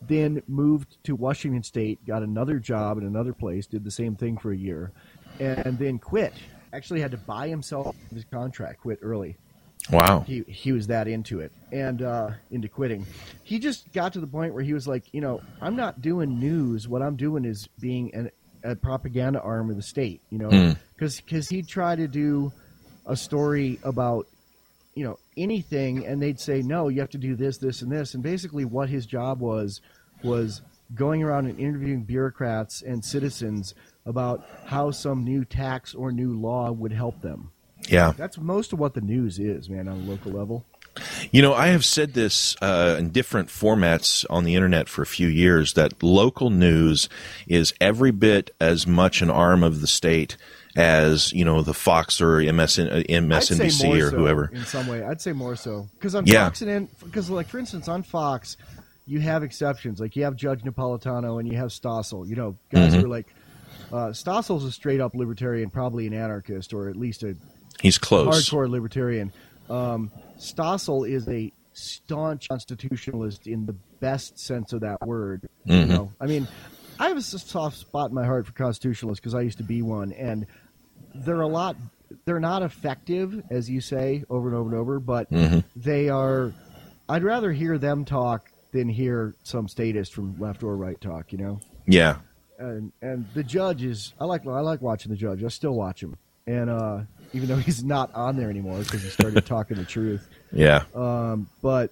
then 0.00 0.42
moved 0.48 0.96
to 1.04 1.14
Washington 1.14 1.62
State, 1.62 2.04
got 2.06 2.22
another 2.22 2.58
job 2.58 2.98
in 2.98 3.04
another 3.04 3.32
place, 3.32 3.66
did 3.66 3.84
the 3.84 3.90
same 3.90 4.16
thing 4.16 4.36
for 4.36 4.52
a 4.52 4.56
year, 4.56 4.92
and 5.38 5.78
then 5.78 5.98
quit. 5.98 6.32
Actually, 6.72 7.00
had 7.00 7.10
to 7.10 7.18
buy 7.18 7.48
himself 7.48 7.94
his 8.12 8.24
contract, 8.24 8.80
quit 8.80 8.98
early 9.02 9.36
Wow. 9.90 10.20
he 10.26 10.42
he 10.46 10.70
was 10.72 10.86
that 10.86 11.08
into 11.08 11.40
it 11.40 11.52
and 11.72 12.02
uh, 12.02 12.30
into 12.50 12.68
quitting. 12.68 13.04
He 13.42 13.58
just 13.58 13.92
got 13.92 14.12
to 14.12 14.20
the 14.20 14.26
point 14.26 14.54
where 14.54 14.62
he 14.62 14.72
was 14.74 14.86
like, 14.86 15.04
you 15.12 15.20
know, 15.20 15.40
I'm 15.60 15.74
not 15.76 16.00
doing 16.00 16.38
news. 16.38 16.86
What 16.88 17.02
I'm 17.02 17.16
doing 17.16 17.44
is 17.44 17.68
being 17.80 18.14
an, 18.14 18.30
a 18.62 18.76
propaganda 18.76 19.40
arm 19.40 19.70
of 19.70 19.76
the 19.76 19.82
state. 19.82 20.20
You 20.30 20.38
know, 20.38 20.48
Mm. 20.50 20.76
because 20.96 21.48
he'd 21.48 21.66
try 21.66 21.96
to 21.96 22.06
do 22.06 22.52
a 23.06 23.16
story 23.16 23.80
about 23.82 24.28
you 24.94 25.04
know 25.04 25.18
anything, 25.36 26.06
and 26.06 26.22
they'd 26.22 26.38
say 26.38 26.62
no, 26.62 26.88
you 26.88 27.00
have 27.00 27.10
to 27.10 27.18
do 27.18 27.34
this, 27.34 27.58
this, 27.58 27.82
and 27.82 27.90
this, 27.90 28.14
and 28.14 28.22
basically 28.22 28.64
what 28.64 28.88
his 28.88 29.04
job 29.04 29.40
was 29.40 29.80
was 30.22 30.62
going 30.94 31.22
around 31.24 31.46
and 31.46 31.58
interviewing 31.58 32.02
bureaucrats 32.04 32.82
and 32.82 33.04
citizens 33.04 33.74
about 34.06 34.44
how 34.66 34.90
some 34.92 35.24
new 35.24 35.44
tax 35.44 35.94
or 35.94 36.12
new 36.12 36.38
law 36.38 36.70
would 36.70 36.92
help 36.92 37.20
them. 37.22 37.50
Yeah. 37.88 38.12
That's 38.16 38.38
most 38.38 38.72
of 38.72 38.78
what 38.78 38.94
the 38.94 39.00
news 39.00 39.38
is, 39.38 39.68
man, 39.68 39.88
on 39.88 39.98
a 40.00 40.02
local 40.04 40.32
level. 40.32 40.64
You 41.30 41.40
know, 41.40 41.54
I 41.54 41.68
have 41.68 41.84
said 41.86 42.12
this 42.12 42.54
uh, 42.60 42.96
in 42.98 43.10
different 43.10 43.48
formats 43.48 44.26
on 44.28 44.44
the 44.44 44.54
internet 44.54 44.88
for 44.90 45.00
a 45.00 45.06
few 45.06 45.26
years 45.26 45.72
that 45.72 46.02
local 46.02 46.50
news 46.50 47.08
is 47.48 47.72
every 47.80 48.10
bit 48.10 48.54
as 48.60 48.86
much 48.86 49.22
an 49.22 49.30
arm 49.30 49.62
of 49.62 49.80
the 49.80 49.86
state 49.86 50.36
as 50.76 51.32
you 51.32 51.44
know 51.44 51.62
the 51.62 51.74
Fox 51.74 52.20
or 52.20 52.36
MSN, 52.38 52.90
uh, 52.90 53.02
MSNBC 53.08 54.02
or 54.02 54.10
so 54.10 54.16
whoever. 54.16 54.50
In 54.52 54.64
some 54.64 54.86
way, 54.86 55.02
I'd 55.02 55.20
say 55.20 55.32
more 55.32 55.56
so 55.56 55.88
because 55.94 56.14
on 56.14 56.26
Yeah. 56.26 56.44
Fox 56.44 56.60
and 56.62 56.88
because 57.04 57.28
like 57.30 57.48
for 57.48 57.58
instance 57.58 57.88
on 57.88 58.02
Fox, 58.02 58.56
you 59.06 59.20
have 59.20 59.42
exceptions 59.42 59.98
like 60.00 60.14
you 60.16 60.24
have 60.24 60.36
Judge 60.36 60.60
Napolitano 60.62 61.40
and 61.40 61.48
you 61.50 61.56
have 61.58 61.70
Stossel. 61.70 62.26
You 62.28 62.36
know, 62.36 62.56
guys 62.70 62.92
Mhm. 62.94 63.00
who 63.00 63.04
are 63.06 63.08
like 63.08 63.34
uh, 63.92 64.08
Stossel's 64.12 64.64
a 64.64 64.72
straight 64.72 65.00
up 65.00 65.14
libertarian, 65.14 65.68
probably 65.70 66.06
an 66.06 66.14
anarchist 66.14 66.72
or 66.72 66.88
at 66.88 66.96
least 66.96 67.22
a 67.22 67.34
He's 67.82 67.98
close. 67.98 68.28
hardcore 68.48 68.68
libertarian. 68.68 69.32
Um, 69.68 70.10
Stossel 70.38 71.08
is 71.08 71.28
a 71.28 71.52
staunch 71.74 72.48
constitutionalist 72.48 73.46
in 73.46 73.66
the 73.66 73.74
best 74.00 74.38
sense 74.38 74.72
of 74.72 74.80
that 74.80 75.04
word. 75.06 75.48
You 75.64 75.74
Mhm. 75.74 75.88
know, 75.88 76.12
I 76.20 76.26
mean, 76.26 76.46
I 76.98 77.08
have 77.08 77.16
a 77.16 77.22
soft 77.22 77.76
spot 77.78 78.10
in 78.10 78.14
my 78.14 78.24
heart 78.24 78.46
for 78.46 78.52
constitutionalists 78.52 79.20
because 79.20 79.34
I 79.34 79.40
used 79.40 79.58
to 79.58 79.64
be 79.64 79.82
one, 79.82 80.12
and 80.12 80.46
they're 81.14 81.40
a 81.40 81.46
lot. 81.48 81.76
They're 82.24 82.40
not 82.40 82.62
effective, 82.62 83.42
as 83.50 83.68
you 83.70 83.80
say, 83.80 84.24
over 84.30 84.48
and 84.48 84.56
over 84.56 84.70
and 84.70 84.78
over, 84.78 85.00
but 85.00 85.30
Mhm. 85.30 85.64
they 85.74 86.08
are. 86.08 86.52
I'd 87.08 87.24
rather 87.24 87.52
hear 87.52 87.78
them 87.78 88.04
talk 88.04 88.50
than 88.72 88.88
hear 88.88 89.34
some 89.42 89.66
statist 89.68 90.14
from 90.14 90.38
left 90.38 90.62
or 90.62 90.76
right 90.76 91.00
talk. 91.00 91.32
You 91.32 91.38
know 91.38 91.60
Yeah. 91.86 92.16
and 92.58 92.92
and 93.02 93.26
the 93.34 93.42
judge 93.42 93.82
is 93.82 94.12
I 94.20 94.24
like 94.26 94.46
I 94.46 94.60
like 94.60 94.80
watching 94.82 95.10
the 95.10 95.16
judge. 95.16 95.42
I 95.42 95.48
still 95.48 95.74
watch 95.74 96.02
him, 96.02 96.16
and 96.46 96.68
uh, 96.70 97.00
even 97.32 97.48
though 97.48 97.56
he's 97.56 97.82
not 97.84 98.14
on 98.14 98.36
there 98.36 98.50
anymore 98.50 98.78
because 98.80 99.02
he 99.02 99.08
started 99.08 99.44
talking 99.46 99.76
the 99.76 99.84
truth. 99.84 100.28
Yeah. 100.52 100.84
Um, 100.94 101.48
but 101.62 101.90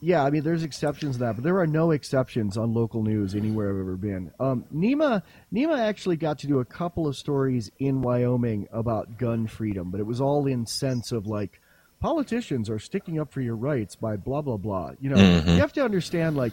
yeah, 0.00 0.24
I 0.24 0.30
mean, 0.30 0.42
there's 0.42 0.62
exceptions 0.64 1.16
to 1.16 1.20
that, 1.20 1.36
but 1.36 1.44
there 1.44 1.58
are 1.60 1.66
no 1.66 1.92
exceptions 1.92 2.56
on 2.56 2.74
local 2.74 3.02
news 3.04 3.34
anywhere 3.36 3.70
I've 3.70 3.78
ever 3.80 3.96
been. 3.96 4.32
Um, 4.40 4.64
Nima 4.74 5.22
Nima 5.52 5.78
actually 5.78 6.16
got 6.16 6.40
to 6.40 6.46
do 6.48 6.58
a 6.58 6.64
couple 6.64 7.06
of 7.06 7.16
stories 7.16 7.70
in 7.78 8.02
Wyoming 8.02 8.68
about 8.72 9.16
gun 9.16 9.46
freedom, 9.46 9.90
but 9.90 10.00
it 10.00 10.06
was 10.06 10.20
all 10.20 10.46
in 10.46 10.66
sense 10.66 11.12
of 11.12 11.26
like 11.26 11.60
politicians 12.00 12.68
are 12.68 12.80
sticking 12.80 13.20
up 13.20 13.32
for 13.32 13.40
your 13.40 13.54
rights 13.54 13.94
by 13.94 14.16
blah 14.16 14.42
blah 14.42 14.56
blah. 14.56 14.90
You 15.00 15.10
know, 15.10 15.16
Mhm. 15.16 15.46
you 15.54 15.60
have 15.60 15.72
to 15.74 15.84
understand 15.84 16.36
like 16.36 16.52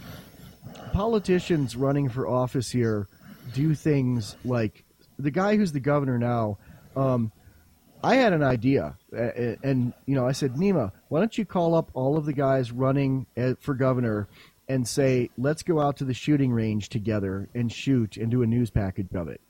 politicians 0.94 1.76
running 1.76 2.10
for 2.10 2.28
office 2.28 2.70
here 2.70 3.08
do 3.54 3.74
things 3.74 4.36
like 4.46 4.84
the 5.18 5.32
guy 5.32 5.58
who's 5.58 5.72
the 5.72 5.80
governor 5.80 6.18
now. 6.20 6.58
Um, 6.96 7.32
I 8.04 8.16
had 8.16 8.34
an 8.34 8.44
idea, 8.44 8.98
and 9.12 9.94
you 10.06 10.16
know, 10.16 10.26
I 10.28 10.32
said, 10.32 10.54
Nima, 10.54 10.92
why 11.10 11.20
don't 11.20 11.38
you 11.38 11.46
call 11.46 11.76
up 11.76 11.90
all 11.94 12.18
of 12.18 12.26
the 12.26 12.34
guys 12.34 12.72
running 12.72 13.26
uh, 13.38 13.56
for 13.60 13.74
governor 13.74 14.28
and 14.70 14.88
say, 14.88 15.30
let's 15.38 15.64
go 15.64 15.82
out 15.82 15.98
to 15.98 16.06
the 16.06 16.14
shooting 16.14 16.54
range 16.54 16.90
together 16.90 17.50
and 17.54 17.72
shoot 17.72 18.18
and 18.18 18.30
do 18.32 18.44
a 18.44 18.48
news 18.48 18.70
package 18.70 19.08
of 19.16 19.28
it. 19.28 19.42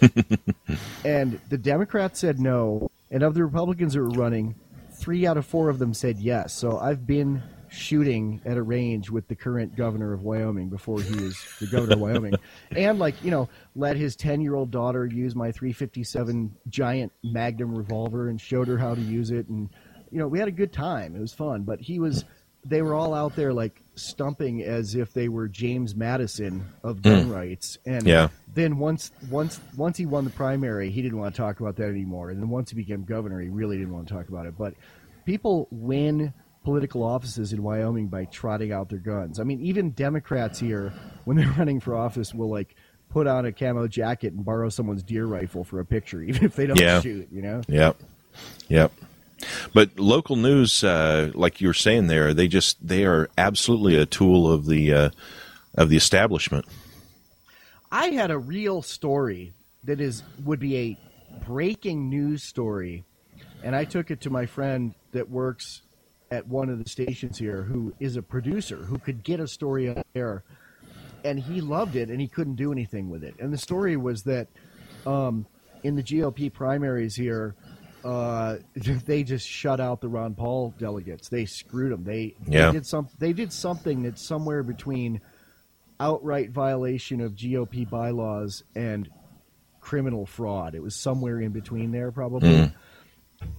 and 1.04 1.40
the 1.48 1.58
Democrats 1.58 2.20
said 2.20 2.38
no, 2.38 2.90
and 3.10 3.22
of 3.22 3.34
the 3.34 3.44
Republicans 3.44 3.94
that 3.94 4.00
were 4.00 4.08
running, 4.10 4.54
three 4.92 5.26
out 5.26 5.36
of 5.36 5.44
four 5.44 5.68
of 5.68 5.78
them 5.78 5.92
said 5.92 6.18
yes. 6.18 6.52
So 6.52 6.78
I've 6.78 7.06
been 7.06 7.42
shooting 7.70 8.40
at 8.44 8.56
a 8.56 8.62
range 8.62 9.10
with 9.10 9.28
the 9.28 9.34
current 9.34 9.76
governor 9.76 10.12
of 10.12 10.22
Wyoming 10.22 10.68
before 10.68 11.00
he 11.00 11.14
was 11.14 11.38
the 11.60 11.66
governor 11.66 11.94
of 11.94 12.00
Wyoming, 12.00 12.34
and 12.76 12.98
like 12.98 13.22
you 13.24 13.30
know, 13.30 13.48
let 13.74 13.96
his 13.96 14.16
ten-year-old 14.16 14.70
daughter 14.70 15.06
use 15.06 15.34
my 15.34 15.52
357 15.52 16.54
giant 16.68 17.12
Magnum 17.22 17.74
revolver 17.74 18.28
and 18.28 18.40
showed 18.40 18.68
her 18.68 18.76
how 18.76 18.94
to 18.94 19.00
use 19.00 19.30
it, 19.30 19.48
and 19.48 19.70
you 20.10 20.18
know, 20.18 20.28
we 20.28 20.38
had 20.38 20.48
a 20.48 20.52
good 20.52 20.72
time. 20.72 21.14
It 21.14 21.20
was 21.20 21.32
fun, 21.32 21.62
but 21.62 21.80
he 21.80 21.98
was. 21.98 22.24
They 22.62 22.82
were 22.82 22.92
all 22.92 23.14
out 23.14 23.36
there 23.36 23.54
like 23.54 23.80
stumping 23.94 24.62
as 24.62 24.94
if 24.94 25.14
they 25.14 25.28
were 25.28 25.48
James 25.48 25.94
Madison 25.96 26.62
of 26.82 26.96
hmm. 26.98 27.02
gun 27.02 27.30
rights, 27.30 27.78
and 27.86 28.06
Yeah. 28.06 28.28
then 28.52 28.76
once 28.76 29.12
once 29.30 29.58
once 29.78 29.96
he 29.96 30.04
won 30.04 30.24
the 30.24 30.30
primary, 30.30 30.90
he 30.90 31.00
didn't 31.00 31.18
want 31.18 31.34
to 31.34 31.40
talk 31.40 31.60
about 31.60 31.76
that 31.76 31.88
anymore. 31.88 32.28
And 32.30 32.42
then 32.42 32.50
once 32.50 32.70
he 32.70 32.76
became 32.76 33.04
governor, 33.04 33.40
he 33.40 33.48
really 33.48 33.78
didn't 33.78 33.94
want 33.94 34.08
to 34.08 34.14
talk 34.14 34.28
about 34.28 34.44
it. 34.44 34.58
But 34.58 34.74
people 35.24 35.68
win 35.70 36.34
political 36.64 37.02
offices 37.02 37.52
in 37.52 37.62
Wyoming 37.62 38.08
by 38.08 38.26
trotting 38.26 38.72
out 38.72 38.88
their 38.90 38.98
guns. 38.98 39.40
I 39.40 39.44
mean, 39.44 39.60
even 39.62 39.90
Democrats 39.90 40.58
here, 40.58 40.92
when 41.24 41.36
they're 41.36 41.48
running 41.58 41.80
for 41.80 41.94
office, 41.94 42.34
will 42.34 42.50
like 42.50 42.74
put 43.08 43.26
on 43.26 43.44
a 43.46 43.52
camo 43.52 43.88
jacket 43.88 44.32
and 44.32 44.44
borrow 44.44 44.68
someone's 44.68 45.02
deer 45.02 45.26
rifle 45.26 45.64
for 45.64 45.80
a 45.80 45.84
picture, 45.84 46.22
even 46.28 46.44
if 46.44 46.56
they 46.56 46.66
don't 46.66 46.78
Yeah. 46.80 47.00
shoot. 47.00 47.28
You 47.32 47.42
know? 47.42 47.62
Yep. 47.68 47.96
Yep. 48.68 48.92
But 49.72 49.98
local 49.98 50.36
news, 50.36 50.84
uh, 50.84 51.32
like 51.34 51.60
you 51.62 51.68
were 51.68 51.74
saying 51.74 52.08
there, 52.08 52.34
they 52.34 52.46
just 52.46 52.86
they 52.86 53.06
are 53.06 53.30
absolutely 53.38 53.96
a 53.96 54.04
tool 54.04 54.50
of 54.52 54.66
the 54.66 54.92
uh, 54.92 55.10
of 55.74 55.88
the 55.88 55.96
establishment. 55.96 56.66
I 57.90 58.08
had 58.08 58.30
a 58.30 58.38
real 58.38 58.82
story 58.82 59.54
that 59.84 59.98
is 59.98 60.22
would 60.44 60.60
be 60.60 60.76
a 60.76 60.98
breaking 61.46 62.10
news 62.10 62.42
story, 62.42 63.04
and 63.64 63.74
I 63.74 63.84
took 63.86 64.10
it 64.10 64.20
to 64.22 64.30
my 64.30 64.44
friend 64.44 64.94
that 65.12 65.30
works 65.30 65.80
at 66.30 66.46
one 66.46 66.68
of 66.68 66.82
the 66.82 66.88
stations 66.88 67.38
here, 67.38 67.62
who 67.62 67.92
is 67.98 68.16
a 68.16 68.22
producer 68.22 68.76
who 68.76 68.98
could 68.98 69.22
get 69.24 69.40
a 69.40 69.48
story 69.48 69.88
on 69.88 70.02
air, 70.14 70.44
and 71.24 71.38
he 71.38 71.60
loved 71.60 71.96
it, 71.96 72.08
and 72.08 72.20
he 72.20 72.28
couldn't 72.28 72.54
do 72.54 72.72
anything 72.72 73.10
with 73.10 73.24
it. 73.24 73.34
And 73.38 73.52
the 73.52 73.58
story 73.58 73.96
was 73.96 74.22
that 74.24 74.48
um, 75.06 75.46
in 75.82 75.96
the 75.96 76.02
GOP 76.02 76.52
primaries 76.52 77.14
here. 77.14 77.54
Uh, 78.02 78.56
they 79.04 79.22
just 79.22 79.46
shut 79.46 79.78
out 79.78 80.00
the 80.00 80.08
Ron 80.08 80.34
Paul 80.34 80.72
delegates. 80.78 81.28
They 81.28 81.44
screwed 81.44 81.92
them. 81.92 82.02
They, 82.02 82.34
Yeah. 82.46 82.68
they 82.68 82.72
did 82.78 82.86
some. 82.86 83.08
They 83.18 83.34
did 83.34 83.52
something 83.52 84.02
that's 84.04 84.22
somewhere 84.26 84.62
between 84.62 85.20
outright 85.98 86.48
violation 86.48 87.20
of 87.20 87.34
GOP 87.34 87.84
bylaws 87.90 88.64
and 88.74 89.06
criminal 89.82 90.24
fraud. 90.24 90.74
It 90.74 90.82
was 90.82 90.96
somewhere 90.96 91.40
in 91.42 91.50
between 91.52 91.90
there, 91.92 92.10
probably. 92.10 92.48
Mm. 92.48 92.74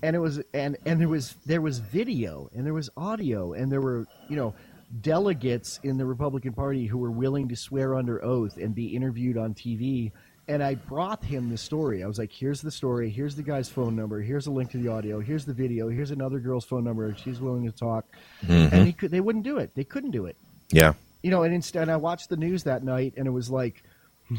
And 0.03 0.15
it 0.15 0.19
was 0.19 0.41
and 0.53 0.77
and 0.85 0.99
there 0.99 1.07
was 1.07 1.35
there 1.45 1.61
was 1.61 1.79
video 1.79 2.49
and 2.55 2.65
there 2.65 2.73
was 2.73 2.89
audio 2.97 3.53
and 3.53 3.71
there 3.71 3.81
were 3.81 4.07
you 4.29 4.35
know 4.35 4.53
delegates 5.01 5.79
in 5.83 5.97
the 5.97 6.05
Republican 6.05 6.53
Party 6.53 6.85
who 6.85 6.97
were 6.97 7.11
willing 7.11 7.47
to 7.49 7.55
swear 7.55 7.95
under 7.95 8.23
oath 8.23 8.57
and 8.57 8.75
be 8.75 8.95
interviewed 8.95 9.37
on 9.37 9.53
TV. 9.53 10.11
And 10.47 10.61
I 10.63 10.75
brought 10.75 11.23
him 11.23 11.49
the 11.49 11.57
story. 11.57 12.03
I 12.03 12.07
was 12.07 12.17
like, 12.17 12.31
"Here's 12.31 12.61
the 12.61 12.71
story. 12.71 13.09
Here's 13.09 13.35
the 13.35 13.43
guy's 13.43 13.69
phone 13.69 13.95
number. 13.95 14.19
Here's 14.21 14.47
a 14.47 14.51
link 14.51 14.71
to 14.71 14.77
the 14.77 14.89
audio. 14.89 15.19
Here's 15.21 15.45
the 15.45 15.53
video. 15.53 15.87
Here's 15.87 16.11
another 16.11 16.39
girl's 16.39 16.65
phone 16.65 16.83
number. 16.83 17.15
She's 17.15 17.39
willing 17.39 17.63
to 17.65 17.71
talk." 17.71 18.05
Mhm. 18.43 18.71
And 18.71 18.85
he 18.87 18.91
could. 18.93 19.11
They 19.11 19.21
wouldn't 19.21 19.45
do 19.45 19.59
it. 19.59 19.73
They 19.75 19.83
couldn't 19.83 20.11
do 20.11 20.25
it 20.25 20.35
Yeah. 20.71 20.93
you 21.23 21.29
know, 21.29 21.43
and 21.43 21.53
instead 21.53 21.87
I 21.89 21.95
watched 21.97 22.29
the 22.29 22.37
news 22.37 22.63
that 22.63 22.83
night, 22.83 23.13
and 23.17 23.27
it 23.27 23.31
was 23.31 23.49
like, 23.51 23.83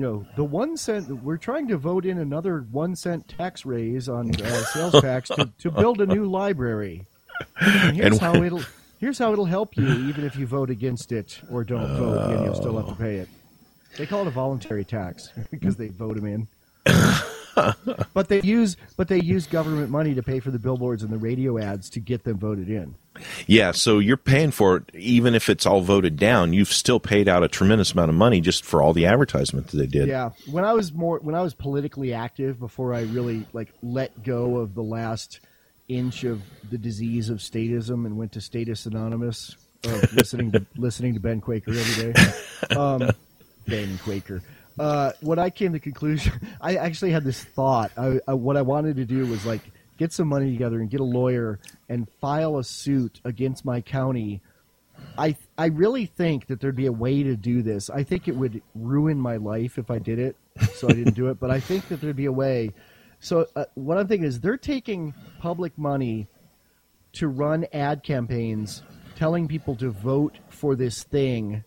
you 0.00 0.06
know, 0.06 0.24
the 0.34 0.44
one 0.44 0.78
cent. 0.78 1.10
We're 1.22 1.36
trying 1.36 1.68
to 1.68 1.76
vote 1.76 2.06
in 2.06 2.16
another 2.16 2.64
one 2.70 2.96
cent 2.96 3.28
tax 3.28 3.66
raise 3.66 4.08
on 4.08 4.34
uh, 4.40 4.48
sales 4.72 4.98
tax 5.02 5.28
to, 5.28 5.50
to 5.58 5.70
build 5.70 6.00
a 6.00 6.06
new 6.06 6.24
library. 6.24 7.04
And 7.60 7.94
here's 7.98 8.12
And- 8.12 8.20
how 8.20 8.42
it'll 8.42 8.62
here's 8.98 9.18
how 9.18 9.34
it'll 9.34 9.44
help 9.44 9.76
you, 9.76 9.86
even 10.08 10.24
if 10.24 10.36
you 10.36 10.46
vote 10.46 10.70
against 10.70 11.12
it 11.12 11.38
or 11.50 11.64
don't 11.64 11.86
vote, 11.98 12.30
and 12.32 12.46
you'll 12.46 12.54
still 12.54 12.78
have 12.78 12.88
to 12.88 12.94
pay 12.94 13.16
it. 13.16 13.28
They 13.98 14.06
call 14.06 14.22
it 14.22 14.28
a 14.28 14.30
voluntary 14.30 14.86
tax 14.86 15.28
because 15.50 15.76
they 15.76 15.88
vote 15.88 16.16
them 16.16 16.24
in. 16.24 16.48
but 18.14 18.28
they 18.28 18.40
use 18.42 18.76
but 18.96 19.08
they 19.08 19.20
use 19.20 19.46
government 19.46 19.90
money 19.90 20.14
to 20.14 20.22
pay 20.22 20.40
for 20.40 20.50
the 20.50 20.58
billboards 20.58 21.02
and 21.02 21.12
the 21.12 21.18
radio 21.18 21.58
ads 21.58 21.90
to 21.90 22.00
get 22.00 22.24
them 22.24 22.38
voted 22.38 22.68
in. 22.68 22.94
Yeah, 23.46 23.72
so 23.72 23.98
you're 23.98 24.16
paying 24.16 24.50
for 24.50 24.76
it, 24.76 24.94
even 24.94 25.34
if 25.34 25.48
it's 25.48 25.66
all 25.66 25.80
voted 25.80 26.16
down. 26.16 26.52
You've 26.52 26.72
still 26.72 27.00
paid 27.00 27.28
out 27.28 27.42
a 27.42 27.48
tremendous 27.48 27.92
amount 27.92 28.08
of 28.08 28.14
money 28.14 28.40
just 28.40 28.64
for 28.64 28.82
all 28.82 28.92
the 28.92 29.06
advertisement 29.06 29.68
that 29.68 29.76
they 29.76 29.86
did. 29.86 30.08
Yeah, 30.08 30.30
when 30.50 30.64
I 30.64 30.72
was 30.72 30.92
more 30.92 31.18
when 31.18 31.34
I 31.34 31.42
was 31.42 31.54
politically 31.54 32.12
active 32.14 32.58
before 32.58 32.94
I 32.94 33.02
really 33.02 33.46
like 33.52 33.72
let 33.82 34.22
go 34.22 34.58
of 34.58 34.74
the 34.74 34.82
last 34.82 35.40
inch 35.88 36.24
of 36.24 36.42
the 36.70 36.78
disease 36.78 37.30
of 37.30 37.38
statism 37.38 38.06
and 38.06 38.16
went 38.16 38.32
to 38.32 38.40
Status 38.40 38.86
Anonymous, 38.86 39.56
of 39.84 40.12
listening 40.14 40.52
to 40.52 40.64
listening 40.76 41.14
to 41.14 41.20
Ben 41.20 41.40
Quaker 41.40 41.72
every 41.72 42.12
day. 42.12 42.76
Um, 42.76 43.10
Ben 43.66 43.98
Quaker. 43.98 44.42
Uh, 44.80 45.12
when 45.20 45.38
I 45.38 45.50
came 45.50 45.68
to 45.68 45.72
the 45.74 45.80
conclusion, 45.80 46.32
I 46.60 46.76
actually 46.76 47.12
had 47.12 47.24
this 47.24 47.42
thought. 47.42 47.92
I, 47.96 48.20
I, 48.26 48.34
what 48.34 48.56
I 48.56 48.62
wanted 48.62 48.96
to 48.96 49.04
do 49.04 49.26
was 49.26 49.44
like 49.44 49.60
get 49.98 50.12
some 50.12 50.28
money 50.28 50.50
together 50.50 50.80
and 50.80 50.88
get 50.88 51.00
a 51.00 51.04
lawyer 51.04 51.60
and 51.88 52.08
file 52.20 52.58
a 52.58 52.64
suit 52.64 53.20
against 53.24 53.64
my 53.64 53.80
county 53.80 54.40
I 55.16 55.36
I 55.58 55.66
really 55.66 56.06
think 56.06 56.46
that 56.46 56.60
there'd 56.60 56.76
be 56.76 56.86
a 56.86 56.92
way 56.92 57.22
to 57.22 57.36
do 57.36 57.62
this. 57.62 57.90
I 57.90 58.02
think 58.04 58.28
it 58.28 58.36
would 58.36 58.62
ruin 58.74 59.18
my 59.18 59.36
life 59.36 59.78
if 59.78 59.90
I 59.90 59.98
did 59.98 60.18
it, 60.18 60.36
so 60.74 60.88
I 60.88 60.92
didn't 60.92 61.14
do 61.14 61.28
it. 61.28 61.38
But 61.38 61.50
I 61.50 61.60
think 61.60 61.88
that 61.88 62.00
there'd 62.00 62.16
be 62.16 62.26
a 62.26 62.32
way. 62.32 62.72
So 63.18 63.46
uh, 63.54 63.66
what 63.74 63.98
I'm 63.98 64.08
thinking 64.08 64.26
is 64.26 64.40
they're 64.40 64.56
taking 64.56 65.14
public 65.38 65.76
money 65.76 66.26
to 67.12 67.28
run 67.28 67.66
ad 67.72 68.02
campaigns 68.02 68.82
telling 69.16 69.48
people 69.48 69.76
to 69.76 69.90
vote 69.90 70.38
for 70.48 70.74
this 70.74 71.02
thing 71.02 71.64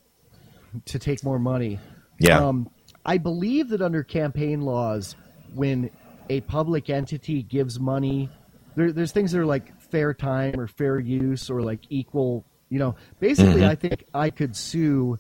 to 0.86 0.98
take 0.98 1.24
more 1.24 1.38
money. 1.38 1.80
Yeah. 2.20 2.40
Um, 2.40 2.72
I 3.06 3.18
believe 3.18 3.70
that 3.70 3.82
under 3.82 4.04
campaign 4.04 4.62
laws, 4.62 5.16
when 5.54 5.90
a 6.30 6.42
public 6.42 6.90
entity 6.90 7.44
gives 7.44 7.80
money, 7.80 8.30
there, 8.76 8.92
there's 8.92 9.12
things 9.12 9.32
that 9.32 9.40
are 9.40 9.46
like 9.46 9.78
fair 9.82 10.14
time 10.14 10.60
or 10.60 10.68
fair 10.68 11.00
use 11.00 11.50
or 11.50 11.62
like 11.62 11.82
equal. 11.90 12.46
You 12.70 12.80
know, 12.80 12.96
basically, 13.20 13.62
Mhm. 13.62 13.70
I 13.70 13.76
think 13.76 14.06
I 14.14 14.30
could 14.32 14.56
sue 14.56 15.20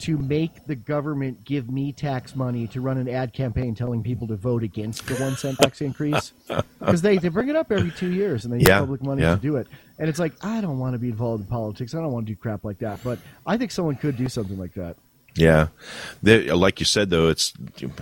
to 0.00 0.16
make 0.16 0.66
the 0.66 0.74
government 0.74 1.44
give 1.44 1.70
me 1.70 1.92
tax 1.92 2.34
money 2.34 2.66
to 2.66 2.80
run 2.80 2.96
an 2.96 3.08
ad 3.08 3.32
campaign 3.34 3.74
telling 3.74 4.02
people 4.02 4.26
to 4.26 4.36
vote 4.36 4.62
against 4.62 5.06
the 5.06 5.14
one 5.16 5.36
cent 5.36 5.58
tax 5.58 5.82
increase 5.82 6.32
because 6.78 7.02
they, 7.02 7.18
they 7.18 7.28
bring 7.28 7.48
it 7.50 7.56
up 7.56 7.70
every 7.70 7.90
two 7.90 8.10
years 8.10 8.44
and 8.44 8.52
they 8.52 8.58
use 8.58 8.68
public 8.68 9.02
money 9.02 9.20
yeah. 9.22 9.34
to 9.34 9.40
do 9.40 9.56
it 9.56 9.66
and 9.98 10.08
it's 10.08 10.18
like 10.18 10.32
i 10.42 10.58
don't 10.62 10.78
want 10.78 10.94
to 10.94 10.98
be 10.98 11.10
involved 11.10 11.42
in 11.42 11.46
politics 11.46 11.94
i 11.94 11.98
don't 11.98 12.12
want 12.12 12.26
to 12.26 12.32
do 12.32 12.36
crap 12.36 12.64
like 12.64 12.78
that 12.78 12.98
but 13.04 13.18
i 13.46 13.58
think 13.58 13.70
someone 13.70 13.94
could 13.94 14.16
do 14.16 14.26
something 14.26 14.58
like 14.58 14.72
that 14.72 14.96
Yeah, 15.36 15.68
there, 16.22 16.54
like 16.56 16.80
you 16.80 16.86
said, 16.86 17.10
though, 17.10 17.28
it's 17.28 17.52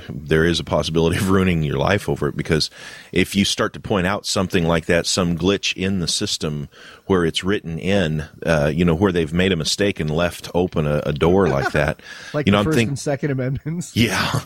there 0.08 0.44
is 0.44 0.60
a 0.60 0.64
possibility 0.64 1.18
of 1.18 1.28
ruining 1.30 1.62
your 1.62 1.76
life 1.76 2.08
over 2.08 2.28
it 2.28 2.36
because 2.36 2.70
if 3.12 3.36
you 3.36 3.44
start 3.44 3.74
to 3.74 3.80
point 3.80 4.06
out 4.06 4.24
something 4.26 4.64
like 4.64 4.86
that, 4.86 5.06
some 5.06 5.36
glitch 5.36 5.76
in 5.76 6.00
the 6.00 6.08
system 6.08 6.68
where 7.06 7.24
it's 7.24 7.44
written 7.44 7.78
in, 7.78 8.24
uh, 8.46 8.72
you 8.74 8.84
know, 8.84 8.94
where 8.94 9.12
they've 9.12 9.32
made 9.32 9.52
a 9.52 9.56
mistake 9.56 10.00
and 10.00 10.10
left 10.10 10.50
open 10.54 10.86
a, 10.86 11.02
a 11.06 11.12
door 11.12 11.48
like 11.48 11.72
that, 11.72 12.00
like 12.34 12.46
you 12.46 12.52
know, 12.52 12.58
the 12.58 12.60
I'm 12.60 12.64
first 12.64 12.76
thinking, 12.76 12.88
and 12.90 12.98
second 12.98 13.30
amendments 13.30 13.94
yeah, 13.96 14.40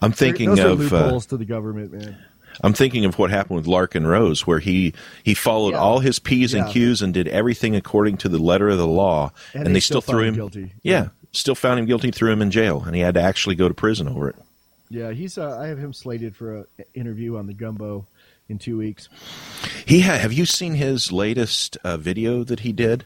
I'm 0.00 0.12
thinking 0.12 0.48
those 0.48 0.60
are 0.60 0.68
of 0.68 0.80
uh, 0.92 0.96
loopholes 0.96 1.26
to 1.26 1.36
the 1.36 1.44
government 1.44 1.92
man 1.92 2.18
I'm 2.60 2.74
thinking 2.74 3.06
of 3.06 3.18
what 3.18 3.30
happened 3.30 3.56
with 3.56 3.66
Larken 3.66 4.06
Rose, 4.06 4.46
where 4.46 4.58
he 4.58 4.92
he 5.22 5.32
followed 5.34 5.70
Yeah. 5.72 5.78
all 5.80 6.00
his 6.00 6.18
p's 6.18 6.52
and 6.54 6.66
Yeah. 6.66 6.72
q's 6.72 7.00
and 7.02 7.14
did 7.14 7.28
everything 7.28 7.74
according 7.76 8.18
to 8.18 8.28
the 8.28 8.38
letter 8.38 8.68
of 8.68 8.76
the 8.78 8.86
law, 8.86 9.32
And 9.54 9.66
and, 9.66 9.76
they 9.76 9.80
still, 9.80 10.02
still 10.02 10.12
threw 10.16 10.22
him 10.24 10.28
him 10.28 10.34
guilty. 10.34 10.72
Yeah, 10.82 11.08
still 11.32 11.54
found 11.54 11.80
him 11.80 11.86
guilty, 11.86 12.10
threw 12.10 12.30
him 12.32 12.42
in 12.42 12.50
jail, 12.50 12.82
and 12.86 12.94
he 12.94 13.00
had 13.00 13.14
to 13.14 13.20
actually 13.22 13.54
go 13.54 13.68
to 13.68 13.74
prison 13.74 14.08
over 14.08 14.28
it. 14.28 14.36
yeah 14.90 15.10
he's 15.12 15.38
uh, 15.38 15.58
i 15.58 15.66
have 15.68 15.78
him 15.78 15.92
slated 15.92 16.36
for 16.36 16.56
an 16.56 16.66
interview 16.94 17.36
on 17.36 17.46
the 17.46 17.54
gumbo 17.54 18.06
in 18.48 18.58
two 18.58 18.76
weeks 18.78 19.08
He 19.86 20.00
ha- 20.02 20.18
have 20.18 20.32
you 20.32 20.44
seen 20.46 20.74
his 20.74 21.10
latest 21.12 21.76
uh, 21.84 21.96
video 21.96 22.44
that 22.44 22.60
he 22.60 22.72
did? 22.72 23.04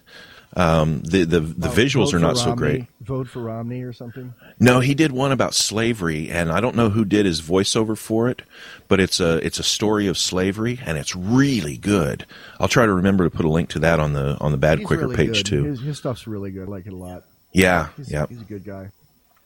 Um, 0.55 1.03
the 1.03 1.25
the 1.25 1.41
the 1.41 1.69
Oh, 1.69 1.73
visuals 1.73 2.15
are 2.15 2.19
not 2.19 2.37
so 2.39 2.51
Romney- 2.51 2.57
great. 2.57 2.85
vote 3.01 3.29
for 3.29 3.41
romney 3.43 3.83
or 3.83 3.93
something 3.93 4.33
No, 4.59 4.81
he 4.81 4.95
did 4.95 5.13
one 5.13 5.31
about 5.33 5.55
slavery, 5.55 6.31
and 6.31 6.51
I 6.51 6.61
don't 6.61 6.77
know 6.77 6.89
who 6.89 7.05
did 7.05 7.27
his 7.27 7.43
voiceover 7.43 7.97
for 7.99 8.29
it, 8.31 8.41
but 8.89 8.99
it's 8.99 9.21
a 9.21 9.45
it's 9.45 9.59
a 9.59 9.63
story 9.63 10.07
of 10.07 10.17
slavery, 10.17 10.79
and 10.87 10.97
it's 10.97 11.15
really 11.15 11.77
good. 11.77 12.25
I'll 12.59 12.69
try 12.69 12.87
to 12.87 12.93
remember 12.95 13.25
to 13.25 13.31
put 13.37 13.45
a 13.45 13.51
link 13.51 13.69
to 13.71 13.79
that 13.81 14.01
on 14.01 14.15
the 14.15 14.39
on 14.41 14.51
the 14.53 14.57
Bad 14.59 14.79
He's 14.79 14.87
Quaker 14.87 15.03
really 15.09 15.17
page 15.17 15.39
good. 15.45 15.47
too. 15.47 15.65
his, 15.65 15.81
his 15.81 15.99
stuff's 15.99 16.27
really 16.27 16.51
good 16.53 16.69
I 16.69 16.71
like 16.71 16.87
it 16.87 16.93
a 16.93 16.97
lot 16.97 17.25
yeah, 17.57 17.89
he's, 17.97 18.11
yeah. 18.11 18.27
he's 18.29 18.41
a 18.41 18.45
good 18.45 18.65
guy 18.65 18.91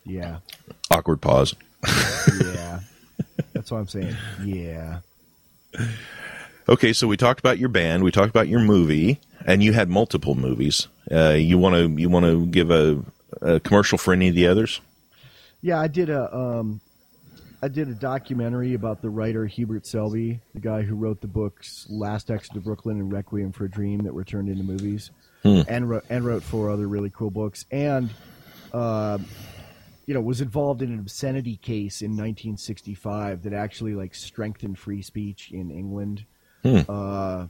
yeah 0.05 0.39
Awkward 0.91 1.21
pause. 1.21 1.55
yeah 2.43 2.81
that's 3.53 3.71
what 3.71 3.79
i'm 3.79 3.89
saying 3.89 4.17
yeah 4.45 5.01
Okay, 6.69 6.93
so 6.93 7.09
we 7.09 7.17
talked 7.17 7.41
about 7.41 7.59
your 7.59 7.69
band, 7.69 8.05
we 8.05 8.13
talked 8.13 8.31
about 8.31 8.47
your 8.47 8.61
movie, 8.61 9.19
and 9.45 9.61
you 9.61 9.73
had 9.73 9.89
multiple 9.89 10.37
movies. 10.37 10.87
Uh, 11.11 11.31
you 11.31 11.59
want 11.59 11.75
to 11.75 12.01
you 12.01 12.09
want 12.09 12.27
to 12.27 12.47
give 12.47 12.71
a, 12.71 13.03
a 13.43 13.59
commercial 13.59 13.99
for 13.99 14.13
any 14.13 14.29
of 14.29 14.37
the 14.37 14.47
others? 14.47 14.81
Yeah, 15.63 15.81
I 15.81 15.89
did 15.89 16.11
a 16.11 16.33
um, 16.33 16.81
I 17.61 17.67
did 17.67 17.89
a 17.89 17.95
documentary 17.95 18.75
about 18.75 19.03
the 19.03 19.11
writer 19.11 19.47
Hubert 19.47 19.85
Selby, 19.85 20.41
the 20.55 20.61
guy 20.61 20.83
who 20.83 20.95
wrote 20.95 21.21
the 21.21 21.27
books 21.27 21.87
Last 21.91 22.31
Exit 22.31 22.55
to 22.55 22.61
Brooklyn 22.61 23.01
and 23.01 23.13
Requiem 23.13 23.51
for 23.51 23.65
a 23.65 23.71
Dream 23.71 24.03
that 24.05 24.15
were 24.15 24.25
turned 24.25 24.49
into 24.49 24.63
movies, 24.63 25.11
Hmm. 25.43 25.63
and 25.69 25.89
wrote, 25.89 26.05
and 26.11 26.25
wrote 26.25 26.43
four 26.43 26.71
other 26.71 26.87
really 26.87 27.11
cool 27.11 27.31
books, 27.31 27.65
and 27.71 28.11
uh, 28.73 29.19
you 30.07 30.15
know 30.15 30.21
was 30.21 30.41
involved 30.41 30.83
in 30.83 30.93
an 30.93 30.99
obscenity 30.99 31.57
case 31.57 32.03
in 32.03 32.11
1965 32.11 33.43
that 33.45 33.53
actually 33.53 33.95
like 33.95 34.15
strengthened 34.15 34.79
free 34.79 35.03
speech 35.03 35.51
in 35.51 35.71
England. 35.71 36.25
Hmm. 36.63 36.81
Uh, 36.89 37.47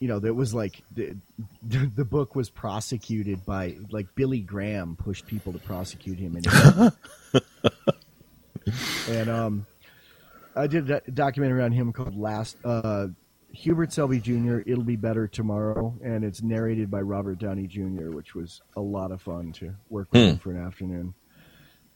you 0.00 0.08
know, 0.08 0.18
that 0.18 0.34
was 0.34 0.54
like 0.54 0.82
the, 0.92 1.14
the 1.62 2.04
book 2.04 2.34
was 2.34 2.48
prosecuted 2.48 3.44
by 3.44 3.76
like 3.90 4.06
Billy 4.14 4.40
Graham 4.40 4.96
pushed 4.96 5.26
people 5.26 5.52
to 5.52 5.58
prosecute 5.58 6.18
him, 6.18 6.36
and 6.36 6.92
and 9.08 9.28
um, 9.28 9.66
I 10.56 10.66
did 10.66 10.90
a 10.90 11.02
documentary 11.12 11.62
on 11.62 11.72
him 11.72 11.92
called 11.92 12.16
Last 12.16 12.56
uh, 12.64 13.08
Hubert 13.52 13.92
Selby 13.92 14.20
Jr. 14.20 14.60
It'll 14.66 14.84
be 14.84 14.96
better 14.96 15.26
tomorrow, 15.26 15.98
and 16.02 16.24
it's 16.24 16.42
narrated 16.42 16.90
by 16.90 17.00
Robert 17.00 17.38
Downey 17.38 17.66
Jr., 17.66 18.10
which 18.10 18.34
was 18.34 18.62
a 18.76 18.80
lot 18.80 19.10
of 19.10 19.20
fun 19.20 19.52
to 19.54 19.74
work 19.88 20.08
with 20.12 20.30
Hmm. 20.30 20.36
for 20.36 20.52
an 20.52 20.58
afternoon. 20.64 21.14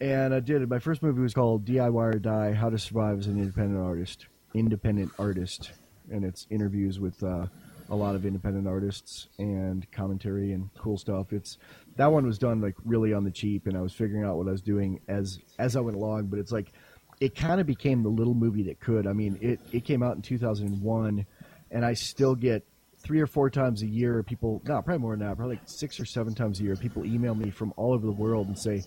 And 0.00 0.34
I 0.34 0.40
did 0.40 0.62
it. 0.62 0.68
My 0.68 0.80
first 0.80 1.02
movie 1.02 1.22
was 1.22 1.32
called 1.32 1.64
DIY 1.64 2.14
or 2.14 2.18
Die: 2.18 2.52
How 2.52 2.68
to 2.70 2.78
Survive 2.78 3.20
as 3.20 3.26
an 3.28 3.38
Independent 3.38 3.80
Artist. 3.80 4.26
Independent 4.52 5.10
artist, 5.18 5.72
and 6.10 6.24
it's 6.24 6.46
interviews 6.50 7.00
with 7.00 7.20
uh, 7.24 7.46
a 7.90 7.96
lot 7.96 8.14
of 8.14 8.24
independent 8.24 8.68
artists 8.68 9.28
and 9.38 9.90
commentary 9.90 10.52
and 10.52 10.70
cool 10.78 10.96
stuff. 10.96 11.32
It's 11.32 11.58
that 11.96 12.12
one 12.12 12.24
was 12.26 12.38
done 12.38 12.60
like 12.60 12.74
really 12.84 13.12
on 13.12 13.24
the 13.24 13.30
cheap, 13.32 13.66
and 13.66 13.76
I 13.76 13.80
was 13.80 13.92
figuring 13.92 14.24
out 14.24 14.36
what 14.36 14.46
I 14.48 14.52
was 14.52 14.62
doing 14.62 15.00
as 15.08 15.38
as 15.58 15.74
I 15.76 15.80
went 15.80 15.96
along. 15.96 16.26
But 16.26 16.38
it's 16.38 16.52
like 16.52 16.72
it 17.20 17.34
kind 17.34 17.60
of 17.60 17.66
became 17.66 18.02
the 18.02 18.08
little 18.10 18.34
movie 18.34 18.62
that 18.64 18.78
could. 18.80 19.06
I 19.08 19.12
mean, 19.12 19.38
it 19.40 19.60
it 19.72 19.84
came 19.84 20.02
out 20.04 20.14
in 20.16 20.22
2001, 20.22 21.26
and 21.74 21.84
I 21.84 21.92
still 21.92 22.34
get 22.34 22.64
three 23.04 23.20
or 23.20 23.26
four 23.26 23.50
times 23.50 23.82
a 23.82 23.86
year 23.86 24.22
people 24.22 24.62
no 24.64 24.80
probably 24.80 24.98
more 24.98 25.14
than 25.14 25.28
that 25.28 25.36
probably 25.36 25.56
like 25.56 25.68
six 25.68 26.00
or 26.00 26.06
seven 26.06 26.34
times 26.34 26.58
a 26.58 26.62
year 26.62 26.74
people 26.74 27.04
email 27.04 27.34
me 27.34 27.50
from 27.50 27.72
all 27.76 27.92
over 27.92 28.06
the 28.06 28.12
world 28.12 28.46
and 28.46 28.58
say 28.58 28.82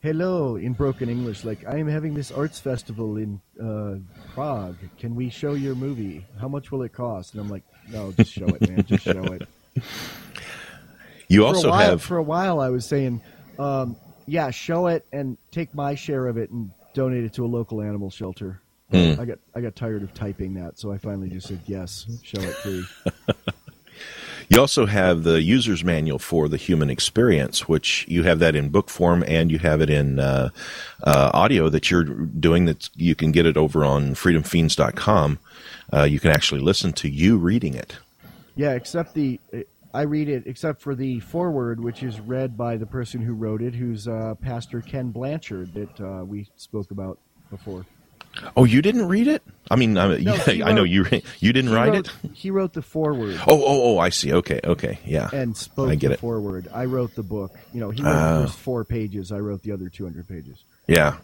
hello 0.00 0.54
in 0.54 0.72
broken 0.72 1.08
english 1.08 1.44
like 1.44 1.66
i 1.66 1.76
am 1.76 1.88
having 1.88 2.14
this 2.14 2.30
arts 2.30 2.60
festival 2.60 3.16
in 3.16 3.40
uh, 3.60 3.96
prague. 4.32 4.76
Can 4.96 5.16
we 5.16 5.28
show 5.28 5.54
your 5.54 5.74
movie? 5.74 6.24
How 6.40 6.46
much 6.46 6.70
will 6.70 6.82
it 6.82 6.92
cost? 6.92 7.34
And 7.34 7.40
i'm 7.40 7.48
like 7.48 7.64
no 7.88 8.12
just 8.12 8.32
show 8.32 8.46
it 8.46 8.68
man 8.68 8.84
just 8.84 9.04
show 9.04 9.24
it. 9.24 9.48
You 11.30 11.42
for 11.42 11.46
also 11.48 11.68
while, 11.68 11.90
have 11.90 12.02
for 12.02 12.16
a 12.16 12.22
while 12.22 12.58
i 12.58 12.70
was 12.70 12.86
saying 12.86 13.20
um, 13.58 13.96
yeah 14.26 14.50
show 14.50 14.86
it 14.86 15.04
and 15.12 15.36
take 15.50 15.74
my 15.74 15.94
share 15.94 16.26
of 16.26 16.38
it 16.38 16.48
and 16.48 16.70
donate 16.94 17.24
it 17.24 17.34
to 17.34 17.44
a 17.44 17.46
local 17.46 17.82
animal 17.82 18.08
shelter 18.08 18.62
Hmm. 18.90 19.20
i 19.20 19.24
got 19.24 19.38
i 19.54 19.60
got 19.60 19.76
tired 19.76 20.02
of 20.02 20.14
typing 20.14 20.54
that 20.54 20.78
so 20.78 20.92
i 20.92 20.98
finally 20.98 21.28
just 21.28 21.48
said 21.48 21.60
yes 21.66 22.06
show 22.22 22.40
it 22.40 22.54
free 22.54 22.84
you 24.48 24.58
also 24.58 24.86
have 24.86 25.24
the 25.24 25.42
user's 25.42 25.84
manual 25.84 26.18
for 26.18 26.48
the 26.48 26.56
human 26.56 26.88
experience, 26.88 27.68
which 27.68 28.06
you 28.08 28.22
have 28.22 28.38
that 28.38 28.54
in 28.54 28.70
book 28.70 28.88
form 28.88 29.22
and 29.26 29.50
you 29.50 29.58
have 29.58 29.80
it 29.80 29.90
in 29.90 30.18
uh, 30.18 30.48
uh, 31.02 31.30
audio 31.34 31.68
that 31.68 31.90
you're 31.90 32.04
doing. 32.04 32.64
That 32.64 32.88
you 32.96 33.14
can 33.14 33.30
get 33.30 33.44
it 33.44 33.56
over 33.56 33.84
on 33.84 34.14
freedomfeens.com. 34.14 35.38
Uh, 35.92 36.02
you 36.04 36.20
can 36.20 36.30
actually 36.30 36.60
listen 36.60 36.92
to 36.94 37.08
you 37.08 37.36
reading 37.36 37.74
it. 37.74 37.96
Yeah, 38.56 38.72
except 38.72 39.14
the 39.14 39.38
I 39.92 40.02
read 40.02 40.28
it 40.28 40.44
except 40.46 40.80
for 40.80 40.94
the 40.94 41.20
foreword, 41.20 41.80
which 41.80 42.02
is 42.02 42.20
read 42.20 42.56
by 42.56 42.76
the 42.76 42.86
person 42.86 43.20
who 43.20 43.34
wrote 43.34 43.62
it, 43.62 43.74
who's 43.74 44.08
uh, 44.08 44.34
Pastor 44.40 44.80
Ken 44.80 45.10
Blanchard 45.10 45.74
that 45.74 46.00
uh, 46.00 46.24
we 46.24 46.48
spoke 46.56 46.90
about 46.90 47.18
before. 47.50 47.86
Oh, 48.56 48.64
you 48.64 48.82
didn't 48.82 49.08
read 49.08 49.26
it? 49.26 49.42
I 49.70 49.76
mean, 49.76 49.98
I, 49.98 50.16
No, 50.18 50.34
yeah, 50.34 50.66
I 50.66 50.72
know 50.72 50.84
you. 50.84 51.04
You 51.40 51.52
didn't 51.52 51.72
write 51.72 51.92
wrote- 51.92 52.08
it. 52.24 52.30
He 52.34 52.50
wrote 52.50 52.72
the 52.72 52.82
foreword 52.82 53.34
Oh, 53.46 53.62
oh, 53.62 53.94
oh! 53.94 53.98
I 53.98 54.10
see. 54.10 54.32
Okay, 54.32 54.60
okay, 54.62 54.98
yeah. 55.04 55.28
and 55.32 55.56
spoke 55.56 55.90
I 55.90 55.94
get 55.96 56.08
the 56.08 56.14
it. 56.14 56.20
foreword. 56.20 56.68
I 56.72 56.84
wrote 56.84 57.14
the 57.14 57.22
book. 57.24 57.52
You 57.74 57.80
know, 57.80 57.90
he 57.90 58.02
wrote 58.02 58.14
Oh. 58.14 58.40
the 58.42 58.46
first 58.46 58.58
four 58.60 58.84
pages. 58.84 59.32
I 59.32 59.38
wrote 59.40 59.62
the 59.62 59.72
other 59.72 59.88
two 59.88 60.04
hundred 60.04 60.28
pages. 60.28 60.62
Yeah. 60.86 61.16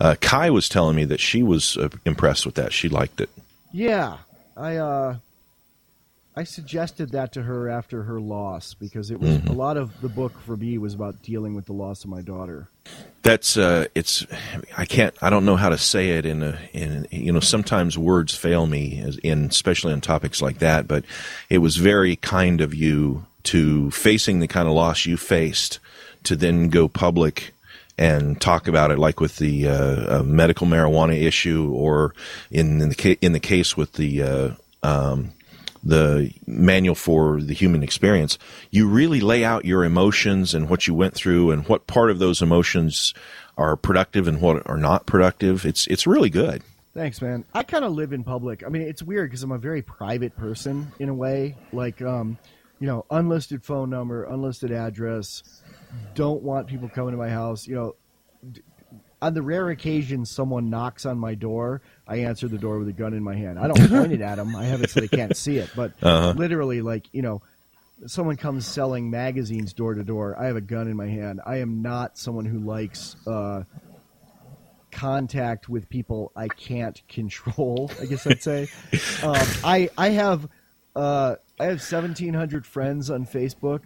Uh, 0.00 0.14
Kai 0.20 0.50
was 0.50 0.68
telling 0.68 0.96
me 0.96 1.04
that 1.06 1.20
she 1.20 1.42
was 1.42 1.76
uh, 1.76 1.88
impressed 2.04 2.46
with 2.46 2.54
that. 2.56 2.72
She 2.72 2.88
liked 2.88 3.20
it. 3.20 3.28
Yeah, 3.72 4.18
I 4.56 4.76
uh, 4.76 5.16
I 6.38 6.44
suggested 6.44 7.12
that 7.12 7.32
to 7.32 7.42
her 7.44 7.68
after 7.68 8.02
her 8.02 8.20
loss 8.20 8.74
because 8.74 9.10
it 9.10 9.18
was 9.20 9.38
Mhm. 9.38 9.48
a 9.48 9.52
lot 9.52 9.78
of 9.78 9.98
the 10.02 10.08
book 10.10 10.38
for 10.44 10.54
me 10.56 10.76
was 10.76 10.92
about 10.92 11.22
dealing 11.22 11.54
with 11.54 11.64
the 11.64 11.72
loss 11.72 12.04
of 12.04 12.10
my 12.10 12.20
daughter. 12.20 12.68
That's 13.22 13.56
uh, 13.56 13.86
it's. 13.94 14.24
I 14.76 14.84
can't. 14.84 15.14
I 15.22 15.30
don't 15.30 15.44
know 15.46 15.56
how 15.56 15.70
to 15.70 15.78
say 15.78 16.10
it 16.10 16.26
in 16.26 16.42
a. 16.42 16.58
In 16.72 17.06
you 17.10 17.32
know, 17.32 17.40
sometimes 17.40 17.96
words 17.98 18.34
fail 18.34 18.66
me, 18.66 19.00
as 19.00 19.16
in 19.18 19.46
especially 19.46 19.92
on 19.94 20.00
topics 20.02 20.40
like 20.42 20.58
that. 20.58 20.86
But 20.86 21.04
it 21.48 21.58
was 21.58 21.76
very 21.76 22.16
kind 22.16 22.60
of 22.60 22.74
you 22.74 23.24
to 23.44 23.90
facing 23.90 24.40
the 24.40 24.46
kind 24.46 24.68
of 24.68 24.74
loss 24.74 25.06
you 25.06 25.16
faced 25.16 25.78
to 26.24 26.36
then 26.36 26.68
go 26.68 26.86
public 26.86 27.52
and 27.98 28.38
talk 28.40 28.68
about 28.68 28.90
it, 28.90 28.98
like 28.98 29.20
with 29.20 29.36
the 29.36 29.66
uh, 29.68 30.18
uh, 30.18 30.22
medical 30.22 30.66
marijuana 30.66 31.20
issue, 31.20 31.70
or 31.72 32.14
in, 32.50 32.80
in 32.82 32.90
the 32.90 32.94
ca- 32.94 33.18
in 33.22 33.32
the 33.32 33.40
case 33.40 33.74
with 33.76 33.94
the. 33.94 34.22
Uh, 34.22 34.50
um, 34.82 35.32
the 35.86 36.32
manual 36.46 36.94
for 36.94 37.40
the 37.40 37.54
human 37.54 37.82
experience, 37.82 38.38
you 38.70 38.88
really 38.88 39.20
lay 39.20 39.44
out 39.44 39.64
your 39.64 39.84
emotions 39.84 40.54
and 40.54 40.68
what 40.68 40.86
you 40.86 40.94
went 40.94 41.14
through 41.14 41.50
and 41.50 41.66
what 41.68 41.86
part 41.86 42.10
of 42.10 42.18
those 42.18 42.42
emotions 42.42 43.14
are 43.56 43.76
productive 43.76 44.28
and 44.28 44.40
what 44.40 44.68
are 44.68 44.76
not 44.76 45.06
productive. 45.06 45.64
It's 45.64 45.86
it's 45.86 46.06
really 46.06 46.30
good. 46.30 46.62
Thanks, 46.92 47.20
man. 47.20 47.44
I 47.52 47.62
kind 47.62 47.84
of 47.84 47.92
live 47.92 48.12
in 48.12 48.24
public. 48.24 48.64
I 48.64 48.68
mean, 48.68 48.82
it's 48.82 49.02
weird 49.02 49.30
because 49.30 49.42
I'm 49.42 49.52
a 49.52 49.58
very 49.58 49.82
private 49.82 50.34
person 50.34 50.90
in 50.98 51.10
a 51.10 51.14
way. 51.14 51.54
Like, 51.70 52.00
um, 52.00 52.38
you 52.80 52.86
know, 52.86 53.04
unlisted 53.10 53.62
phone 53.62 53.90
number, 53.90 54.24
unlisted 54.24 54.72
address. 54.72 55.62
Don't 56.14 56.42
want 56.42 56.68
people 56.68 56.88
coming 56.88 57.12
to 57.12 57.18
my 57.18 57.28
house. 57.28 57.66
You 57.66 57.74
know, 57.74 57.96
on 59.22 59.34
the 59.34 59.42
rare 59.42 59.70
occasion 59.70 60.24
someone 60.26 60.68
knocks 60.70 61.06
on 61.06 61.18
my 61.18 61.34
door, 61.34 61.80
I 62.06 62.16
answer 62.18 62.48
the 62.48 62.58
door 62.58 62.78
with 62.78 62.88
a 62.88 62.92
gun 62.92 63.14
in 63.14 63.22
my 63.22 63.34
hand. 63.34 63.58
I 63.58 63.66
don't 63.68 63.88
point 63.88 64.12
it 64.12 64.20
at 64.20 64.36
them. 64.36 64.54
I 64.54 64.64
have 64.64 64.82
it 64.82 64.90
so 64.90 65.00
they 65.00 65.08
can't 65.08 65.36
see 65.36 65.58
it. 65.58 65.70
But 65.74 65.92
Uh-huh. 66.02 66.34
literally, 66.36 66.82
like, 66.82 67.06
you 67.12 67.22
know, 67.22 67.40
someone 68.06 68.36
comes 68.36 68.66
selling 68.66 69.10
magazines 69.10 69.72
door 69.72 69.94
to 69.94 70.04
door. 70.04 70.36
I 70.38 70.46
have 70.46 70.56
a 70.56 70.60
gun 70.60 70.86
in 70.88 70.96
my 70.96 71.06
hand. 71.08 71.40
I 71.46 71.56
am 71.58 71.80
not 71.82 72.18
someone 72.18 72.44
who 72.44 72.58
likes. 72.58 73.16
Uh, 73.26 73.62
contact 74.90 75.68
with 75.68 75.88
people 75.88 76.32
I 76.36 76.48
can't 76.48 77.00
control. 77.08 77.90
I 78.00 78.06
guess 78.06 78.26
I'd 78.26 78.42
say. 78.42 78.68
um, 79.22 79.36
I 79.64 79.90
I 79.98 80.10
have 80.10 80.48
uh, 80.94 81.36
I 81.60 81.64
have 81.66 81.82
seventeen 81.82 82.34
hundred 82.34 82.64
friends 82.66 83.10
on 83.10 83.26
Facebook, 83.26 83.82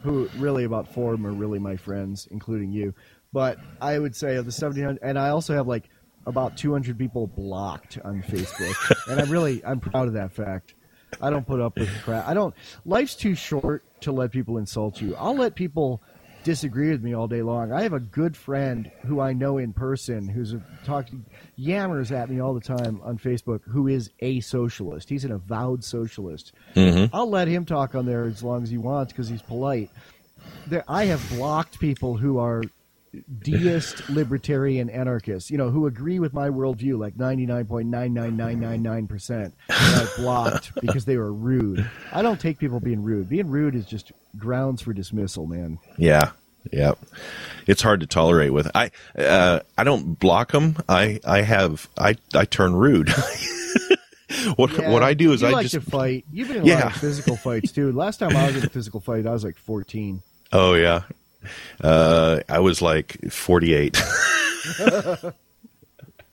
who 0.00 0.28
really 0.38 0.64
about 0.64 0.88
four 0.92 1.12
of 1.14 1.20
them 1.20 1.26
are 1.26 1.34
really 1.34 1.58
my 1.58 1.76
friends, 1.76 2.28
including 2.30 2.70
you. 2.72 2.94
But 3.34 3.58
I 3.80 3.98
would 3.98 4.14
say 4.14 4.36
of 4.36 4.46
the 4.46 4.52
seventeen 4.52 4.84
hundred, 4.84 5.02
and 5.02 5.18
I 5.18 5.30
also 5.30 5.54
have 5.54 5.66
like 5.66 5.90
about 6.24 6.56
two 6.56 6.70
hundred 6.70 6.96
people 6.96 7.26
blocked 7.26 7.98
on 8.04 8.22
Facebook, 8.22 8.76
and 9.10 9.20
I'm 9.20 9.28
really 9.28 9.60
I'm 9.64 9.80
proud 9.80 10.06
of 10.06 10.14
that 10.14 10.32
fact. 10.32 10.74
I 11.20 11.30
don't 11.30 11.44
put 11.44 11.60
up 11.60 11.76
with 11.76 11.90
crap. 12.04 12.28
I 12.28 12.32
don't. 12.32 12.54
Life's 12.86 13.16
too 13.16 13.34
short 13.34 13.82
to 14.02 14.12
let 14.12 14.30
people 14.30 14.56
insult 14.58 15.00
you. 15.00 15.16
I'll 15.16 15.34
let 15.34 15.56
people 15.56 16.00
disagree 16.44 16.90
with 16.90 17.02
me 17.02 17.12
all 17.12 17.26
day 17.26 17.42
long. 17.42 17.72
I 17.72 17.82
have 17.82 17.92
a 17.92 18.00
good 18.00 18.36
friend 18.36 18.88
who 19.04 19.20
I 19.20 19.32
know 19.32 19.58
in 19.58 19.72
person 19.72 20.28
who's 20.28 20.54
talking 20.84 21.24
yammers 21.58 22.12
at 22.12 22.30
me 22.30 22.40
all 22.40 22.54
the 22.54 22.60
time 22.60 23.00
on 23.02 23.18
Facebook 23.18 23.62
who 23.64 23.88
is 23.88 24.10
a 24.20 24.40
socialist. 24.40 25.08
He's 25.08 25.24
an 25.24 25.32
avowed 25.32 25.82
socialist. 25.82 26.52
Mm-hmm. 26.76 27.14
I'll 27.16 27.30
let 27.30 27.48
him 27.48 27.64
talk 27.64 27.96
on 27.96 28.06
there 28.06 28.26
as 28.26 28.44
long 28.44 28.62
as 28.62 28.70
he 28.70 28.78
wants 28.78 29.12
because 29.12 29.28
he's 29.28 29.42
polite. 29.42 29.90
There, 30.68 30.84
I 30.86 31.06
have 31.06 31.26
blocked 31.30 31.80
people 31.80 32.16
who 32.16 32.38
are 32.38 32.62
deist, 33.42 34.08
libertarian, 34.10 34.90
anarchists, 34.90 35.50
you 35.50 35.58
know, 35.58 35.70
who 35.70 35.86
agree 35.86 36.18
with 36.18 36.32
my 36.32 36.48
worldview 36.48 36.98
like 36.98 37.14
99.99999%. 37.16 39.52
I've 39.70 40.16
blocked 40.16 40.72
because 40.80 41.04
they 41.04 41.16
were 41.16 41.32
rude. 41.32 41.88
I 42.12 42.22
don't 42.22 42.40
take 42.40 42.58
people 42.58 42.80
being 42.80 43.02
rude. 43.02 43.28
Being 43.28 43.48
rude 43.48 43.74
is 43.74 43.86
just 43.86 44.12
grounds 44.38 44.82
for 44.82 44.92
dismissal, 44.92 45.46
man. 45.46 45.78
Yeah, 45.96 46.30
yeah. 46.72 46.92
It's 47.66 47.82
hard 47.82 48.00
to 48.00 48.06
tolerate 48.06 48.52
with. 48.52 48.70
I 48.74 48.90
uh, 49.18 49.60
I 49.78 49.84
don't 49.84 50.18
block 50.18 50.52
them. 50.52 50.76
I 50.88 51.20
I 51.24 51.42
have 51.42 51.88
I 51.98 52.16
I 52.34 52.44
turn 52.44 52.74
rude. 52.74 53.10
what 54.56 54.72
Yeah, 54.72 54.90
what 54.90 55.02
I 55.02 55.14
do 55.14 55.32
is 55.32 55.42
I 55.42 55.50
like 55.50 55.66
just 55.66 55.84
to 55.84 55.90
fight. 55.90 56.24
You've 56.32 56.48
been 56.48 56.58
in 56.58 56.62
a 56.64 56.66
Yeah. 56.66 56.84
lot 56.84 56.94
of 56.94 57.00
physical 57.00 57.36
fights 57.36 57.72
too. 57.72 57.92
Last 57.92 58.18
time 58.18 58.36
I 58.36 58.46
was 58.46 58.56
in 58.56 58.64
a 58.64 58.68
physical 58.70 59.00
fight, 59.00 59.26
I 59.26 59.32
was 59.32 59.44
like 59.44 59.56
14. 59.58 60.22
oh 60.52 60.74
yeah. 60.74 61.02
Uh, 61.80 62.40
I 62.48 62.60
was 62.60 62.80
like 62.82 63.30
forty 63.30 63.74
eight. 63.74 64.00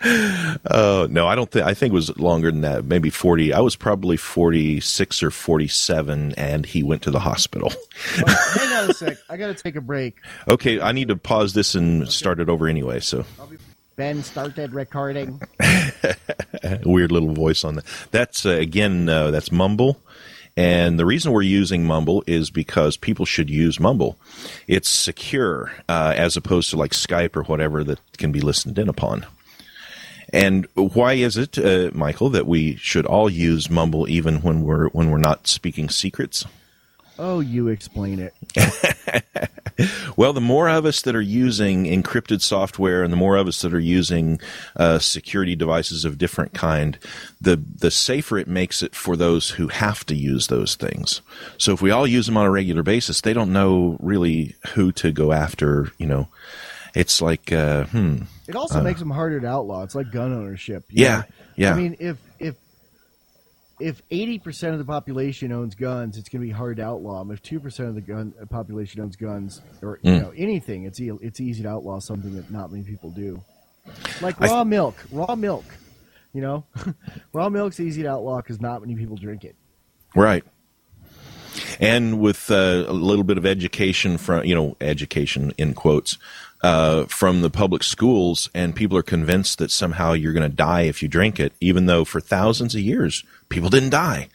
Oh 0.04 1.08
no, 1.10 1.28
I 1.28 1.36
don't 1.36 1.52
think. 1.52 1.66
I 1.66 1.74
think 1.74 1.92
it 1.92 1.94
was 1.96 2.18
longer 2.18 2.50
than 2.52 2.62
that. 2.62 2.86
Maybe 2.86 3.10
forty. 3.12 3.54
I 3.54 3.60
was 3.60 3.76
probably 3.76 4.18
forty 4.18 4.80
six 4.80 5.22
or 5.22 5.30
forty 5.30 5.68
seven, 5.68 6.34
and 6.38 6.66
he 6.66 6.82
went 6.82 7.04
to 7.04 7.12
the 7.12 7.20
hospital. 7.20 7.72
Oh, 8.18 8.54
hang 8.58 8.84
on 8.84 8.90
a 8.90 8.94
sec. 8.94 9.18
I 9.30 9.38
got 9.38 9.56
to 9.56 9.64
take 9.64 9.76
a 9.76 9.82
break. 9.82 10.18
Okay, 10.48 10.82
I 10.82 10.92
need 10.92 11.10
to 11.10 11.16
pause 11.16 11.54
this 11.54 11.76
and 11.76 12.10
start 12.10 12.40
it 12.40 12.50
over 12.50 12.68
anyway. 12.68 13.00
So 13.00 13.26
Ben 13.96 14.24
started 14.24 14.74
recording. 14.74 15.40
weird 16.84 17.12
little 17.12 17.34
voice 17.34 17.64
on 17.64 17.76
that. 17.76 17.86
That's 18.10 18.46
uh, 18.46 18.52
again, 18.52 19.08
uh, 19.08 19.30
that's 19.30 19.52
Mumble. 19.52 20.00
And 20.58 21.00
the 21.00 21.06
reason 21.06 21.32
we're 21.32 21.44
using 21.44 21.86
Mumble 21.86 22.24
is 22.28 22.50
because 22.50 22.98
people 22.98 23.26
should 23.26 23.50
use 23.50 23.80
Mumble. 23.80 24.18
It's 24.68 24.90
secure 24.90 25.72
uh, 25.88 26.14
as 26.16 26.36
opposed 26.36 26.70
to 26.72 26.78
like 26.78 26.92
Skype 26.92 27.36
or 27.36 27.44
whatever 27.44 27.84
that 27.86 28.00
can 28.18 28.32
be 28.32 28.42
listened 28.42 28.78
in 28.78 28.90
upon. 28.90 29.26
And 30.34 30.68
why 30.76 31.14
is 31.14 31.38
it, 31.38 31.58
uh, 31.58 31.92
Michael, 31.94 32.30
that 32.30 32.48
we 32.48 32.76
should 32.78 33.06
all 33.06 33.30
use 33.30 33.70
Mumble 33.70 34.10
even 34.10 34.42
when 34.42 34.62
we're 34.62 34.88
when 34.90 35.10
we're 35.10 35.18
not 35.18 35.48
speaking 35.48 35.90
secrets? 35.90 36.46
Oh, 37.24 37.40
you 37.40 37.68
explain 37.68 38.20
it. 38.20 38.34
Well, 40.16 40.34
the 40.34 40.42
more 40.42 40.70
of 40.70 40.86
us 40.86 41.02
that 41.04 41.16
are 41.16 41.22
using 41.22 41.86
encrypted 41.86 42.42
software, 42.42 43.04
and 43.04 43.12
the 43.12 43.18
more 43.18 43.38
of 43.38 43.48
us 43.48 43.62
that 43.62 43.74
are 43.74 43.80
using 43.80 44.40
uh, 44.76 45.00
security 45.00 45.56
devices 45.56 46.06
of 46.06 46.18
different 46.18 46.54
kind, 46.54 47.00
the 47.40 47.56
the 47.56 47.90
safer 47.90 48.38
it 48.38 48.48
makes 48.48 48.84
it 48.84 48.96
for 48.96 49.16
those 49.16 49.52
who 49.52 49.70
have 49.70 50.06
to 50.08 50.16
use 50.16 50.48
those 50.48 50.76
things. 50.76 51.22
So 51.58 51.74
if 51.74 51.82
we 51.82 51.92
all 51.92 52.06
use 52.06 52.26
them 52.28 52.38
on 52.38 52.46
a 52.46 52.52
regular 52.52 52.84
basis, 52.84 53.22
they 53.22 53.34
don't 53.34 53.54
know 53.54 53.98
really 54.00 54.56
who 54.76 54.92
to 54.94 55.12
go 55.12 55.32
after. 55.32 55.92
You 55.98 56.08
know, 56.08 56.28
it's 56.94 57.22
like, 57.22 57.52
uh, 57.52 57.86
hmm, 57.86 58.18
It 58.48 58.56
also 58.56 58.82
makes 58.82 59.00
them 59.00 59.12
harder 59.12 59.40
to 59.40 59.48
outlaw. 59.48 59.84
It's 59.84 59.96
like 59.96 60.12
gun 60.12 60.34
ownership. 60.34 60.84
Yeah, 60.90 61.18
know? 61.18 61.24
yeah. 61.56 61.74
I 61.74 61.78
mean, 61.78 61.96
if 62.00 62.18
if 63.82 63.88
if 63.98 64.02
eighty 64.12 64.40
percent 64.40 64.74
of 64.74 64.80
the 64.80 64.86
population 64.86 65.52
owns 65.52 65.76
guns, 65.76 66.18
it's 66.18 66.30
going 66.30 66.42
to 66.42 66.48
be 66.48 66.52
hard 66.54 66.78
to 66.78 66.84
outlaw 66.84 67.20
them. 67.20 67.32
If 67.32 67.42
two 67.42 67.60
percent 67.60 67.90
of 67.90 67.96
the 67.96 68.02
gun 68.02 68.34
uh, 68.42 68.46
population 68.46 69.02
owns 69.02 69.16
guns, 69.16 69.62
or 69.82 70.00
you 70.04 70.12
Mm. 70.12 70.22
know 70.22 70.34
anything, 70.38 70.84
it's 70.86 71.00
e- 71.00 71.12
it's 71.22 71.40
easy 71.40 71.64
to 71.64 71.70
outlaw 71.70 72.00
something 72.00 72.36
that 72.36 72.52
not 72.52 72.72
many 72.72 72.84
people 72.84 73.10
do. 73.10 73.42
Like 74.22 74.40
raw 74.40 74.64
milk, 74.64 74.96
raw 75.12 75.36
milk. 75.36 75.66
You 76.34 76.42
know, 76.42 76.66
raw 77.34 77.50
milk's 77.50 77.80
easy 77.80 78.04
to 78.04 78.10
outlaw 78.10 78.38
because 78.38 78.62
not 78.62 78.82
many 78.82 78.96
people 78.96 79.18
drink 79.18 79.44
it. 79.44 79.56
Right. 80.16 80.44
And 81.80 82.20
with 82.22 82.50
uh, 82.50 82.86
a 82.88 82.94
little 82.94 83.24
bit 83.26 83.38
of 83.38 83.46
education 83.46 84.18
from, 84.18 84.46
you 84.46 84.56
know, 84.56 84.78
education 84.80 85.52
in 85.58 85.74
quotes, 85.74 86.18
uh, 86.64 87.06
from 87.06 87.42
the 87.42 87.50
public 87.50 87.84
schools, 87.84 88.50
and 88.54 88.76
people 88.76 88.98
are 88.98 89.04
convinced 89.04 89.58
that 89.60 89.72
somehow 89.72 90.14
you're 90.14 90.34
going 90.34 90.50
to 90.50 90.56
die 90.56 90.82
if 90.84 91.02
you 91.02 91.08
drink 91.10 91.40
it, 91.40 91.54
even 91.60 91.86
though 91.88 92.06
for 92.06 92.20
thousands 92.22 92.76
of 92.76 92.82
years 92.82 93.24
people 93.50 93.70
didn't 93.70 93.90
die. 93.90 94.30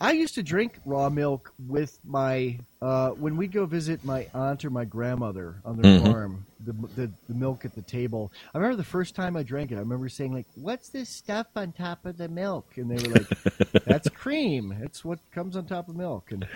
I 0.00 0.12
used 0.12 0.34
to 0.36 0.42
drink 0.42 0.78
raw 0.86 1.08
milk 1.10 1.52
with 1.68 1.98
my 2.04 2.58
uh, 2.80 3.10
when 3.10 3.36
we'd 3.36 3.52
go 3.52 3.66
visit 3.66 4.04
my 4.04 4.26
aunt 4.34 4.64
or 4.64 4.70
my 4.70 4.84
grandmother 4.84 5.56
on 5.64 5.80
their 5.80 5.98
Mhm. 5.98 6.02
farm. 6.02 6.46
The, 6.64 6.72
the 6.96 7.10
the 7.28 7.34
milk 7.34 7.64
at 7.66 7.74
the 7.74 7.82
table. 7.82 8.32
I 8.54 8.58
remember 8.58 8.76
the 8.76 8.84
first 8.84 9.14
time 9.14 9.36
I 9.36 9.42
drank 9.42 9.72
it. 9.72 9.76
I 9.76 9.80
remember 9.80 10.08
saying 10.08 10.32
like, 10.34 10.46
"What's 10.54 10.88
this 10.88 11.08
stuff 11.10 11.46
on 11.56 11.72
top 11.72 12.04
of 12.06 12.16
the 12.16 12.28
milk?" 12.28 12.72
And 12.76 12.90
they 12.90 13.06
were 13.08 13.16
like, 13.16 13.28
"That's 13.84 14.08
cream. 14.08 14.74
It's 14.82 15.04
what 15.04 15.18
comes 15.32 15.56
on 15.56 15.66
top 15.66 15.88
of 15.88 15.96
milk." 15.96 16.32
And 16.32 16.46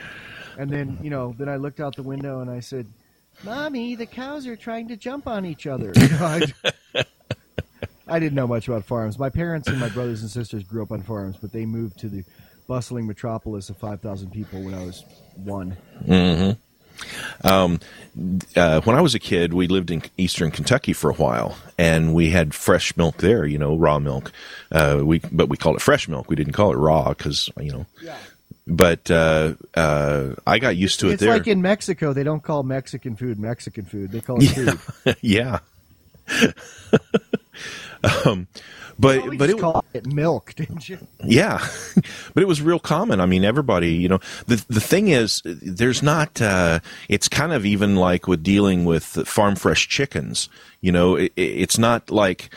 and 0.58 0.70
then 0.70 0.98
you 1.02 1.10
know 1.10 1.34
then 1.38 1.48
I 1.50 1.56
looked 1.56 1.80
out 1.80 1.96
the 1.96 2.02
window 2.02 2.40
and 2.40 2.50
I 2.50 2.60
said, 2.60 2.86
"Mommy, 3.42 3.94
the 3.94 4.06
cows 4.06 4.46
are 4.46 4.56
trying 4.56 4.88
to 4.88 4.96
jump 4.96 5.26
on 5.26 5.44
each 5.44 5.66
other." 5.66 5.92
I, 5.96 6.52
I 8.06 8.18
didn't 8.18 8.34
know 8.34 8.46
much 8.46 8.68
about 8.68 8.84
farms. 8.84 9.18
My 9.18 9.30
parents 9.30 9.68
and 9.68 9.78
my 9.78 9.88
brothers 9.88 10.22
and 10.22 10.30
sisters 10.30 10.64
grew 10.64 10.82
up 10.82 10.92
on 10.92 11.02
farms, 11.02 11.36
but 11.40 11.52
they 11.52 11.64
moved 11.64 11.98
to 12.00 12.08
the 12.08 12.24
bustling 12.66 13.06
metropolis 13.06 13.68
of 13.68 13.76
5,000 13.78 14.30
people 14.30 14.62
when 14.62 14.74
I 14.74 14.84
was 14.84 15.04
one. 15.34 15.76
hmm 16.06 16.50
Um, 17.42 17.80
uh, 18.56 18.80
when 18.82 18.94
I 18.96 19.00
was 19.00 19.14
a 19.14 19.18
kid, 19.18 19.54
we 19.54 19.66
lived 19.68 19.90
in 19.90 20.02
eastern 20.18 20.50
Kentucky 20.50 20.92
for 20.92 21.10
a 21.10 21.14
while, 21.14 21.56
and 21.78 22.14
we 22.14 22.30
had 22.30 22.54
fresh 22.54 22.96
milk 22.96 23.16
there. 23.18 23.46
You 23.46 23.58
know, 23.58 23.76
raw 23.76 23.98
milk. 23.98 24.32
Uh, 24.70 25.00
we 25.02 25.20
but 25.32 25.48
we 25.48 25.56
called 25.56 25.76
it 25.76 25.82
fresh 25.82 26.08
milk. 26.08 26.28
We 26.28 26.36
didn't 26.36 26.52
call 26.52 26.72
it 26.72 26.76
raw 26.76 27.08
because 27.10 27.48
you 27.58 27.72
know. 27.72 27.86
Yeah. 28.02 28.18
But 28.70 29.10
uh, 29.10 29.54
uh, 29.74 30.34
I 30.46 30.60
got 30.60 30.76
used 30.76 31.00
to 31.00 31.08
it 31.08 31.14
It's 31.14 31.22
there. 31.22 31.32
like 31.32 31.48
in 31.48 31.60
Mexico, 31.60 32.12
they 32.12 32.22
don't 32.22 32.42
call 32.42 32.62
Mexican 32.62 33.16
food 33.16 33.38
Mexican 33.38 33.84
food. 33.84 34.12
They 34.12 34.20
call 34.20 34.38
it 34.40 34.46
food. 34.46 35.16
yeah. 35.20 35.58
um, 38.24 38.46
but 38.98 39.26
We 39.28 39.36
but 39.38 39.50
just 39.50 39.64
it, 39.94 40.06
it 40.06 40.06
milk, 40.06 40.54
didn't 40.56 40.88
you? 40.88 40.98
yeah, 41.24 41.66
but 42.34 42.42
it 42.42 42.46
was 42.46 42.60
real 42.62 42.78
common. 42.78 43.20
I 43.20 43.26
mean, 43.26 43.44
everybody, 43.44 43.94
you 43.94 44.08
know, 44.08 44.20
the 44.46 44.64
the 44.68 44.80
thing 44.80 45.08
is, 45.08 45.42
there's 45.44 46.02
not. 46.02 46.40
Uh, 46.40 46.80
it's 47.08 47.26
kind 47.28 47.52
of 47.52 47.64
even 47.64 47.96
like 47.96 48.28
with 48.28 48.42
dealing 48.42 48.84
with 48.84 49.04
farm 49.26 49.56
fresh 49.56 49.88
chickens. 49.88 50.48
You 50.80 50.92
know, 50.92 51.16
it, 51.16 51.32
it's 51.36 51.78
not 51.78 52.10
like. 52.10 52.50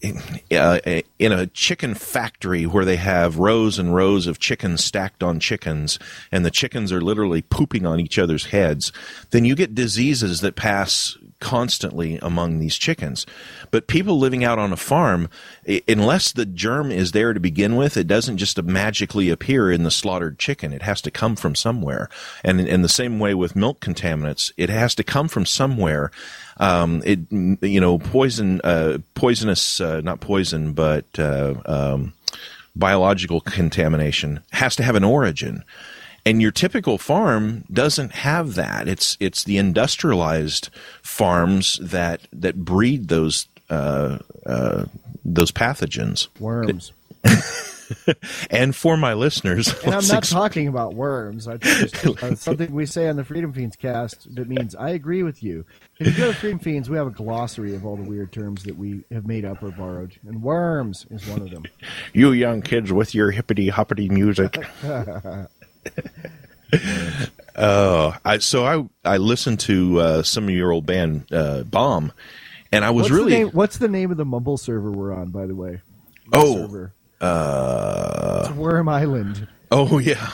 Uh, 0.00 0.78
in 1.18 1.32
a 1.32 1.48
chicken 1.48 1.92
factory 1.92 2.64
where 2.66 2.84
they 2.84 2.94
have 2.94 3.38
rows 3.38 3.80
and 3.80 3.92
rows 3.92 4.28
of 4.28 4.38
chickens 4.38 4.84
stacked 4.84 5.24
on 5.24 5.40
chickens, 5.40 5.98
and 6.30 6.44
the 6.44 6.52
chickens 6.52 6.92
are 6.92 7.00
literally 7.00 7.42
pooping 7.42 7.84
on 7.84 7.98
each 7.98 8.16
other's 8.16 8.46
heads, 8.46 8.92
then 9.30 9.44
you 9.44 9.56
get 9.56 9.74
diseases 9.74 10.40
that 10.40 10.54
pass 10.54 11.18
constantly 11.40 12.18
among 12.22 12.58
these 12.58 12.76
chickens. 12.76 13.26
But 13.70 13.88
people 13.88 14.18
living 14.18 14.44
out 14.44 14.58
on 14.58 14.72
a 14.72 14.76
farm, 14.76 15.28
unless 15.88 16.32
the 16.32 16.46
germ 16.46 16.90
is 16.92 17.12
there 17.12 17.32
to 17.32 17.40
begin 17.40 17.74
with, 17.76 17.96
it 17.96 18.06
doesn't 18.06 18.38
just 18.38 18.62
magically 18.62 19.30
appear 19.30 19.70
in 19.70 19.82
the 19.82 19.90
slaughtered 19.90 20.38
chicken. 20.38 20.72
It 20.72 20.82
has 20.82 21.00
to 21.02 21.10
come 21.10 21.36
from 21.36 21.54
somewhere. 21.54 22.08
And 22.44 22.60
in, 22.60 22.66
in 22.68 22.82
the 22.82 22.88
same 22.88 23.18
way 23.18 23.34
with 23.34 23.56
milk 23.56 23.80
contaminants, 23.80 24.52
it 24.56 24.68
has 24.68 24.94
to 24.96 25.04
come 25.04 25.28
from 25.28 25.46
somewhere. 25.46 26.10
Um, 26.58 27.02
it, 27.04 27.20
you 27.30 27.80
know, 27.80 27.98
poison, 27.98 28.60
uh, 28.62 28.98
poisonous, 29.14 29.80
uh, 29.80 30.00
not 30.00 30.20
poison, 30.20 30.72
but, 30.72 31.06
uh, 31.18 31.54
um, 31.66 32.12
biological 32.74 33.40
contamination 33.40 34.40
has 34.52 34.76
to 34.76 34.82
have 34.82 34.94
an 34.94 35.04
origin. 35.04 35.64
And 36.24 36.42
your 36.42 36.50
typical 36.50 36.98
farm 36.98 37.64
doesn't 37.72 38.12
have 38.12 38.54
that. 38.54 38.86
It's 38.86 39.16
it's 39.18 39.44
the 39.44 39.56
industrialized 39.56 40.68
farms 41.02 41.78
that 41.82 42.22
that 42.32 42.64
breed 42.64 43.08
those 43.08 43.46
uh, 43.70 44.18
uh, 44.44 44.84
those 45.24 45.50
pathogens. 45.52 46.28
Worms. 46.38 46.92
And 48.50 48.76
for 48.76 48.98
my 48.98 49.14
listeners, 49.14 49.68
And 49.82 49.94
I'm 49.94 50.06
not 50.08 50.18
ex- 50.18 50.28
talking 50.28 50.68
about 50.68 50.92
worms. 50.92 51.48
I 51.48 51.56
just, 51.56 52.06
uh, 52.06 52.34
something 52.36 52.70
we 52.74 52.84
say 52.84 53.08
on 53.08 53.16
the 53.16 53.24
Freedom 53.24 53.50
Feens 53.54 53.78
cast 53.78 54.34
that 54.34 54.46
means 54.46 54.74
I 54.74 54.90
agree 54.90 55.22
with 55.22 55.42
you. 55.42 55.64
If 55.98 56.08
you 56.08 56.12
go 56.12 56.30
to 56.30 56.36
Freedom 56.38 56.58
Feens, 56.58 56.90
we 56.90 56.98
have 56.98 57.06
a 57.06 57.10
glossary 57.10 57.74
of 57.74 57.86
all 57.86 57.96
the 57.96 58.02
weird 58.02 58.30
terms 58.30 58.64
that 58.64 58.76
we 58.76 59.04
have 59.10 59.26
made 59.26 59.46
up 59.46 59.62
or 59.62 59.70
borrowed, 59.70 60.12
and 60.26 60.42
worms 60.42 61.06
is 61.10 61.26
one 61.26 61.40
of 61.40 61.50
them. 61.50 61.64
you 62.12 62.32
young 62.32 62.60
kids 62.60 62.92
with 62.92 63.14
your 63.14 63.30
hippity 63.30 63.68
hoppity 63.70 64.10
music. 64.10 64.58
uh, 67.56 68.12
I, 68.24 68.38
so 68.38 68.64
I 68.66 69.10
I 69.10 69.16
listened 69.16 69.60
to 69.60 70.00
uh, 70.00 70.22
some 70.22 70.44
of 70.44 70.50
your 70.50 70.72
old 70.72 70.86
band 70.86 71.32
uh, 71.32 71.62
Bomb, 71.64 72.12
and 72.70 72.84
I 72.84 72.90
was 72.90 73.04
What's 73.04 73.12
really 73.12 73.32
the 73.32 73.38
name, 73.38 73.48
what's 73.48 73.78
the 73.78 73.88
name 73.88 74.10
of 74.10 74.16
the 74.16 74.24
Mumble 74.26 74.58
server 74.58 74.90
we're 74.90 75.14
on, 75.14 75.30
by 75.30 75.46
the 75.46 75.54
way? 75.54 75.80
The 76.30 76.36
Oh, 76.38 76.54
server. 76.54 76.92
Uh, 77.20 78.44
It's 78.46 78.54
Worm 78.54 78.88
Island. 78.88 79.48
oh 79.70 79.98
yeah. 79.98 80.30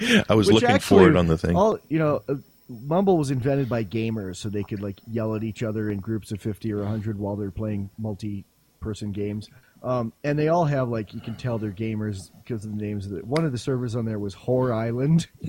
I 0.28 0.34
was 0.34 0.46
Which 0.46 0.54
looking 0.54 0.68
actually, 0.70 1.04
for 1.06 1.10
it 1.10 1.16
on 1.16 1.26
the 1.26 1.36
thing. 1.38 1.56
All 1.56 1.78
you 1.88 1.98
know, 1.98 2.22
uh, 2.28 2.34
Mumble 2.68 3.16
was 3.16 3.30
invented 3.30 3.68
by 3.68 3.82
gamers, 3.84 4.36
so 4.36 4.48
they 4.48 4.62
could 4.62 4.80
like 4.80 5.00
yell 5.10 5.34
at 5.34 5.42
each 5.42 5.62
other 5.62 5.90
in 5.90 5.98
groups 6.00 6.30
of 6.32 6.40
fifty 6.40 6.72
or 6.72 6.84
hundred 6.84 7.18
while 7.18 7.34
they're 7.36 7.50
playing 7.50 7.90
multi-person 7.98 9.12
games. 9.12 9.48
Um, 9.82 10.12
and 10.24 10.36
they 10.38 10.48
all 10.48 10.64
have 10.64 10.88
like 10.88 11.14
you 11.14 11.20
can 11.20 11.36
tell 11.36 11.58
they're 11.58 11.70
gamers 11.70 12.30
because 12.44 12.64
of 12.64 12.76
the 12.76 12.84
names 12.84 13.06
of 13.06 13.12
it. 13.14 13.24
One 13.24 13.44
of 13.44 13.52
the 13.52 13.58
servers 13.58 13.94
on 13.96 14.04
there 14.04 14.18
was 14.18 14.34
Whore 14.34 14.74
Island. 14.74 15.26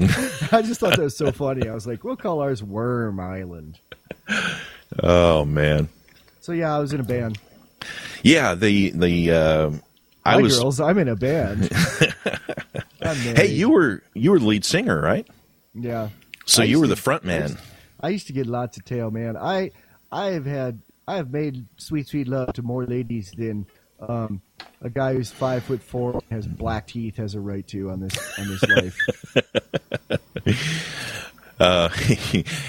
I 0.51 0.61
just 0.61 0.79
thought 0.79 0.95
that 0.95 0.99
was 1.03 1.17
so 1.17 1.31
funny. 1.31 1.67
I 1.67 1.73
was 1.73 1.85
like, 1.87 2.03
we'll 2.03 2.15
call 2.15 2.39
ours 2.41 2.61
Worm 2.63 3.19
Island. 3.19 3.79
oh 5.03 5.45
man. 5.45 5.89
So 6.41 6.51
yeah, 6.53 6.75
I 6.75 6.79
was 6.79 6.93
in 6.93 6.99
a 6.99 7.03
band. 7.03 7.37
Yeah, 8.23 8.55
the 8.55 8.91
the 8.91 9.31
uh, 9.31 9.71
I 10.33 10.41
was. 10.41 10.57
girls. 10.59 10.79
I'm 10.79 10.97
in 10.97 11.07
a 11.07 11.15
band. 11.15 11.69
Hey, 13.01 13.47
you 13.47 13.69
were 13.69 14.03
you 14.13 14.31
were 14.31 14.39
the 14.39 14.45
lead 14.45 14.63
singer, 14.65 15.01
right? 15.01 15.25
Yeah. 15.73 16.09
So 16.45 16.61
I 16.61 16.65
you 16.65 16.79
were 16.79 16.85
to- 16.85 16.89
the 16.89 16.95
front 16.95 17.23
I 17.23 17.27
man. 17.27 17.41
used- 17.49 17.57
I 18.01 18.09
used 18.09 18.27
to 18.27 18.33
get 18.33 18.45
lots 18.47 18.77
of 18.77 18.85
tail, 18.85 19.09
man. 19.11 19.35
I 19.35 19.71
I 20.11 20.27
have 20.27 20.45
had 20.45 20.81
I 21.07 21.15
have 21.15 21.31
made 21.31 21.65
sweet 21.77 22.07
sweet 22.07 22.27
love 22.27 22.53
to 22.53 22.61
more 22.61 22.85
ladies 22.85 23.31
than 23.35 23.65
um, 23.99 24.41
a 24.81 24.89
guy 24.89 25.13
who's 25.13 25.31
five 25.31 25.63
foot 25.63 25.81
four 25.81 26.21
has 26.29 26.45
black 26.47 26.87
teeth 26.87 27.17
has 27.17 27.33
a 27.35 27.39
right 27.39 27.65
to 27.69 27.89
on 27.89 27.99
this 28.01 28.39
on 28.39 28.47
this 28.47 28.63
life. 28.63 28.97
Uh, 31.59 31.89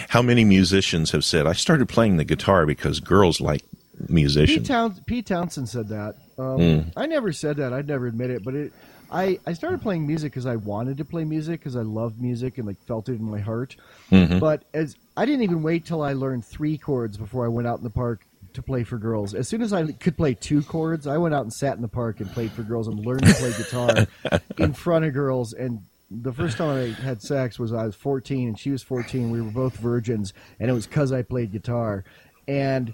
how 0.09 0.21
many 0.21 0.45
musicians 0.45 1.13
have 1.13 1.25
said 1.25 1.47
I 1.47 1.53
started 1.53 1.89
playing 1.89 2.17
the 2.17 2.25
guitar 2.25 2.67
because 2.67 2.99
girls 2.99 3.41
like 3.41 3.63
Pete, 4.01 4.11
musicians? 4.11 4.69
Town, 4.69 4.95
Pete 5.07 5.27
Townshend 5.27 5.69
said 5.69 5.89
that. 5.89 6.17
Um, 6.39 6.59
Mm. 6.59 6.93
I 6.97 7.07
never 7.07 7.33
said 7.33 7.57
that. 7.59 7.73
I'd 7.73 7.87
never 7.89 8.07
admit 8.07 8.31
it, 8.31 8.43
but 8.45 8.55
it. 8.55 8.73
I, 9.13 9.41
I 9.45 9.55
started 9.55 9.83
playing 9.83 10.07
music 10.07 10.31
because 10.33 10.47
I 10.47 10.55
wanted 10.57 10.97
to 10.99 11.05
play 11.05 11.25
music 11.25 11.59
because 11.61 11.75
I 11.75 11.83
loved 11.83 12.21
music 12.21 12.59
and 12.59 12.67
like 12.67 12.77
felt 12.87 13.09
it 13.09 13.15
in 13.19 13.25
my 13.29 13.41
heart. 13.41 13.75
Mhm. 14.13 14.39
But 14.39 14.63
as 14.73 14.97
I 15.17 15.27
didn't 15.27 15.43
even 15.43 15.63
wait 15.63 15.85
till 15.85 16.03
I 16.03 16.13
learned 16.13 16.45
three 16.45 16.79
chords 16.79 17.17
before 17.17 17.45
I 17.45 17.49
went 17.49 17.67
out 17.67 17.79
in 17.79 17.85
the 17.85 17.91
park 17.91 18.21
to 18.53 18.63
play 18.63 18.85
for 18.85 18.99
girls. 18.99 19.35
As 19.35 19.49
soon 19.49 19.63
as 19.63 19.73
I 19.73 19.91
could 19.93 20.17
play 20.17 20.35
two 20.35 20.63
chords, 20.63 21.07
I 21.09 21.19
went 21.19 21.35
out 21.35 21.43
and 21.43 21.53
sat 21.53 21.75
in 21.77 21.83
the 21.83 21.89
park 21.89 22.21
and 22.21 22.31
played 22.31 22.53
for 22.53 22.63
girls 22.63 22.87
and 22.89 23.05
learned 23.05 23.25
to 23.27 23.35
play 23.35 23.53
guitar 23.57 24.41
in 24.59 24.73
front 24.73 25.05
of 25.05 25.13
girls. 25.13 25.53
And 25.55 25.81
the 26.11 26.33
first 26.33 26.57
time 26.57 26.77
I 26.77 27.03
had 27.03 27.21
sex 27.21 27.59
was 27.59 27.73
I 27.73 27.87
was 27.87 27.95
14 27.97 28.49
and 28.49 28.59
she 28.59 28.71
was 28.71 28.83
14. 28.83 29.31
We 29.31 29.41
were 29.41 29.51
both 29.51 29.77
virgins, 29.77 30.33
and 30.61 30.69
it 30.71 30.73
was 30.73 30.87
because 30.87 31.13
I 31.13 31.23
played 31.23 31.51
guitar. 31.53 32.05
And 32.49 32.93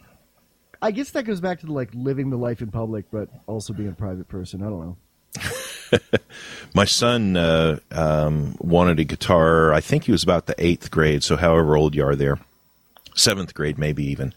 I 0.82 0.90
guess 0.90 1.10
that 1.10 1.24
goes 1.24 1.40
back 1.40 1.60
to 1.60 1.72
like 1.72 1.90
living 1.94 2.30
the 2.30 2.36
life 2.36 2.60
in 2.60 2.70
public, 2.70 3.06
but 3.10 3.28
also 3.46 3.72
being 3.72 3.88
a 3.88 3.92
private 3.92 4.28
person. 4.28 4.62
I 4.62 4.66
don't 4.66 4.80
know. 4.80 4.96
My 6.74 6.84
son 6.84 7.36
uh, 7.36 7.78
um, 7.90 8.56
wanted 8.58 8.98
a 9.00 9.04
guitar. 9.04 9.72
I 9.72 9.80
think 9.80 10.04
he 10.04 10.12
was 10.12 10.22
about 10.22 10.46
the 10.46 10.54
eighth 10.58 10.90
grade, 10.90 11.22
so 11.22 11.36
however 11.36 11.76
old 11.76 11.94
you 11.94 12.04
are 12.04 12.16
there, 12.16 12.38
seventh 13.14 13.54
grade 13.54 13.78
maybe 13.78 14.04
even. 14.04 14.34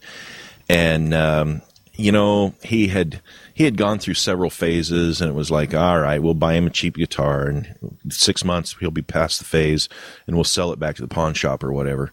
And 0.68 1.12
um, 1.14 1.62
you 1.94 2.12
know 2.12 2.54
he 2.62 2.88
had 2.88 3.20
he 3.52 3.64
had 3.64 3.76
gone 3.76 3.98
through 3.98 4.14
several 4.14 4.50
phases, 4.50 5.20
and 5.20 5.30
it 5.30 5.34
was 5.34 5.50
like, 5.50 5.74
all 5.74 6.00
right, 6.00 6.22
we'll 6.22 6.34
buy 6.34 6.54
him 6.54 6.66
a 6.66 6.70
cheap 6.70 6.96
guitar, 6.96 7.46
and 7.46 7.74
six 8.08 8.44
months 8.44 8.76
he'll 8.80 8.90
be 8.90 9.02
past 9.02 9.38
the 9.38 9.44
phase, 9.44 9.88
and 10.26 10.36
we'll 10.36 10.44
sell 10.44 10.72
it 10.72 10.78
back 10.78 10.96
to 10.96 11.02
the 11.02 11.08
pawn 11.08 11.34
shop 11.34 11.62
or 11.62 11.72
whatever. 11.72 12.10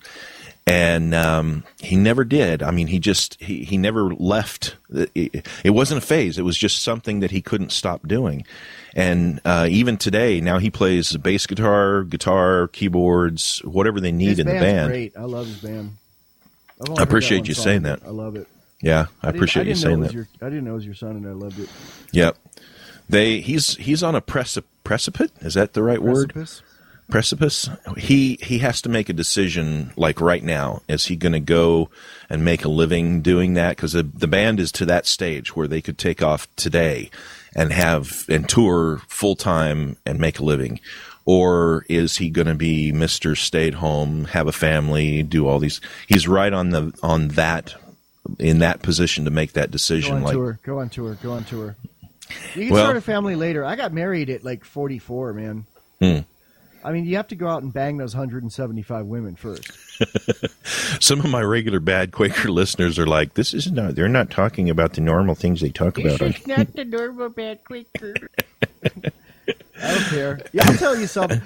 And 0.68 1.16
um, 1.16 1.64
he 1.80 1.96
never 1.96 2.26
did. 2.26 2.62
I 2.62 2.72
mean, 2.72 2.88
he 2.88 3.00
just 3.00 3.42
he, 3.42 3.64
he 3.64 3.78
never 3.78 4.14
left. 4.14 4.76
It, 4.94 5.48
it 5.64 5.70
wasn't 5.70 6.04
a 6.04 6.06
phase. 6.06 6.38
It 6.38 6.42
was 6.42 6.58
just 6.58 6.82
something 6.84 7.22
that 7.22 7.32
he 7.32 7.42
couldn't 7.42 7.72
stop 7.72 8.06
doing. 8.06 8.46
And 8.94 9.40
uh, 9.46 9.68
even 9.70 9.96
today, 9.96 10.42
now 10.42 10.58
he 10.58 10.70
plays 10.70 11.16
bass 11.16 11.46
guitar, 11.48 12.04
guitar, 12.04 12.68
keyboards, 12.68 13.60
whatever 13.64 14.02
they 14.02 14.12
need 14.12 14.30
His 14.30 14.40
in 14.40 14.48
the 14.48 14.54
band. 14.54 14.90
great. 14.90 15.18
I 15.18 15.22
love 15.24 15.46
his 15.48 15.58
band. 15.62 15.98
I 16.98 17.02
appreciate 17.02 17.48
you 17.48 17.54
song, 17.54 17.64
saying 17.64 17.82
that. 17.84 18.02
I 18.06 18.10
love 18.10 18.36
it. 18.36 18.48
Yeah, 18.82 19.06
I, 19.22 19.28
didn't- 19.28 19.36
appreciate 19.38 19.66
I 19.68 19.70
you 19.70 19.76
saying 19.76 20.02
that. 20.02 20.14
Your, 20.14 20.28
I 20.42 20.46
didn't 20.50 20.66
know 20.66 20.72
it 20.72 20.76
was 20.76 20.86
your 20.86 20.96
son, 20.96 21.12
and 21.16 21.26
I 21.28 21.32
loved 21.32 21.60
it. 21.60 21.70
Yep. 22.12 22.38
They 23.10 23.40
he's 23.40 23.78
he's 23.78 24.04
on 24.04 24.16
a 24.16 24.22
precip- 24.22 24.66
precipice. 24.84 25.32
Is 25.40 25.54
that 25.54 25.74
the 25.74 25.82
right 25.82 26.02
word? 26.02 26.34
Precipice? 27.10 27.70
he 27.98 28.38
he 28.42 28.60
has 28.60 28.82
to 28.82 28.90
make 28.90 29.08
a 29.10 29.14
decision 29.14 29.92
like 29.96 30.20
right 30.20 30.44
now 30.44 30.82
is 30.88 31.06
he 31.06 31.16
going 31.16 31.34
to 31.34 31.40
go 31.40 31.90
and 32.30 32.44
make 32.44 32.66
a 32.66 32.70
living 32.70 33.22
doing 33.22 33.54
that 33.54 33.78
because 33.78 33.94
the, 33.94 34.04
the 34.04 34.28
band 34.28 34.60
is 34.60 34.72
to 34.74 34.86
that 34.86 35.06
stage 35.06 35.56
where 35.56 35.68
they 35.68 35.82
could 35.82 35.98
take 35.98 36.22
off 36.22 36.48
today 36.56 37.10
and 37.56 37.72
have 37.72 38.26
and 38.28 38.50
tour 38.50 39.02
full 39.08 39.36
time 39.36 39.96
and 40.06 40.20
make 40.20 40.40
a 40.40 40.44
living 40.44 40.82
or 41.26 41.86
is 41.88 42.18
he 42.18 42.30
going 42.30 42.48
to 42.48 42.56
be 42.56 42.92
mr 42.92 43.38
stay 43.38 43.70
at 43.70 43.76
home 43.76 44.26
have 44.26 44.48
a 44.48 44.52
family 44.52 45.24
do 45.24 45.48
all 45.48 45.60
these 45.60 45.80
he's 46.08 46.28
right 46.28 46.52
on 46.52 46.72
the 46.72 46.94
on 47.02 47.30
that 47.30 47.74
in 48.40 48.60
that 48.60 48.82
position 48.82 49.26
to 49.26 49.32
make 49.32 49.54
that 49.54 49.72
decision. 49.72 50.12
Go 50.12 50.18
on 50.18 50.24
like 50.24 50.34
tour. 50.34 50.60
Go 50.64 50.80
on 50.80 50.90
tour. 50.90 51.18
Go 51.24 51.32
on 51.34 51.44
tour. 51.46 51.76
You 52.56 52.66
can 52.66 52.74
Well- 52.74 52.84
start 52.84 52.98
a 52.98 53.02
family 53.02 53.36
later. 53.36 53.64
I 53.64 53.76
got 53.76 53.94
married 53.94 54.30
at 54.30 54.44
like 54.44 54.66
44, 54.66 55.34
man. 55.34 55.66
Hmm. 56.02 56.20
I 56.84 56.92
mean, 56.92 57.06
you 57.06 57.16
have 57.18 57.28
to 57.30 57.36
go 57.36 57.48
out 57.48 57.64
and 57.64 57.74
bang 57.74 57.98
those 57.98 58.16
175 58.16 59.06
women 59.06 59.36
first. 59.36 59.72
some 61.04 61.20
of 61.20 61.30
my 61.30 61.42
regular 61.42 61.80
bad 61.80 62.12
quaker 62.12 62.50
listeners 62.50 63.00
are 63.00 63.08
like 63.08 63.34
this 63.34 63.54
is 63.54 63.72
not 63.72 63.96
they're 63.96 64.08
not 64.08 64.30
talking 64.30 64.70
about 64.70 64.94
the 64.94 65.02
normal 65.02 65.36
things 65.36 65.62
they 65.62 65.70
talk 65.70 65.98
about 65.98 66.22
on 66.22 66.36
not 66.46 66.74
the 66.74 66.86
normal 66.86 67.30
bad 67.30 67.64
Quaker. 67.64 68.16
I 68.84 69.94
don't 69.94 70.04
care. 70.10 70.40
Yeah, 70.54 70.64
I'll 70.66 70.78
tell 70.78 70.98
you 70.98 71.08
something. 71.08 71.42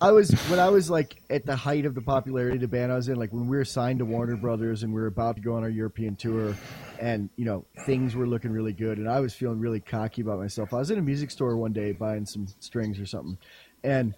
I 0.00 0.12
was 0.12 0.30
when 0.50 0.58
I 0.58 0.68
was 0.68 0.90
like 0.90 1.22
at 1.30 1.46
the 1.46 1.56
height 1.56 1.86
of 1.86 1.94
the 1.94 2.02
popularity 2.02 2.56
of 2.56 2.60
the 2.60 2.68
band 2.68 2.92
I 2.92 2.96
was 2.96 3.08
in, 3.08 3.16
like 3.16 3.32
when 3.32 3.46
we 3.46 3.56
were 3.56 3.64
signed 3.64 4.00
to 4.00 4.04
Warner 4.04 4.36
Brothers 4.36 4.82
and 4.82 4.92
we 4.92 5.00
were 5.00 5.06
about 5.06 5.36
to 5.36 5.42
go 5.42 5.54
on 5.54 5.62
our 5.62 5.70
European 5.70 6.16
tour, 6.16 6.54
and 7.00 7.30
you 7.36 7.44
know 7.46 7.64
things 7.86 8.14
were 8.14 8.26
looking 8.26 8.50
really 8.50 8.72
good, 8.72 8.98
and 8.98 9.08
I 9.08 9.20
was 9.20 9.34
feeling 9.34 9.58
really 9.58 9.80
cocky 9.80 10.20
about 10.22 10.38
myself. 10.38 10.74
I 10.74 10.78
was 10.78 10.90
in 10.90 10.98
a 10.98 11.02
music 11.02 11.30
store 11.30 11.56
one 11.56 11.72
day 11.72 11.92
buying 11.92 12.26
some 12.26 12.46
strings 12.60 13.00
or 13.00 13.06
something, 13.06 13.38
and 13.84 14.14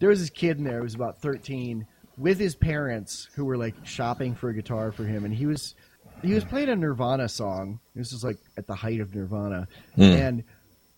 there 0.00 0.08
was 0.08 0.18
this 0.20 0.30
kid 0.30 0.58
in 0.58 0.64
there 0.64 0.78
who 0.78 0.82
was 0.82 0.94
about 0.96 1.22
thirteen 1.22 1.86
with 2.18 2.38
his 2.38 2.54
parents 2.54 3.28
who 3.34 3.44
were 3.44 3.56
like 3.56 3.74
shopping 3.84 4.34
for 4.34 4.50
a 4.50 4.54
guitar 4.54 4.90
for 4.92 5.04
him, 5.04 5.24
and 5.24 5.32
he 5.32 5.46
was 5.46 5.74
he 6.22 6.34
was 6.34 6.44
playing 6.44 6.68
a 6.68 6.76
Nirvana 6.76 7.28
song. 7.28 7.78
This 7.94 8.12
was 8.12 8.24
like 8.24 8.36
at 8.58 8.66
the 8.66 8.74
height 8.74 9.00
of 9.00 9.14
Nirvana, 9.14 9.68
Hmm. 9.94 10.02
and 10.02 10.44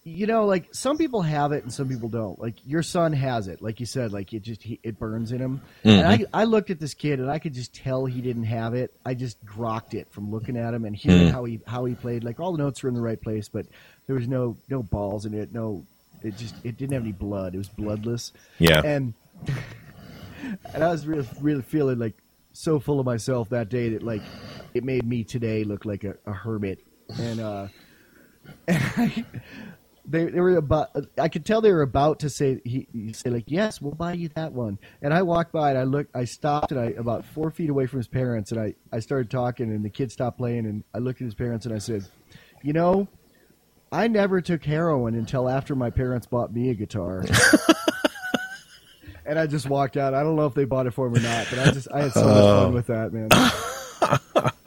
you 0.05 0.27
know, 0.27 0.47
like 0.47 0.67
some 0.75 0.99
people 0.99 1.23
have 1.23 1.53
it 1.53 1.63
and 1.63 1.73
some 1.73 1.89
people 1.89 2.09
don't. 2.09 2.37
Like 2.37 2.57
your 2.67 2.83
son 2.83 3.13
has 3.13 3.47
it, 3.47 3.63
like 3.63 3.79
you 3.79 3.87
said, 3.87 4.13
like 4.13 4.33
it 4.33 4.43
just 4.43 4.61
he, 4.61 4.81
it 4.83 4.99
burns 4.99 5.31
in 5.31 5.39
him. 5.39 5.61
And 5.85 6.05
I, 6.05 6.25
I 6.35 6.43
looked 6.43 6.71
at 6.71 6.81
this 6.81 6.93
kid 6.93 7.21
and 7.21 7.31
I 7.31 7.39
could 7.39 7.55
just 7.55 7.73
tell 7.73 8.05
he 8.05 8.21
didn't 8.21 8.43
have 8.43 8.75
it. 8.75 8.93
I 9.07 9.15
just 9.15 9.45
grokked 9.47 9.95
it 9.95 10.09
from 10.11 10.29
looking 10.33 10.57
at 10.57 10.75
him 10.75 10.85
and 10.87 10.97
hearing 10.97 11.29
how 11.29 11.45
he 11.45 11.61
how 11.69 11.85
he 11.85 11.95
played. 11.95 12.25
Like 12.25 12.41
all 12.41 12.51
the 12.51 12.59
notes 12.59 12.83
were 12.83 12.89
in 12.89 12.97
the 12.97 13.01
right 13.01 13.21
place, 13.21 13.49
but 13.49 13.67
there 14.09 14.17
was 14.17 14.27
no 14.27 14.57
no 14.69 14.83
balls 14.83 15.25
in 15.25 15.35
it. 15.35 15.53
No, 15.53 15.87
it 16.25 16.37
just 16.37 16.55
it 16.65 16.77
didn't 16.77 16.93
have 16.93 17.03
any 17.03 17.13
blood. 17.13 17.55
It 17.55 17.59
was 17.59 17.69
bloodless. 17.69 18.33
yeah 18.59 18.81
And 18.85 19.15
and 20.75 20.85
I 20.85 20.91
was 20.91 21.07
really 21.07 21.29
really 21.41 21.63
feeling 21.63 21.99
like 21.99 22.15
so 22.53 22.79
full 22.79 23.01
of 23.01 23.07
myself 23.07 23.49
that 23.51 23.69
day 23.69 23.91
that 23.91 24.03
like 24.03 24.23
it 24.75 24.85
made 24.85 25.07
me 25.07 25.25
today 25.25 25.65
look 25.65 25.85
like 25.85 26.05
a, 26.05 26.17
a 26.27 26.33
hermit, 26.33 26.85
and 27.19 27.41
uh, 27.41 27.69
and 28.69 28.83
I, 28.97 29.25
they 30.05 30.25
they 30.27 30.41
were 30.41 30.57
about. 30.57 30.91
I 31.19 31.29
could 31.29 31.45
tell 31.45 31.61
they 31.61 31.73
were 31.73 31.83
about 31.83 32.21
to 32.21 32.31
say 32.31 32.61
he, 32.65 32.87
he 32.93 33.13
say 33.13 33.31
like, 33.31 33.45
"Yes, 33.47 33.81
we'll 33.81 33.95
buy 33.95 34.15
you 34.15 34.29
that 34.35 34.53
one." 34.53 34.79
And 35.01 35.15
I 35.15 35.23
walked 35.23 35.53
by 35.53 35.71
and 35.71 35.79
I 35.79 35.85
looked. 35.85 36.15
I 36.15 36.25
stopped 36.25 36.73
and 36.73 36.81
I 36.81 36.87
about 36.87 37.25
four 37.25 37.51
feet 37.51 37.71
away 37.71 37.87
from 37.87 38.01
his 38.01 38.09
parents, 38.09 38.53
and 38.53 38.61
I 38.61 38.75
I 38.93 39.01
started 39.01 39.31
talking, 39.31 39.71
and 39.71 39.85
the 39.85 39.91
kid 39.91 40.13
stopped 40.13 40.39
playing, 40.39 40.67
and 40.67 40.85
I 40.95 40.99
looked 40.99 41.21
at 41.21 41.25
his 41.25 41.35
parents 41.35 41.67
and 41.67 41.75
I 41.75 41.79
said, 41.79 42.07
"You 42.63 42.73
know." 42.73 43.09
I 43.93 44.09
never 44.09 44.41
took 44.41 44.65
heroin 44.65 45.15
until 45.15 45.49
after 45.49 45.77
my 45.77 45.91
parents 45.91 46.27
bought 46.27 46.53
me 46.53 46.71
a 46.71 46.75
guitar. 46.75 47.25
and 49.27 49.39
I 49.39 49.47
just 49.47 49.69
walked 49.69 49.99
out. 49.99 50.15
I 50.15 50.23
don't 50.23 50.35
know 50.35 50.47
if 50.47 50.55
they 50.55 50.65
bought 50.65 50.87
it 50.87 50.93
for 50.93 51.11
me 51.11 51.21
or 51.21 51.23
not, 51.23 51.47
but 51.51 51.59
I 51.59 51.71
just 51.71 51.89
I 51.93 52.03
had 52.03 52.13
so 52.13 52.25
much 52.25 52.35
fun 52.35 52.67
oh. 52.67 52.71
with 52.71 52.87
that, 52.87 53.13
man. 53.13 53.29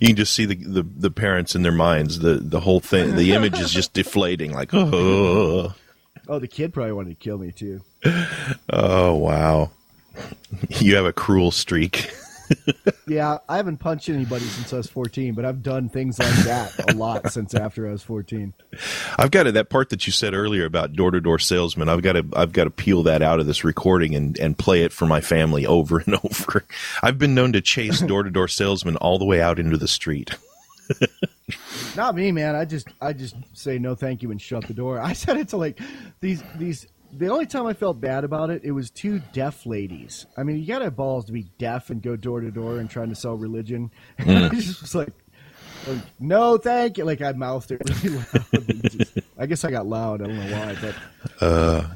You 0.00 0.06
can 0.06 0.16
just 0.16 0.32
see 0.32 0.46
the, 0.46 0.54
the, 0.54 0.82
the 0.82 1.10
parents 1.10 1.54
in 1.54 1.62
their 1.62 1.72
minds. 1.72 2.20
The 2.20 2.36
the 2.36 2.60
whole 2.60 2.80
thing, 2.80 3.16
the 3.16 3.34
image 3.34 3.58
is 3.58 3.70
just 3.70 3.92
deflating. 3.92 4.52
Like, 4.54 4.70
oh, 4.72 5.74
Oh, 6.28 6.38
the 6.38 6.48
kid 6.48 6.72
probably 6.72 6.92
wanted 6.92 7.10
to 7.10 7.16
kill 7.16 7.38
me 7.38 7.52
too. 7.52 7.82
oh, 8.72 9.14
wow. 9.14 9.70
You 10.78 10.96
have 10.96 11.04
a 11.04 11.12
cruel 11.12 11.50
streak. 11.50 12.10
Yeah, 13.06 13.38
I 13.48 13.56
haven't 13.56 13.78
punched 13.78 14.08
anybody 14.08 14.44
since 14.44 14.72
I 14.72 14.76
was 14.76 14.86
14, 14.86 15.34
but 15.34 15.44
I've 15.44 15.64
done 15.64 15.88
things 15.88 16.20
like 16.20 16.32
that 16.44 16.92
a 16.92 16.94
lot 16.94 17.32
since 17.32 17.54
after 17.54 17.88
I 17.88 17.90
was 17.90 18.04
14. 18.04 18.54
I've 19.18 19.32
got 19.32 19.44
to, 19.44 19.52
that 19.52 19.68
part 19.68 19.88
that 19.88 20.06
you 20.06 20.12
said 20.12 20.32
earlier 20.32 20.64
about 20.64 20.92
door 20.92 21.10
to 21.10 21.20
door 21.20 21.40
salesman. 21.40 21.88
I've 21.88 22.02
got 22.02 22.12
to 22.12 22.24
I've 22.36 22.52
got 22.52 22.64
to 22.64 22.70
peel 22.70 23.02
that 23.02 23.20
out 23.20 23.40
of 23.40 23.46
this 23.46 23.64
recording 23.64 24.14
and 24.14 24.38
and 24.38 24.56
play 24.56 24.84
it 24.84 24.92
for 24.92 25.06
my 25.06 25.20
family 25.20 25.66
over 25.66 25.98
and 25.98 26.14
over. 26.24 26.64
I've 27.02 27.18
been 27.18 27.34
known 27.34 27.52
to 27.54 27.60
chase 27.60 27.98
door 27.98 28.22
to 28.22 28.30
door 28.30 28.46
salesmen 28.46 28.96
all 28.96 29.18
the 29.18 29.26
way 29.26 29.40
out 29.40 29.58
into 29.58 29.76
the 29.76 29.88
street. 29.88 30.30
Not 31.96 32.14
me, 32.14 32.30
man. 32.30 32.54
I 32.54 32.64
just 32.64 32.86
I 33.00 33.12
just 33.12 33.34
say 33.54 33.78
no 33.80 33.96
thank 33.96 34.22
you 34.22 34.30
and 34.30 34.40
shut 34.40 34.68
the 34.68 34.74
door. 34.74 35.00
I 35.00 35.14
said 35.14 35.36
it 35.36 35.48
to 35.48 35.56
like 35.56 35.80
these 36.20 36.44
these 36.56 36.86
the 37.12 37.28
only 37.28 37.46
time 37.46 37.66
I 37.66 37.72
felt 37.72 38.00
bad 38.00 38.24
about 38.24 38.50
it, 38.50 38.62
it 38.64 38.70
was 38.72 38.90
two 38.90 39.20
deaf 39.32 39.66
ladies. 39.66 40.26
I 40.36 40.42
mean, 40.42 40.58
you 40.58 40.66
gotta 40.66 40.84
have 40.84 40.96
balls 40.96 41.24
to 41.26 41.32
be 41.32 41.44
deaf 41.58 41.90
and 41.90 42.00
go 42.02 42.16
door 42.16 42.40
to 42.40 42.50
door 42.50 42.78
and 42.78 42.88
trying 42.88 43.08
to 43.08 43.14
sell 43.14 43.36
religion. 43.36 43.90
I 44.18 44.48
just 44.50 44.80
was 44.82 44.94
like, 44.94 45.08
like, 45.88 45.98
no, 46.18 46.56
thank 46.58 46.98
you. 46.98 47.04
Like 47.04 47.20
I 47.22 47.32
mouthed 47.32 47.70
it 47.72 47.80
really 48.04 48.16
loud. 48.32 48.82
just- 48.90 49.18
I 49.38 49.46
guess 49.46 49.64
I 49.64 49.70
got 49.70 49.86
loud. 49.86 50.22
I 50.22 50.26
don't 50.26 50.36
know 50.36 50.56
why, 50.56 50.76
but 50.80 51.44
Uh, 51.46 51.86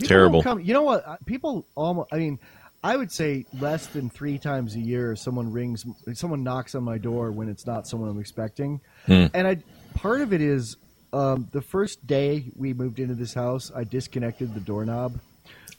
Terrible. 0.00 0.42
Come, 0.42 0.60
you 0.60 0.74
know 0.74 0.82
what? 0.82 1.24
People 1.24 1.64
almost. 1.76 2.08
I 2.12 2.16
mean, 2.18 2.38
I 2.82 2.96
would 2.96 3.12
say 3.12 3.46
less 3.58 3.86
than 3.86 4.10
three 4.10 4.38
times 4.38 4.74
a 4.74 4.80
year, 4.80 5.14
someone 5.16 5.52
rings, 5.52 5.86
someone 6.14 6.42
knocks 6.42 6.74
on 6.74 6.82
my 6.82 6.98
door 6.98 7.30
when 7.30 7.48
it's 7.48 7.64
not 7.66 7.86
someone 7.86 8.10
I'm 8.10 8.18
expecting, 8.20 8.80
Hmm. 9.06 9.26
and 9.32 9.46
I. 9.46 9.58
Part 9.94 10.20
of 10.22 10.32
it 10.32 10.40
is 10.40 10.76
um, 11.14 11.48
the 11.52 11.62
first 11.62 12.06
day 12.06 12.50
we 12.56 12.74
moved 12.74 12.98
into 12.98 13.14
this 13.14 13.32
house, 13.32 13.70
I 13.74 13.84
disconnected 13.84 14.52
the 14.52 14.60
doorknob. 14.60 15.18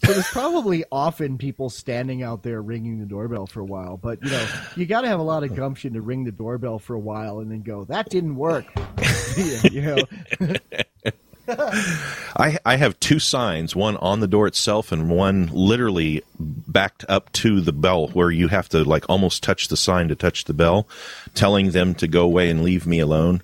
So 0.05 0.13
there's 0.13 0.27
probably 0.27 0.85
often 0.91 1.37
people 1.37 1.69
standing 1.69 2.23
out 2.23 2.41
there 2.41 2.61
ringing 2.61 2.99
the 2.99 3.05
doorbell 3.05 3.45
for 3.45 3.59
a 3.59 3.65
while, 3.65 3.97
but 3.97 4.23
you 4.23 4.31
know 4.31 4.47
you 4.75 4.85
got 4.85 5.01
to 5.01 5.07
have 5.07 5.19
a 5.19 5.23
lot 5.23 5.43
of 5.43 5.55
gumption 5.55 5.93
to 5.93 6.01
ring 6.01 6.23
the 6.23 6.31
doorbell 6.31 6.79
for 6.79 6.93
a 6.93 6.99
while 6.99 7.39
and 7.39 7.51
then 7.51 7.61
go 7.61 7.83
that 7.85 8.09
didn't 8.09 8.35
work. 8.35 8.65
you 9.71 9.81
know, 9.81 9.97
I 11.47 12.57
I 12.65 12.75
have 12.77 12.99
two 12.99 13.19
signs, 13.19 13.75
one 13.75 13.97
on 13.97 14.19
the 14.19 14.27
door 14.27 14.47
itself 14.47 14.91
and 14.91 15.09
one 15.09 15.49
literally 15.51 16.23
backed 16.39 17.05
up 17.09 17.31
to 17.33 17.61
the 17.61 17.73
bell 17.73 18.07
where 18.07 18.31
you 18.31 18.47
have 18.47 18.69
to 18.69 18.83
like 18.83 19.05
almost 19.09 19.43
touch 19.43 19.67
the 19.67 19.77
sign 19.77 20.07
to 20.09 20.15
touch 20.15 20.45
the 20.45 20.53
bell, 20.53 20.87
telling 21.33 21.71
them 21.71 21.93
to 21.95 22.07
go 22.07 22.23
away 22.23 22.49
and 22.49 22.63
leave 22.63 22.85
me 22.85 22.99
alone. 22.99 23.41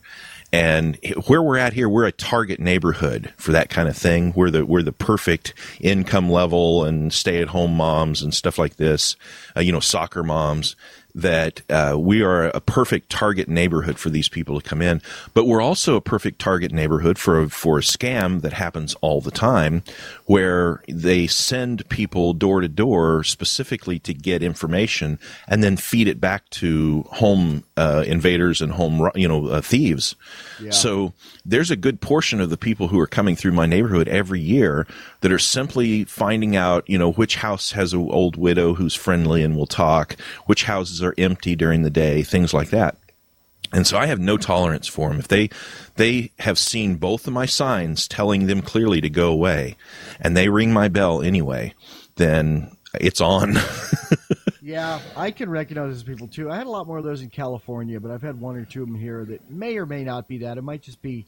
And 0.54 0.97
where 1.28 1.41
we're 1.41 1.58
at 1.58 1.74
here, 1.74 1.88
we're 1.88 2.06
a 2.06 2.12
target 2.12 2.60
neighborhood 2.60 3.34
for 3.38 3.54
that 3.54 3.70
kind 3.70 3.88
of 3.88 3.95
thing. 3.95 4.34
We're 4.36 4.52
the 4.52 4.66
we're 4.66 4.84
the 4.84 4.91
perfect 4.91 5.54
income 5.80 6.30
level 6.30 6.84
and 6.84 7.14
stay 7.14 7.41
at 7.41 7.49
home 7.49 7.74
moms 7.74 8.22
and 8.22 8.34
stuff 8.34 8.58
like 8.58 8.76
this. 8.76 9.16
Uh, 9.56 9.62
you 9.62 9.72
know, 9.72 9.80
soccer 9.80 10.24
moms 10.24 10.76
that 11.16 11.62
uh, 11.70 11.95
we 11.97 12.22
are 12.22 12.45
a 12.45 12.62
perfect 12.62 13.09
target 13.09 13.47
neighborhood 13.47 13.97
for 13.97 14.09
these 14.09 14.30
people 14.30 14.59
to 14.59 14.68
come 14.68 14.82
in, 14.82 15.01
but 15.34 15.45
we're 15.45 15.62
also 15.62 15.95
a 15.95 16.01
perfect 16.01 16.39
target 16.39 16.72
neighborhood 16.72 17.18
for 17.18 17.49
for 17.49 17.78
a 17.78 17.82
scam 17.82 18.41
that 18.41 18.53
happens 18.53 18.95
all 19.01 19.22
the 19.22 19.32
time, 19.32 19.84
where 20.26 20.82
they 20.88 21.28
send 21.28 21.88
people 21.89 22.34
door 22.34 22.62
to 22.62 22.68
door 22.68 23.24
specifically 23.24 23.99
to 23.99 24.14
get 24.14 24.43
information 24.43 25.20
and 25.47 25.64
then 25.64 25.78
feed 25.78 26.07
it 26.07 26.20
back 26.20 26.49
to 26.49 27.05
home 27.12 27.64
uh, 27.78 28.03
invaders 28.07 28.62
and 28.62 28.74
home 28.74 29.09
you 29.16 29.28
know 29.28 29.47
uh, 29.47 29.62
thieves. 29.62 30.16
Yeah. 30.59 30.72
So 30.72 31.14
there's 31.45 31.72
a 31.72 31.76
good 31.76 32.01
portion 32.01 32.39
of 32.39 32.49
the 32.49 32.57
people 32.57 32.88
who 32.88 32.99
are 32.99 33.07
coming 33.07 33.36
through 33.36 33.53
my 33.53 33.66
neighborhood 33.66 34.07
every 34.07 34.39
year 34.39 34.88
that 35.22 35.32
are 35.32 35.39
simply 35.39 36.03
finding 36.03 36.55
out, 36.55 36.88
you 36.89 36.97
know, 36.97 37.11
which 37.11 37.38
house 37.38 37.72
has 37.72 37.93
an 37.93 38.09
old 38.09 38.36
widow 38.36 38.74
who's 38.74 38.95
friendly 38.95 39.43
and 39.43 39.55
will 39.55 39.67
talk, 39.67 40.15
which 40.45 40.63
houses 40.63 41.01
are 41.01 41.15
empty 41.17 41.55
during 41.55 41.84
the 41.84 41.89
day, 41.89 42.24
things 42.24 42.53
like 42.53 42.69
that. 42.69 42.97
And 43.74 43.88
so 43.88 43.97
I 43.97 44.07
have 44.07 44.19
no 44.19 44.36
tolerance 44.36 44.88
for 44.88 45.09
them. 45.09 45.19
If 45.19 45.30
they 45.30 45.49
they 45.95 46.32
have 46.39 46.57
seen 46.59 46.95
both 46.95 47.26
of 47.26 47.34
my 47.34 47.45
signs 47.45 48.07
telling 48.07 48.47
them 48.47 48.61
clearly 48.61 48.99
to 49.01 49.09
go 49.09 49.32
away, 49.32 49.78
and 50.19 50.36
they 50.36 50.49
ring 50.49 50.74
my 50.74 50.89
bell 50.89 51.22
anyway, 51.22 51.74
then 52.15 52.76
it's 52.95 53.22
on. 53.22 53.55
Yeah, 54.63 54.99
I 55.17 55.32
can 55.32 55.49
recognize 55.49 55.91
those 55.91 56.03
people 56.03 56.28
too. 56.28 56.51
I 56.51 56.55
had 56.55 56.67
a 56.67 56.69
lot 56.69 56.86
more 56.86 56.99
of 56.99 57.03
those 57.03 57.22
in 57.22 57.30
California, 57.30 57.99
but 57.99 58.11
I've 58.11 58.22
had 58.22 58.39
one 58.39 58.55
or 58.55 58.63
two 58.63 58.84
of 58.84 58.88
them 58.88 58.97
here 58.97 59.26
that 59.26 59.49
may 59.49 59.78
or 59.78 59.88
may 59.88 60.03
not 60.03 60.28
be 60.28 60.38
that. 60.39 60.57
It 60.57 60.61
might 60.61 60.84
just 60.84 61.01
be 61.01 61.26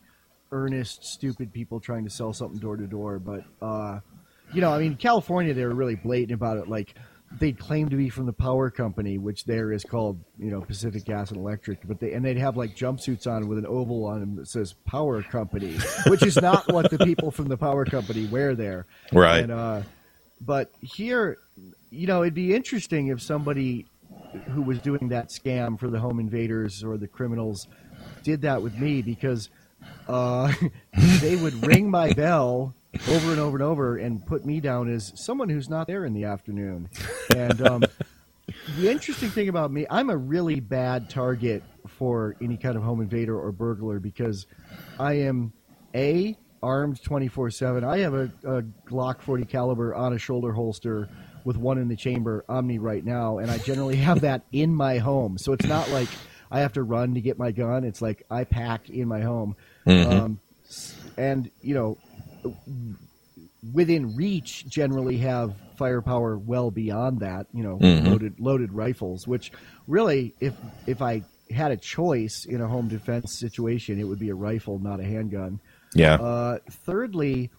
earnest, 0.53 1.03
stupid 1.03 1.51
people 1.51 1.79
trying 1.79 2.03
to 2.03 2.09
sell 2.09 2.31
something 2.31 2.59
door 2.59 2.77
to 2.77 2.87
door. 2.87 3.19
But 3.19 3.43
uh, 3.61 3.99
you 4.53 4.61
know, 4.61 4.71
I 4.71 4.79
mean, 4.79 4.95
California 4.95 5.53
they 5.53 5.65
were 5.65 5.75
really 5.75 5.95
blatant 5.95 6.31
about 6.31 6.57
it. 6.57 6.69
Like 6.69 6.95
they'd 7.39 7.57
claim 7.57 7.89
to 7.89 7.95
be 7.95 8.09
from 8.09 8.25
the 8.25 8.33
power 8.33 8.69
company, 8.69 9.17
which 9.17 9.45
there 9.45 9.71
is 9.71 9.83
called 9.83 10.19
you 10.37 10.51
know 10.51 10.61
Pacific 10.61 11.05
Gas 11.05 11.31
and 11.31 11.39
Electric, 11.39 11.87
but 11.87 11.99
they 11.99 12.13
and 12.13 12.23
they'd 12.23 12.37
have 12.37 12.55
like 12.55 12.75
jumpsuits 12.75 13.27
on 13.27 13.47
with 13.47 13.57
an 13.57 13.65
oval 13.65 14.05
on 14.05 14.19
them 14.19 14.35
that 14.35 14.47
says 14.47 14.73
Power 14.85 15.23
Company, 15.23 15.75
which 16.07 16.23
is 16.23 16.41
not 16.41 16.71
what 16.71 16.89
the 16.91 16.99
people 16.99 17.31
from 17.31 17.47
the 17.47 17.57
power 17.57 17.85
company 17.85 18.27
wear 18.27 18.55
there. 18.55 18.85
Right. 19.11 19.43
And, 19.43 19.51
uh, 19.51 19.81
but 20.41 20.71
here, 20.81 21.37
you 21.89 22.07
know, 22.07 22.21
it'd 22.23 22.33
be 22.33 22.53
interesting 22.53 23.07
if 23.07 23.21
somebody 23.21 23.85
who 24.51 24.61
was 24.61 24.79
doing 24.79 25.09
that 25.09 25.29
scam 25.29 25.79
for 25.79 25.89
the 25.89 25.99
home 25.99 26.19
invaders 26.19 26.83
or 26.83 26.97
the 26.97 27.07
criminals 27.07 27.67
did 28.23 28.41
that 28.41 28.61
with 28.61 28.77
me 28.77 29.01
because 29.01 29.49
uh, 30.07 30.53
they 31.19 31.35
would 31.35 31.65
ring 31.65 31.89
my 31.89 32.13
bell 32.13 32.75
over 33.09 33.31
and 33.31 33.39
over 33.39 33.57
and 33.57 33.63
over 33.63 33.97
and 33.97 34.25
put 34.25 34.45
me 34.45 34.59
down 34.59 34.93
as 34.93 35.11
someone 35.15 35.49
who's 35.49 35.69
not 35.69 35.87
there 35.87 36.05
in 36.05 36.13
the 36.13 36.25
afternoon. 36.25 36.89
And 37.35 37.61
um, 37.67 37.83
the 38.77 38.89
interesting 38.89 39.29
thing 39.29 39.49
about 39.49 39.71
me, 39.71 39.85
I'm 39.89 40.09
a 40.09 40.17
really 40.17 40.59
bad 40.59 41.09
target 41.09 41.63
for 41.87 42.35
any 42.41 42.57
kind 42.57 42.75
of 42.75 42.83
home 42.83 43.01
invader 43.01 43.37
or 43.37 43.51
burglar 43.51 43.99
because 43.99 44.45
I 44.99 45.13
am 45.13 45.53
a 45.95 46.37
armed 46.61 47.01
24 47.03 47.51
7. 47.51 47.83
I 47.83 47.99
have 47.99 48.13
a, 48.13 48.31
a 48.45 48.61
Glock 48.87 49.21
40 49.21 49.45
caliber 49.45 49.93
on 49.93 50.13
a 50.13 50.17
shoulder 50.17 50.53
holster 50.53 51.09
with 51.43 51.57
one 51.57 51.77
in 51.77 51.89
the 51.89 51.95
chamber 51.95 52.45
on 52.47 52.65
me 52.65 52.77
right 52.77 53.03
now, 53.03 53.39
and 53.39 53.51
I 53.51 53.57
generally 53.57 53.97
have 53.97 54.21
that 54.21 54.43
in 54.51 54.73
my 54.73 54.97
home. 54.97 55.37
So 55.37 55.51
it's 55.51 55.65
not 55.65 55.89
like 55.89 56.07
I 56.49 56.61
have 56.61 56.73
to 56.73 56.83
run 56.83 57.15
to 57.15 57.21
get 57.21 57.37
my 57.37 57.51
gun. 57.51 57.83
It's 57.83 58.01
like 58.01 58.23
I 58.29 58.45
pack 58.45 58.89
in 58.89 59.07
my 59.07 59.21
home. 59.21 59.55
Um, 59.85 60.39
and, 61.17 61.51
you 61.61 61.75
know, 61.75 61.97
within 63.73 64.15
reach 64.15 64.65
generally 64.67 65.17
have 65.17 65.53
firepower 65.77 66.37
well 66.37 66.69
beyond 66.69 67.21
that 67.21 67.47
you 67.53 67.63
know 67.63 67.77
Mhm. 67.77 68.07
loaded 68.07 68.39
loaded 68.39 68.73
rifles 68.73 69.25
which 69.25 69.51
really 69.87 70.33
if 70.41 70.53
if 70.85 71.01
i 71.01 71.23
had 71.49 71.71
a 71.71 71.77
choice 71.77 72.45
in 72.45 72.59
a 72.61 72.67
home 72.67 72.89
defense 72.89 73.33
situation 73.39 73.99
it 73.99 74.03
would 74.03 74.19
be 74.19 74.29
a 74.29 74.35
rifle 74.35 74.79
not 74.79 74.99
a 74.99 75.03
handgun 75.03 75.59
yeah. 75.95 76.15
uh, 76.15 76.57
thirdly 76.69 77.49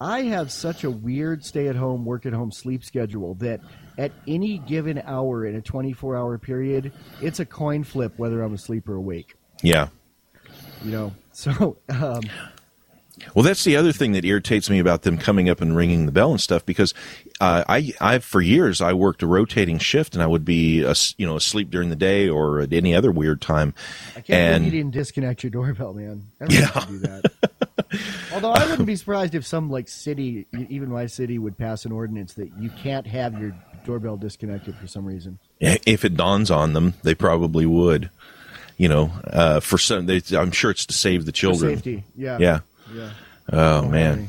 i 0.00 0.22
have 0.22 0.52
such 0.52 0.84
a 0.84 0.90
weird 0.90 1.42
stay 1.44 1.68
at 1.68 1.76
home 1.76 2.04
work 2.04 2.26
at 2.26 2.32
home 2.34 2.52
sleep 2.52 2.84
schedule 2.84 3.34
that 3.36 3.60
at 3.96 4.12
any 4.28 4.58
given 4.58 5.02
hour 5.06 5.46
in 5.46 5.56
a 5.56 5.62
24 5.62 6.16
hour 6.16 6.36
period 6.38 6.92
it's 7.22 7.40
a 7.40 7.46
coin 7.46 7.82
flip 7.82 8.12
whether 8.18 8.42
i'm 8.42 8.52
asleep 8.52 8.88
or 8.88 8.94
awake 8.94 9.34
yeah. 9.62 9.88
you 10.84 10.90
know 10.92 11.12
so 11.36 11.76
um, 11.90 12.20
Well, 13.34 13.42
that's 13.42 13.64
the 13.64 13.76
other 13.76 13.92
thing 13.92 14.12
that 14.12 14.24
irritates 14.24 14.68
me 14.70 14.78
about 14.78 15.02
them 15.02 15.16
coming 15.18 15.48
up 15.48 15.60
and 15.60 15.76
ringing 15.76 16.06
the 16.06 16.12
bell 16.12 16.30
and 16.30 16.40
stuff 16.40 16.64
because 16.64 16.94
uh, 17.40 17.64
I, 17.68 17.92
I 18.00 18.18
for 18.20 18.40
years 18.40 18.80
I 18.80 18.92
worked 18.92 19.22
a 19.22 19.26
rotating 19.26 19.78
shift 19.78 20.14
and 20.14 20.22
I 20.22 20.26
would 20.26 20.44
be 20.44 20.82
as- 20.84 21.14
you 21.18 21.26
know 21.26 21.36
asleep 21.36 21.70
during 21.70 21.90
the 21.90 21.96
day 21.96 22.28
or 22.28 22.60
at 22.60 22.72
any 22.72 22.94
other 22.94 23.10
weird 23.10 23.40
time. 23.40 23.74
I 24.16 24.20
can't 24.20 24.30
And- 24.30 24.62
believe 24.64 24.74
you 24.74 24.80
didn't 24.82 24.94
disconnect 24.94 25.42
your 25.42 25.50
doorbell, 25.50 25.92
man. 25.94 26.22
Everyone 26.40 26.62
Yeah. 26.74 26.84
do 26.86 26.98
that. 27.00 27.32
Although 28.32 28.52
I 28.52 28.66
wouldn't 28.68 28.86
be 28.86 28.96
surprised 28.96 29.34
if 29.34 29.46
some 29.46 29.70
like 29.70 29.88
city, 29.88 30.46
even 30.68 30.90
my 30.90 31.06
city, 31.06 31.38
would 31.38 31.56
pass 31.56 31.84
an 31.84 31.92
ordinance 31.92 32.34
that 32.34 32.50
you 32.58 32.68
can't 32.82 33.06
have 33.06 33.38
your 33.40 33.54
doorbell 33.84 34.16
disconnected 34.16 34.74
for 34.76 34.86
some 34.86 35.04
reason. 35.06 35.38
If 35.60 36.04
it 36.04 36.16
dawns 36.16 36.50
on 36.50 36.72
them, 36.72 36.94
they 37.02 37.14
probably 37.14 37.64
would. 37.66 38.10
You 38.76 38.88
know, 38.88 39.10
uh, 39.26 39.60
for 39.60 39.78
some, 39.78 40.06
they, 40.06 40.20
I'm 40.32 40.50
sure 40.50 40.70
it's 40.70 40.86
to 40.86 40.94
save 40.94 41.24
the 41.24 41.32
For 41.32 41.36
children. 41.36 41.76
safety. 41.76 42.04
Yeah. 42.14 42.38
Yeah. 42.38 42.60
Yeah. 42.94 43.10
Oh 43.52 43.88
man. 43.88 44.28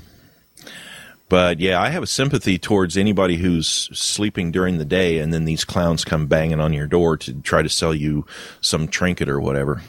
But 1.29 1.59
yeah, 1.59 1.81
I 1.81 1.89
have 1.89 2.03
a 2.03 2.07
sympathy 2.07 2.57
towards 2.57 2.95
anybody 2.95 3.35
who's 3.35 3.67
sleeping 3.67 4.51
during 4.51 4.77
the 4.77 4.85
day 4.85 5.17
and 5.19 5.33
then 5.33 5.43
these 5.43 5.65
clowns 5.65 6.05
come 6.05 6.27
banging 6.27 6.61
on 6.61 6.71
your 6.71 6.87
door 6.87 7.17
to 7.17 7.33
try 7.41 7.61
to 7.61 7.67
sell 7.69 7.93
you 7.93 8.25
some 8.61 8.87
trinket 8.87 9.27
or 9.27 9.41
whatever. 9.41 9.81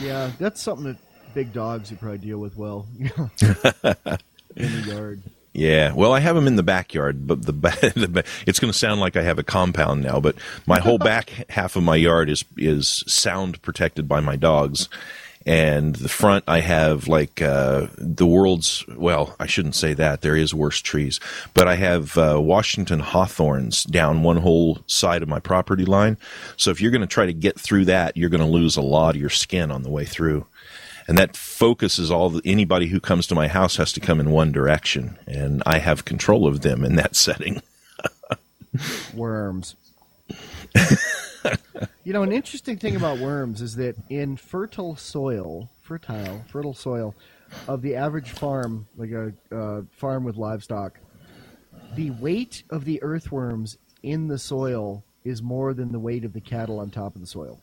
Yeah, 0.00 0.30
that's 0.38 0.62
something 0.62 0.86
that 0.86 0.96
big 1.34 1.52
dogs 1.52 1.90
would 1.90 2.00
probably 2.00 2.18
deal 2.18 2.38
with 2.38 2.56
well. 2.56 2.86
in 2.98 3.08
the 4.56 4.84
yard. 4.86 5.22
Yeah, 5.52 5.92
well, 5.92 6.14
I 6.14 6.20
have 6.20 6.34
them 6.34 6.46
in 6.46 6.56
the 6.56 6.62
backyard, 6.62 7.26
but 7.26 7.42
the, 7.42 7.52
the 7.52 8.24
it's 8.46 8.58
going 8.58 8.72
to 8.72 8.78
sound 8.78 9.00
like 9.00 9.16
I 9.16 9.22
have 9.22 9.38
a 9.38 9.42
compound 9.42 10.02
now. 10.02 10.18
But 10.18 10.36
my 10.66 10.78
whole 10.78 10.98
back 11.12 11.30
half 11.50 11.76
of 11.76 11.82
my 11.82 11.96
yard 11.96 12.30
is 12.30 12.44
is 12.56 13.04
sound 13.06 13.60
protected 13.60 14.08
by 14.08 14.20
my 14.20 14.36
dogs, 14.36 14.88
and 15.44 15.94
the 15.94 16.08
front 16.08 16.44
I 16.48 16.60
have 16.60 17.06
like 17.06 17.42
uh, 17.42 17.88
the 17.98 18.26
world's 18.26 18.86
well, 18.88 19.36
I 19.38 19.46
shouldn't 19.46 19.74
say 19.74 19.92
that. 19.92 20.22
There 20.22 20.36
is 20.36 20.54
worse 20.54 20.80
trees, 20.80 21.20
but 21.52 21.68
I 21.68 21.74
have 21.74 22.16
uh, 22.16 22.40
Washington 22.40 23.00
hawthorns 23.00 23.84
down 23.84 24.22
one 24.22 24.38
whole 24.38 24.78
side 24.86 25.22
of 25.22 25.28
my 25.28 25.38
property 25.38 25.84
line. 25.84 26.16
So 26.56 26.70
if 26.70 26.80
you're 26.80 26.90
going 26.92 27.02
to 27.02 27.06
try 27.06 27.26
to 27.26 27.32
get 27.34 27.60
through 27.60 27.86
that, 27.86 28.16
you're 28.16 28.30
going 28.30 28.40
to 28.40 28.46
lose 28.46 28.78
a 28.78 28.82
lot 28.82 29.16
of 29.16 29.20
your 29.20 29.30
skin 29.30 29.70
on 29.70 29.82
the 29.82 29.90
way 29.90 30.06
through 30.06 30.46
and 31.12 31.18
that 31.18 31.36
focuses 31.36 32.10
all 32.10 32.30
the, 32.30 32.40
anybody 32.44 32.86
who 32.86 32.98
comes 32.98 33.26
to 33.26 33.34
my 33.34 33.46
house 33.46 33.76
has 33.76 33.92
to 33.92 34.00
come 34.00 34.18
in 34.18 34.30
one 34.30 34.50
direction 34.50 35.18
and 35.26 35.62
i 35.66 35.78
have 35.78 36.06
control 36.06 36.46
of 36.46 36.62
them 36.62 36.84
in 36.84 36.96
that 36.96 37.14
setting 37.26 37.60
Worms. 39.14 39.76
you 42.04 42.12
know, 42.12 42.22
an 42.22 42.32
interesting 42.32 42.78
thing 42.78 42.96
about 42.96 43.18
worms 43.18 43.60
is 43.60 43.76
that 43.76 43.96
in 44.08 44.36
fertile 44.36 44.96
soil, 44.96 45.68
fertile, 45.82 46.44
fertile 46.48 46.74
soil 46.74 47.14
of 47.68 47.82
the 47.82 47.94
average 47.94 48.30
farm, 48.30 48.86
like 48.96 49.10
a 49.10 49.32
uh, 49.54 49.82
farm 49.90 50.24
with 50.24 50.36
livestock, 50.36 50.98
the 51.94 52.10
weight 52.12 52.62
of 52.70 52.84
the 52.84 53.02
earthworms 53.02 53.76
in 54.02 54.28
the 54.28 54.38
soil 54.38 55.04
is 55.24 55.42
more 55.42 55.74
than 55.74 55.92
the 55.92 55.98
weight 55.98 56.24
of 56.24 56.32
the 56.32 56.40
cattle 56.40 56.80
on 56.80 56.90
top 56.90 57.14
of 57.14 57.20
the 57.20 57.26
soil. 57.26 57.60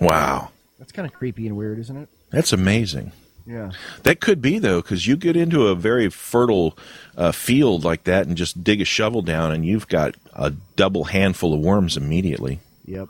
wow 0.00 0.50
That's 0.78 0.92
kind 0.92 1.06
of 1.06 1.12
creepy 1.12 1.46
and 1.48 1.56
weird, 1.56 1.78
isn't 1.80 1.96
it? 1.96 2.08
That's 2.30 2.52
amazing 2.52 3.12
Yeah. 3.46 3.70
that 4.02 4.20
could 4.20 4.40
be 4.42 4.58
though 4.58 4.80
because 4.82 5.06
you 5.06 5.16
get 5.16 5.36
into 5.36 5.68
a 5.68 5.74
very 5.74 6.08
fertile 6.10 6.76
uh, 7.16 7.32
field 7.32 7.84
like 7.84 8.04
that 8.04 8.26
and 8.26 8.36
just 8.36 8.62
dig 8.62 8.80
a 8.80 8.84
shovel 8.84 9.22
down 9.22 9.52
and 9.52 9.64
you've 9.64 9.88
got 9.88 10.14
a 10.34 10.50
double 10.76 11.04
handful 11.04 11.54
of 11.54 11.60
worms 11.60 11.96
immediately 11.96 12.60
Yep. 12.84 13.08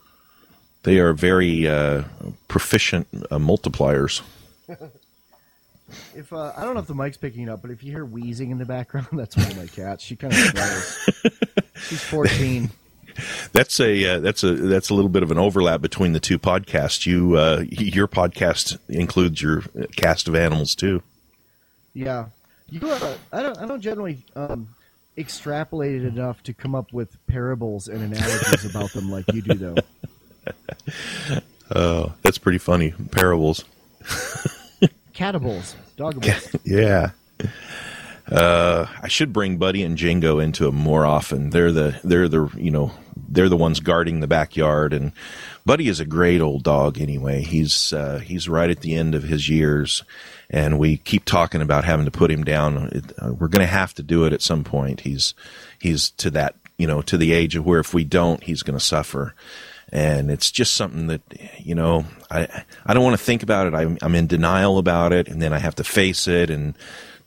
they 0.84 0.98
are 0.98 1.12
very 1.12 1.66
uh, 1.68 2.04
proficient 2.48 3.06
uh, 3.30 3.38
multipliers 3.38 4.22
If 6.14 6.32
uh, 6.34 6.52
I 6.54 6.64
don't 6.64 6.74
know 6.74 6.80
if 6.80 6.86
the 6.86 6.94
mic's 6.94 7.16
picking 7.16 7.48
up, 7.48 7.62
but 7.62 7.70
if 7.70 7.82
you 7.82 7.90
hear 7.92 8.04
wheezing 8.04 8.50
in 8.50 8.58
the 8.58 8.66
background, 8.66 9.06
that's 9.12 9.34
one 9.38 9.46
of 9.46 9.56
my 9.56 9.66
cats. 9.66 10.04
She 10.04 10.16
kind 10.16 10.34
of. 10.34 10.98
She's 11.88 12.02
14. 12.04 12.68
That's 13.52 13.80
a 13.80 14.04
uh, 14.16 14.20
that's 14.20 14.42
a 14.42 14.54
that's 14.54 14.90
a 14.90 14.94
little 14.94 15.08
bit 15.08 15.22
of 15.22 15.30
an 15.30 15.38
overlap 15.38 15.80
between 15.80 16.12
the 16.12 16.20
two 16.20 16.38
podcasts. 16.38 17.06
You 17.06 17.36
uh, 17.36 17.64
your 17.68 18.08
podcast 18.08 18.78
includes 18.88 19.42
your 19.42 19.62
cast 19.96 20.28
of 20.28 20.34
animals 20.34 20.74
too. 20.74 21.02
Yeah, 21.94 22.26
you. 22.68 22.80
Uh, 22.82 23.16
I 23.32 23.42
don't. 23.42 23.58
I 23.58 23.66
don't 23.66 23.80
generally 23.80 24.18
um, 24.36 24.68
extrapolate 25.16 25.96
it 26.02 26.04
enough 26.04 26.42
to 26.44 26.54
come 26.54 26.74
up 26.74 26.92
with 26.92 27.16
parables 27.26 27.88
and 27.88 28.02
analogies 28.02 28.64
about 28.64 28.92
them 28.92 29.10
like 29.10 29.24
you 29.32 29.42
do, 29.42 29.54
though. 29.54 29.76
Oh, 31.70 32.14
that's 32.22 32.38
pretty 32.38 32.56
funny. 32.56 32.94
Parables. 33.10 33.64
Catables, 35.12 35.76
doggables. 35.98 36.56
Yeah. 36.64 37.10
Uh, 38.30 38.86
I 39.02 39.08
should 39.08 39.32
bring 39.32 39.56
Buddy 39.56 39.82
and 39.82 39.96
Jingo 39.96 40.38
into 40.38 40.64
them 40.64 40.74
more 40.74 41.06
often. 41.06 41.50
They're 41.50 41.72
the 41.72 41.98
they're 42.04 42.28
the 42.28 42.50
you 42.56 42.70
know 42.70 42.92
they're 43.28 43.48
the 43.48 43.56
ones 43.56 43.80
guarding 43.80 44.20
the 44.20 44.26
backyard, 44.26 44.92
and 44.92 45.12
Buddy 45.64 45.88
is 45.88 46.00
a 46.00 46.04
great 46.04 46.40
old 46.40 46.62
dog. 46.62 47.00
Anyway, 47.00 47.42
he's 47.42 47.92
uh, 47.92 48.18
he's 48.18 48.48
right 48.48 48.70
at 48.70 48.80
the 48.80 48.94
end 48.94 49.14
of 49.14 49.22
his 49.22 49.48
years, 49.48 50.02
and 50.50 50.78
we 50.78 50.98
keep 50.98 51.24
talking 51.24 51.62
about 51.62 51.84
having 51.84 52.04
to 52.04 52.10
put 52.10 52.30
him 52.30 52.44
down. 52.44 52.88
It, 52.92 53.12
uh, 53.18 53.32
we're 53.32 53.48
going 53.48 53.66
to 53.66 53.72
have 53.72 53.94
to 53.94 54.02
do 54.02 54.24
it 54.24 54.32
at 54.32 54.42
some 54.42 54.64
point. 54.64 55.00
He's 55.00 55.34
he's 55.80 56.10
to 56.12 56.30
that 56.32 56.54
you 56.76 56.86
know 56.86 57.00
to 57.02 57.16
the 57.16 57.32
age 57.32 57.56
of 57.56 57.64
where 57.64 57.80
if 57.80 57.94
we 57.94 58.04
don't, 58.04 58.42
he's 58.42 58.62
going 58.62 58.78
to 58.78 58.84
suffer. 58.84 59.34
And 59.90 60.30
it's 60.30 60.50
just 60.50 60.74
something 60.74 61.06
that 61.06 61.22
you 61.58 61.74
know 61.74 62.04
I 62.30 62.64
I 62.84 62.92
don't 62.92 63.04
want 63.04 63.18
to 63.18 63.24
think 63.24 63.42
about 63.42 63.66
it. 63.66 63.74
I'm 63.74 63.96
I'm 64.02 64.14
in 64.14 64.26
denial 64.26 64.76
about 64.76 65.14
it, 65.14 65.28
and 65.28 65.40
then 65.40 65.54
I 65.54 65.58
have 65.58 65.76
to 65.76 65.84
face 65.84 66.28
it, 66.28 66.50
and 66.50 66.74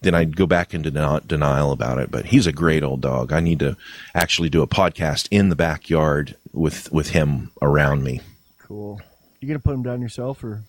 then 0.01 0.15
I'd 0.15 0.35
go 0.35 0.45
back 0.45 0.73
into 0.73 0.91
den- 0.91 1.21
denial 1.25 1.71
about 1.71 1.99
it. 1.99 2.11
But 2.11 2.25
he's 2.25 2.47
a 2.47 2.51
great 2.51 2.83
old 2.83 3.01
dog. 3.01 3.31
I 3.31 3.39
need 3.39 3.59
to 3.59 3.77
actually 4.13 4.49
do 4.49 4.61
a 4.61 4.67
podcast 4.67 5.27
in 5.31 5.49
the 5.49 5.55
backyard 5.55 6.35
with 6.53 6.91
with 6.91 7.09
him 7.09 7.51
around 7.61 8.03
me. 8.03 8.21
Cool. 8.59 8.99
You 9.39 9.47
gonna 9.47 9.59
put 9.59 9.73
him 9.73 9.83
down 9.83 10.01
yourself, 10.01 10.43
or 10.43 10.63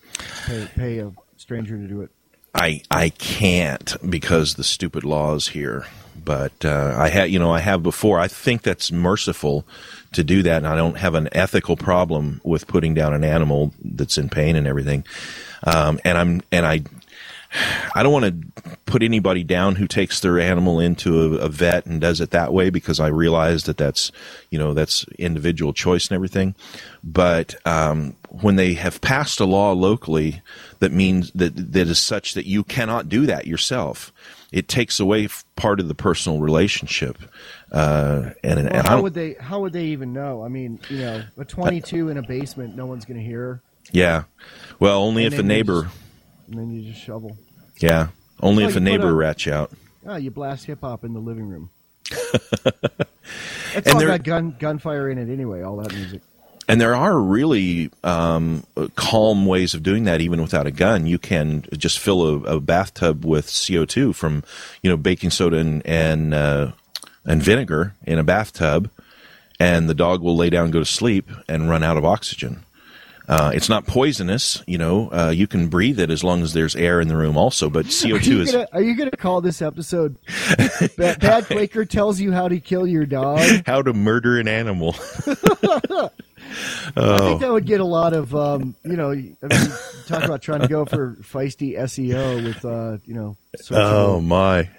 pay, 0.45 0.67
pay 0.75 0.99
a 0.99 1.11
stranger 1.37 1.77
to 1.77 1.87
do 1.87 2.01
it? 2.01 2.11
I 2.55 2.81
I 2.89 3.09
can't 3.09 3.95
because 4.09 4.55
the 4.55 4.63
stupid 4.63 5.03
laws 5.03 5.49
here. 5.49 5.85
But 6.23 6.63
uh, 6.63 6.95
I 6.97 7.09
have 7.09 7.29
you 7.29 7.39
know 7.39 7.51
I 7.51 7.59
have 7.59 7.83
before. 7.83 8.19
I 8.19 8.27
think 8.27 8.61
that's 8.61 8.91
merciful 8.91 9.65
to 10.13 10.23
do 10.23 10.43
that, 10.43 10.57
and 10.57 10.67
I 10.67 10.75
don't 10.75 10.97
have 10.97 11.15
an 11.15 11.27
ethical 11.31 11.75
problem 11.75 12.39
with 12.43 12.67
putting 12.67 12.93
down 12.93 13.13
an 13.13 13.23
animal 13.23 13.73
that's 13.83 14.17
in 14.17 14.29
pain 14.29 14.55
and 14.55 14.67
everything. 14.67 15.03
Um, 15.63 15.99
and 16.05 16.17
I'm 16.17 16.41
and 16.51 16.65
I 16.65 16.83
I 17.95 18.03
don't 18.03 18.13
want 18.13 18.25
to 18.25 18.77
put 18.85 19.03
anybody 19.03 19.43
down 19.43 19.75
who 19.75 19.87
takes 19.87 20.19
their 20.19 20.39
animal 20.39 20.79
into 20.79 21.35
a, 21.35 21.45
a 21.45 21.49
vet 21.49 21.85
and 21.85 22.01
does 22.01 22.21
it 22.21 22.31
that 22.31 22.53
way 22.53 22.69
because 22.69 22.99
I 22.99 23.07
realize 23.07 23.63
that 23.65 23.77
that's 23.77 24.11
you 24.49 24.57
know 24.59 24.73
that's 24.73 25.05
individual 25.19 25.73
choice 25.73 26.07
and 26.07 26.15
everything. 26.15 26.55
But 27.03 27.55
um, 27.65 28.15
when 28.29 28.55
they 28.55 28.73
have 28.73 29.01
passed 29.01 29.39
a 29.39 29.45
law 29.45 29.73
locally 29.73 30.41
that 30.79 30.91
means 30.91 31.31
that 31.31 31.55
that 31.73 31.87
is 31.87 31.99
such 31.99 32.33
that 32.33 32.45
you 32.45 32.63
cannot 32.63 33.09
do 33.09 33.25
that 33.25 33.47
yourself, 33.47 34.11
it 34.51 34.67
takes 34.67 34.99
away 34.99 35.27
part 35.55 35.79
of 35.79 35.87
the 35.87 35.95
personal 35.95 36.39
relationship. 36.39 37.17
Uh, 37.71 38.31
and 38.43 38.59
and 38.59 38.69
Well, 38.71 38.85
I 38.85 38.89
how 38.89 39.01
would 39.01 39.13
they? 39.13 39.33
How 39.33 39.59
would 39.61 39.73
they 39.73 39.85
even 39.85 40.13
know? 40.13 40.43
I 40.43 40.47
mean, 40.47 40.79
you 40.89 40.99
know, 40.99 41.23
a 41.37 41.45
22 41.45 42.09
in 42.09 42.17
a 42.17 42.21
basement, 42.21 42.75
no 42.75 42.85
one's 42.85 43.05
gonna 43.05 43.21
hear, 43.21 43.61
yeah, 43.91 44.23
well, 44.79 45.01
only 45.01 45.25
And 45.25 45.33
if 45.33 45.39
a 45.39 45.43
neighbor, 45.43 45.83
just- 45.83 45.95
and 46.53 46.61
then 46.61 46.71
you 46.71 46.89
just 46.91 47.03
shovel. 47.03 47.37
yeah, 47.79 48.07
only 48.41 48.63
if 48.63 48.75
a 48.75 48.79
neighbor 48.79 49.09
a- 49.09 49.13
rats 49.13 49.45
you 49.45 49.53
out. 49.53 49.71
Oh, 50.05 50.15
you 50.17 50.31
blast 50.31 50.65
hip 50.65 50.81
hop 50.81 51.03
in 51.03 51.13
the 51.13 51.19
living 51.19 51.47
room. 51.49 51.69
It's 53.75 53.87
And 53.87 53.95
all 53.95 53.99
there- 53.99 54.09
got 54.09 54.23
gun 54.23 54.55
gunfire 54.59 55.09
in 55.09 55.17
it 55.17 55.31
anyway. 55.33 55.63
All 55.63 55.77
that 55.77 55.93
music. 55.93 56.21
And 56.69 56.79
there 56.79 56.95
are 56.95 57.19
really 57.19 57.89
um, 58.03 58.63
calm 58.95 59.45
ways 59.47 59.73
of 59.73 59.81
doing 59.83 60.03
that, 60.03 60.21
even 60.21 60.41
without 60.41 60.67
a 60.67 60.71
gun. 60.71 61.07
You 61.07 61.17
can 61.17 61.63
just 61.75 61.97
fill 61.99 62.21
a, 62.21 62.57
a 62.57 62.59
bathtub 62.59 63.25
with 63.25 63.47
CO 63.67 63.85
two 63.85 64.13
from, 64.13 64.43
you 64.83 64.89
know, 64.91 64.97
baking 64.97 65.31
soda 65.31 65.57
and 65.57 65.85
and, 65.87 66.33
uh, 66.35 66.71
and 67.25 67.41
vinegar 67.41 67.95
in 68.05 68.19
a 68.19 68.23
bathtub, 68.23 68.91
and 69.59 69.89
the 69.89 69.93
dog 69.95 70.21
will 70.21 70.35
lay 70.37 70.49
down, 70.51 70.69
go 70.71 70.79
to 70.79 70.85
sleep, 70.85 71.29
and 71.49 71.69
run 71.69 71.81
out 71.83 71.97
of 71.97 72.05
oxygen. 72.05 72.63
Uh, 73.27 73.51
it's 73.53 73.69
not 73.69 73.87
poisonous, 73.87 74.61
you 74.67 74.77
know. 74.77 75.09
Uh, 75.11 75.29
you 75.29 75.47
can 75.47 75.67
breathe 75.67 75.99
it 75.99 76.09
as 76.09 76.23
long 76.23 76.41
as 76.41 76.53
there's 76.53 76.75
air 76.75 76.99
in 76.99 77.07
the 77.07 77.15
room, 77.15 77.37
also. 77.37 77.69
But 77.69 77.85
CO 78.01 78.17
two 78.19 78.41
is 78.41 78.51
gonna, 78.51 78.67
are 78.73 78.81
you 78.81 78.95
gonna 78.95 79.11
call 79.11 79.39
this 79.41 79.61
episode 79.61 80.17
"Bad, 80.97 81.19
Bad 81.19 81.45
Quaker 81.45 81.85
tells 81.85 82.19
you 82.19 82.31
how 82.31 82.47
to 82.49 82.59
kill 82.59 82.85
your 82.85 83.05
dog"? 83.05 83.39
how 83.65 83.81
to 83.81 83.93
murder 83.93 84.37
an 84.39 84.47
animal. 84.47 84.95
I 86.95 87.19
think 87.19 87.41
that 87.41 87.49
would 87.51 87.65
get 87.65 87.79
a 87.79 87.85
lot 87.85 88.13
of, 88.13 88.35
um, 88.35 88.75
you 88.83 88.95
know, 88.95 89.11
I 89.11 89.15
mean, 89.15 89.37
talk 90.07 90.23
about 90.23 90.41
trying 90.41 90.61
to 90.61 90.67
go 90.67 90.85
for 90.85 91.15
feisty 91.21 91.77
SEO 91.77 92.43
with, 92.43 92.63
uh, 92.65 92.97
you 93.05 93.13
know, 93.15 93.37
Oh 93.71 94.19
my. 94.21 94.69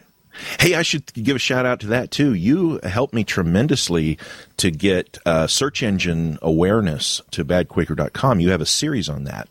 Hey, 0.60 0.74
I 0.74 0.82
should 0.82 1.12
give 1.14 1.36
a 1.36 1.38
shout 1.38 1.64
out 1.66 1.80
to 1.80 1.86
that 1.88 2.10
too. 2.10 2.34
You 2.34 2.80
helped 2.82 3.14
me 3.14 3.24
tremendously 3.24 4.18
to 4.56 4.70
get 4.70 5.18
uh, 5.26 5.46
search 5.46 5.82
engine 5.82 6.38
awareness 6.42 7.20
to 7.32 7.44
badquaker.com. 7.44 8.40
You 8.40 8.50
have 8.50 8.60
a 8.60 8.66
series 8.66 9.08
on 9.08 9.24
that 9.24 9.48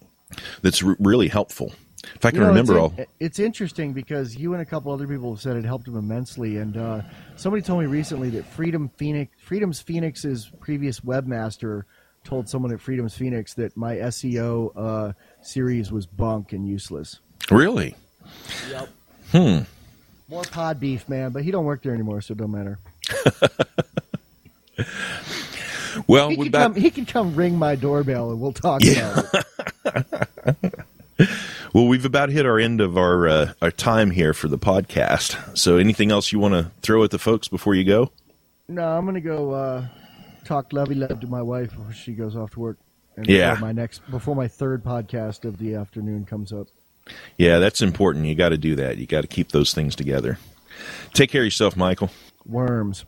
that's 0.62 0.84
r- 0.84 0.96
really 1.00 1.28
helpful. 1.30 1.74
If 2.16 2.26
I 2.26 2.32
can 2.32 2.40
You 2.40 2.42
know, 2.42 2.48
remember 2.50 2.74
it's, 2.74 2.80
all. 2.82 2.94
it's 3.22 3.40
interesting 3.40 3.94
because 3.94 4.36
you 4.36 4.52
and 4.54 4.62
a 4.62 4.66
couple 4.66 4.92
other 4.92 5.08
people 5.08 5.34
have 5.34 5.42
said 5.42 5.56
it 5.56 5.64
helped 5.64 5.86
them 5.86 5.96
immensely, 5.96 6.58
and 6.58 6.76
uh, 6.76 7.02
somebody 7.38 7.62
told 7.64 7.80
me 7.80 7.86
recently 7.86 8.30
that 8.32 8.46
Freedom 8.46 8.90
Phoenix, 8.98 9.32
Freedom's 9.42 9.80
Phoenix's 9.80 10.52
previous 10.60 11.00
webmaster 11.00 11.84
told 12.26 12.50
someone 12.50 12.74
at 12.74 12.82
Freedom's 12.82 13.16
Phoenix 13.16 13.54
that 13.54 13.78
my 13.78 13.96
SEO 13.96 14.72
uh, 14.76 15.14
series 15.42 15.92
was 15.94 16.06
bunk 16.06 16.52
and 16.52 16.68
useless. 16.68 17.20
Really? 17.50 17.96
Yep. 18.70 18.90
Hmm. 19.32 19.60
More 20.34 20.42
pod 20.44 20.80
beef, 20.80 21.08
man, 21.08 21.32
but 21.32 21.44
he 21.44 21.52
don't 21.52 21.64
work 21.66 21.84
there 21.84 21.94
anymore, 21.94 22.20
so 22.22 22.32
it 22.32 22.38
don't 22.40 22.52
matter. 22.52 22.80
Well, 26.08 26.30
He 26.30 26.38
can 26.38 26.52
come. 26.52 26.74
He 26.76 26.90
can 26.90 27.06
come 27.06 27.36
ring 27.36 27.56
my 27.56 27.76
doorbell, 27.76 28.32
and 28.32 28.42
we'll 28.42 28.52
talk 28.52 28.82
Yeah. 28.84 29.22
about 29.86 30.06
it. 30.66 30.80
well, 31.74 31.86
we've 31.88 32.04
about 32.04 32.30
hit 32.30 32.48
our 32.48 32.58
end 32.58 32.82
of 32.82 32.98
our 32.98 33.28
uh, 33.28 33.54
our 33.62 33.70
time 33.70 34.10
here 34.10 34.34
for 34.34 34.48
the 34.48 34.58
podcast. 34.58 35.56
So, 35.56 35.78
anything 35.78 36.12
else 36.12 36.32
you 36.32 36.40
want 36.40 36.56
to 36.56 36.72
throw 36.82 37.04
at 37.04 37.12
the 37.12 37.20
folks 37.20 37.48
before 37.48 37.76
you 37.76 37.84
go? 37.84 38.12
No, 38.68 38.98
I'm 38.98 39.06
gonna 39.06 39.22
go 39.22 39.52
uh, 39.52 39.86
talk 40.46 40.74
lovey 40.74 40.96
love 40.96 41.20
to 41.20 41.28
my 41.28 41.44
wife 41.44 41.70
before 41.70 41.94
she 41.94 42.14
goes 42.14 42.36
off 42.36 42.50
to 42.52 42.60
work. 42.60 42.78
And 43.16 43.28
Yeah. 43.28 43.58
my 43.62 43.72
next 43.72 44.00
before 44.10 44.36
my 44.36 44.48
third 44.48 44.84
podcast 44.84 45.46
of 45.46 45.60
the 45.60 45.76
afternoon 45.76 46.26
comes 46.26 46.52
up. 46.52 46.68
Yeah, 47.38 47.60
that's 47.60 47.82
important. 47.82 48.26
You 48.26 48.36
got 48.36 48.50
to 48.50 48.58
do 48.58 48.76
that. 48.76 48.98
You 48.98 49.06
got 49.06 49.22
to 49.22 49.28
keep 49.28 49.52
those 49.52 49.74
things 49.74 49.96
together. 49.96 50.38
Take 51.14 51.30
care 51.30 51.42
of 51.42 51.46
yourself, 51.46 51.76
Michael. 51.76 52.10
Worms. 52.46 53.06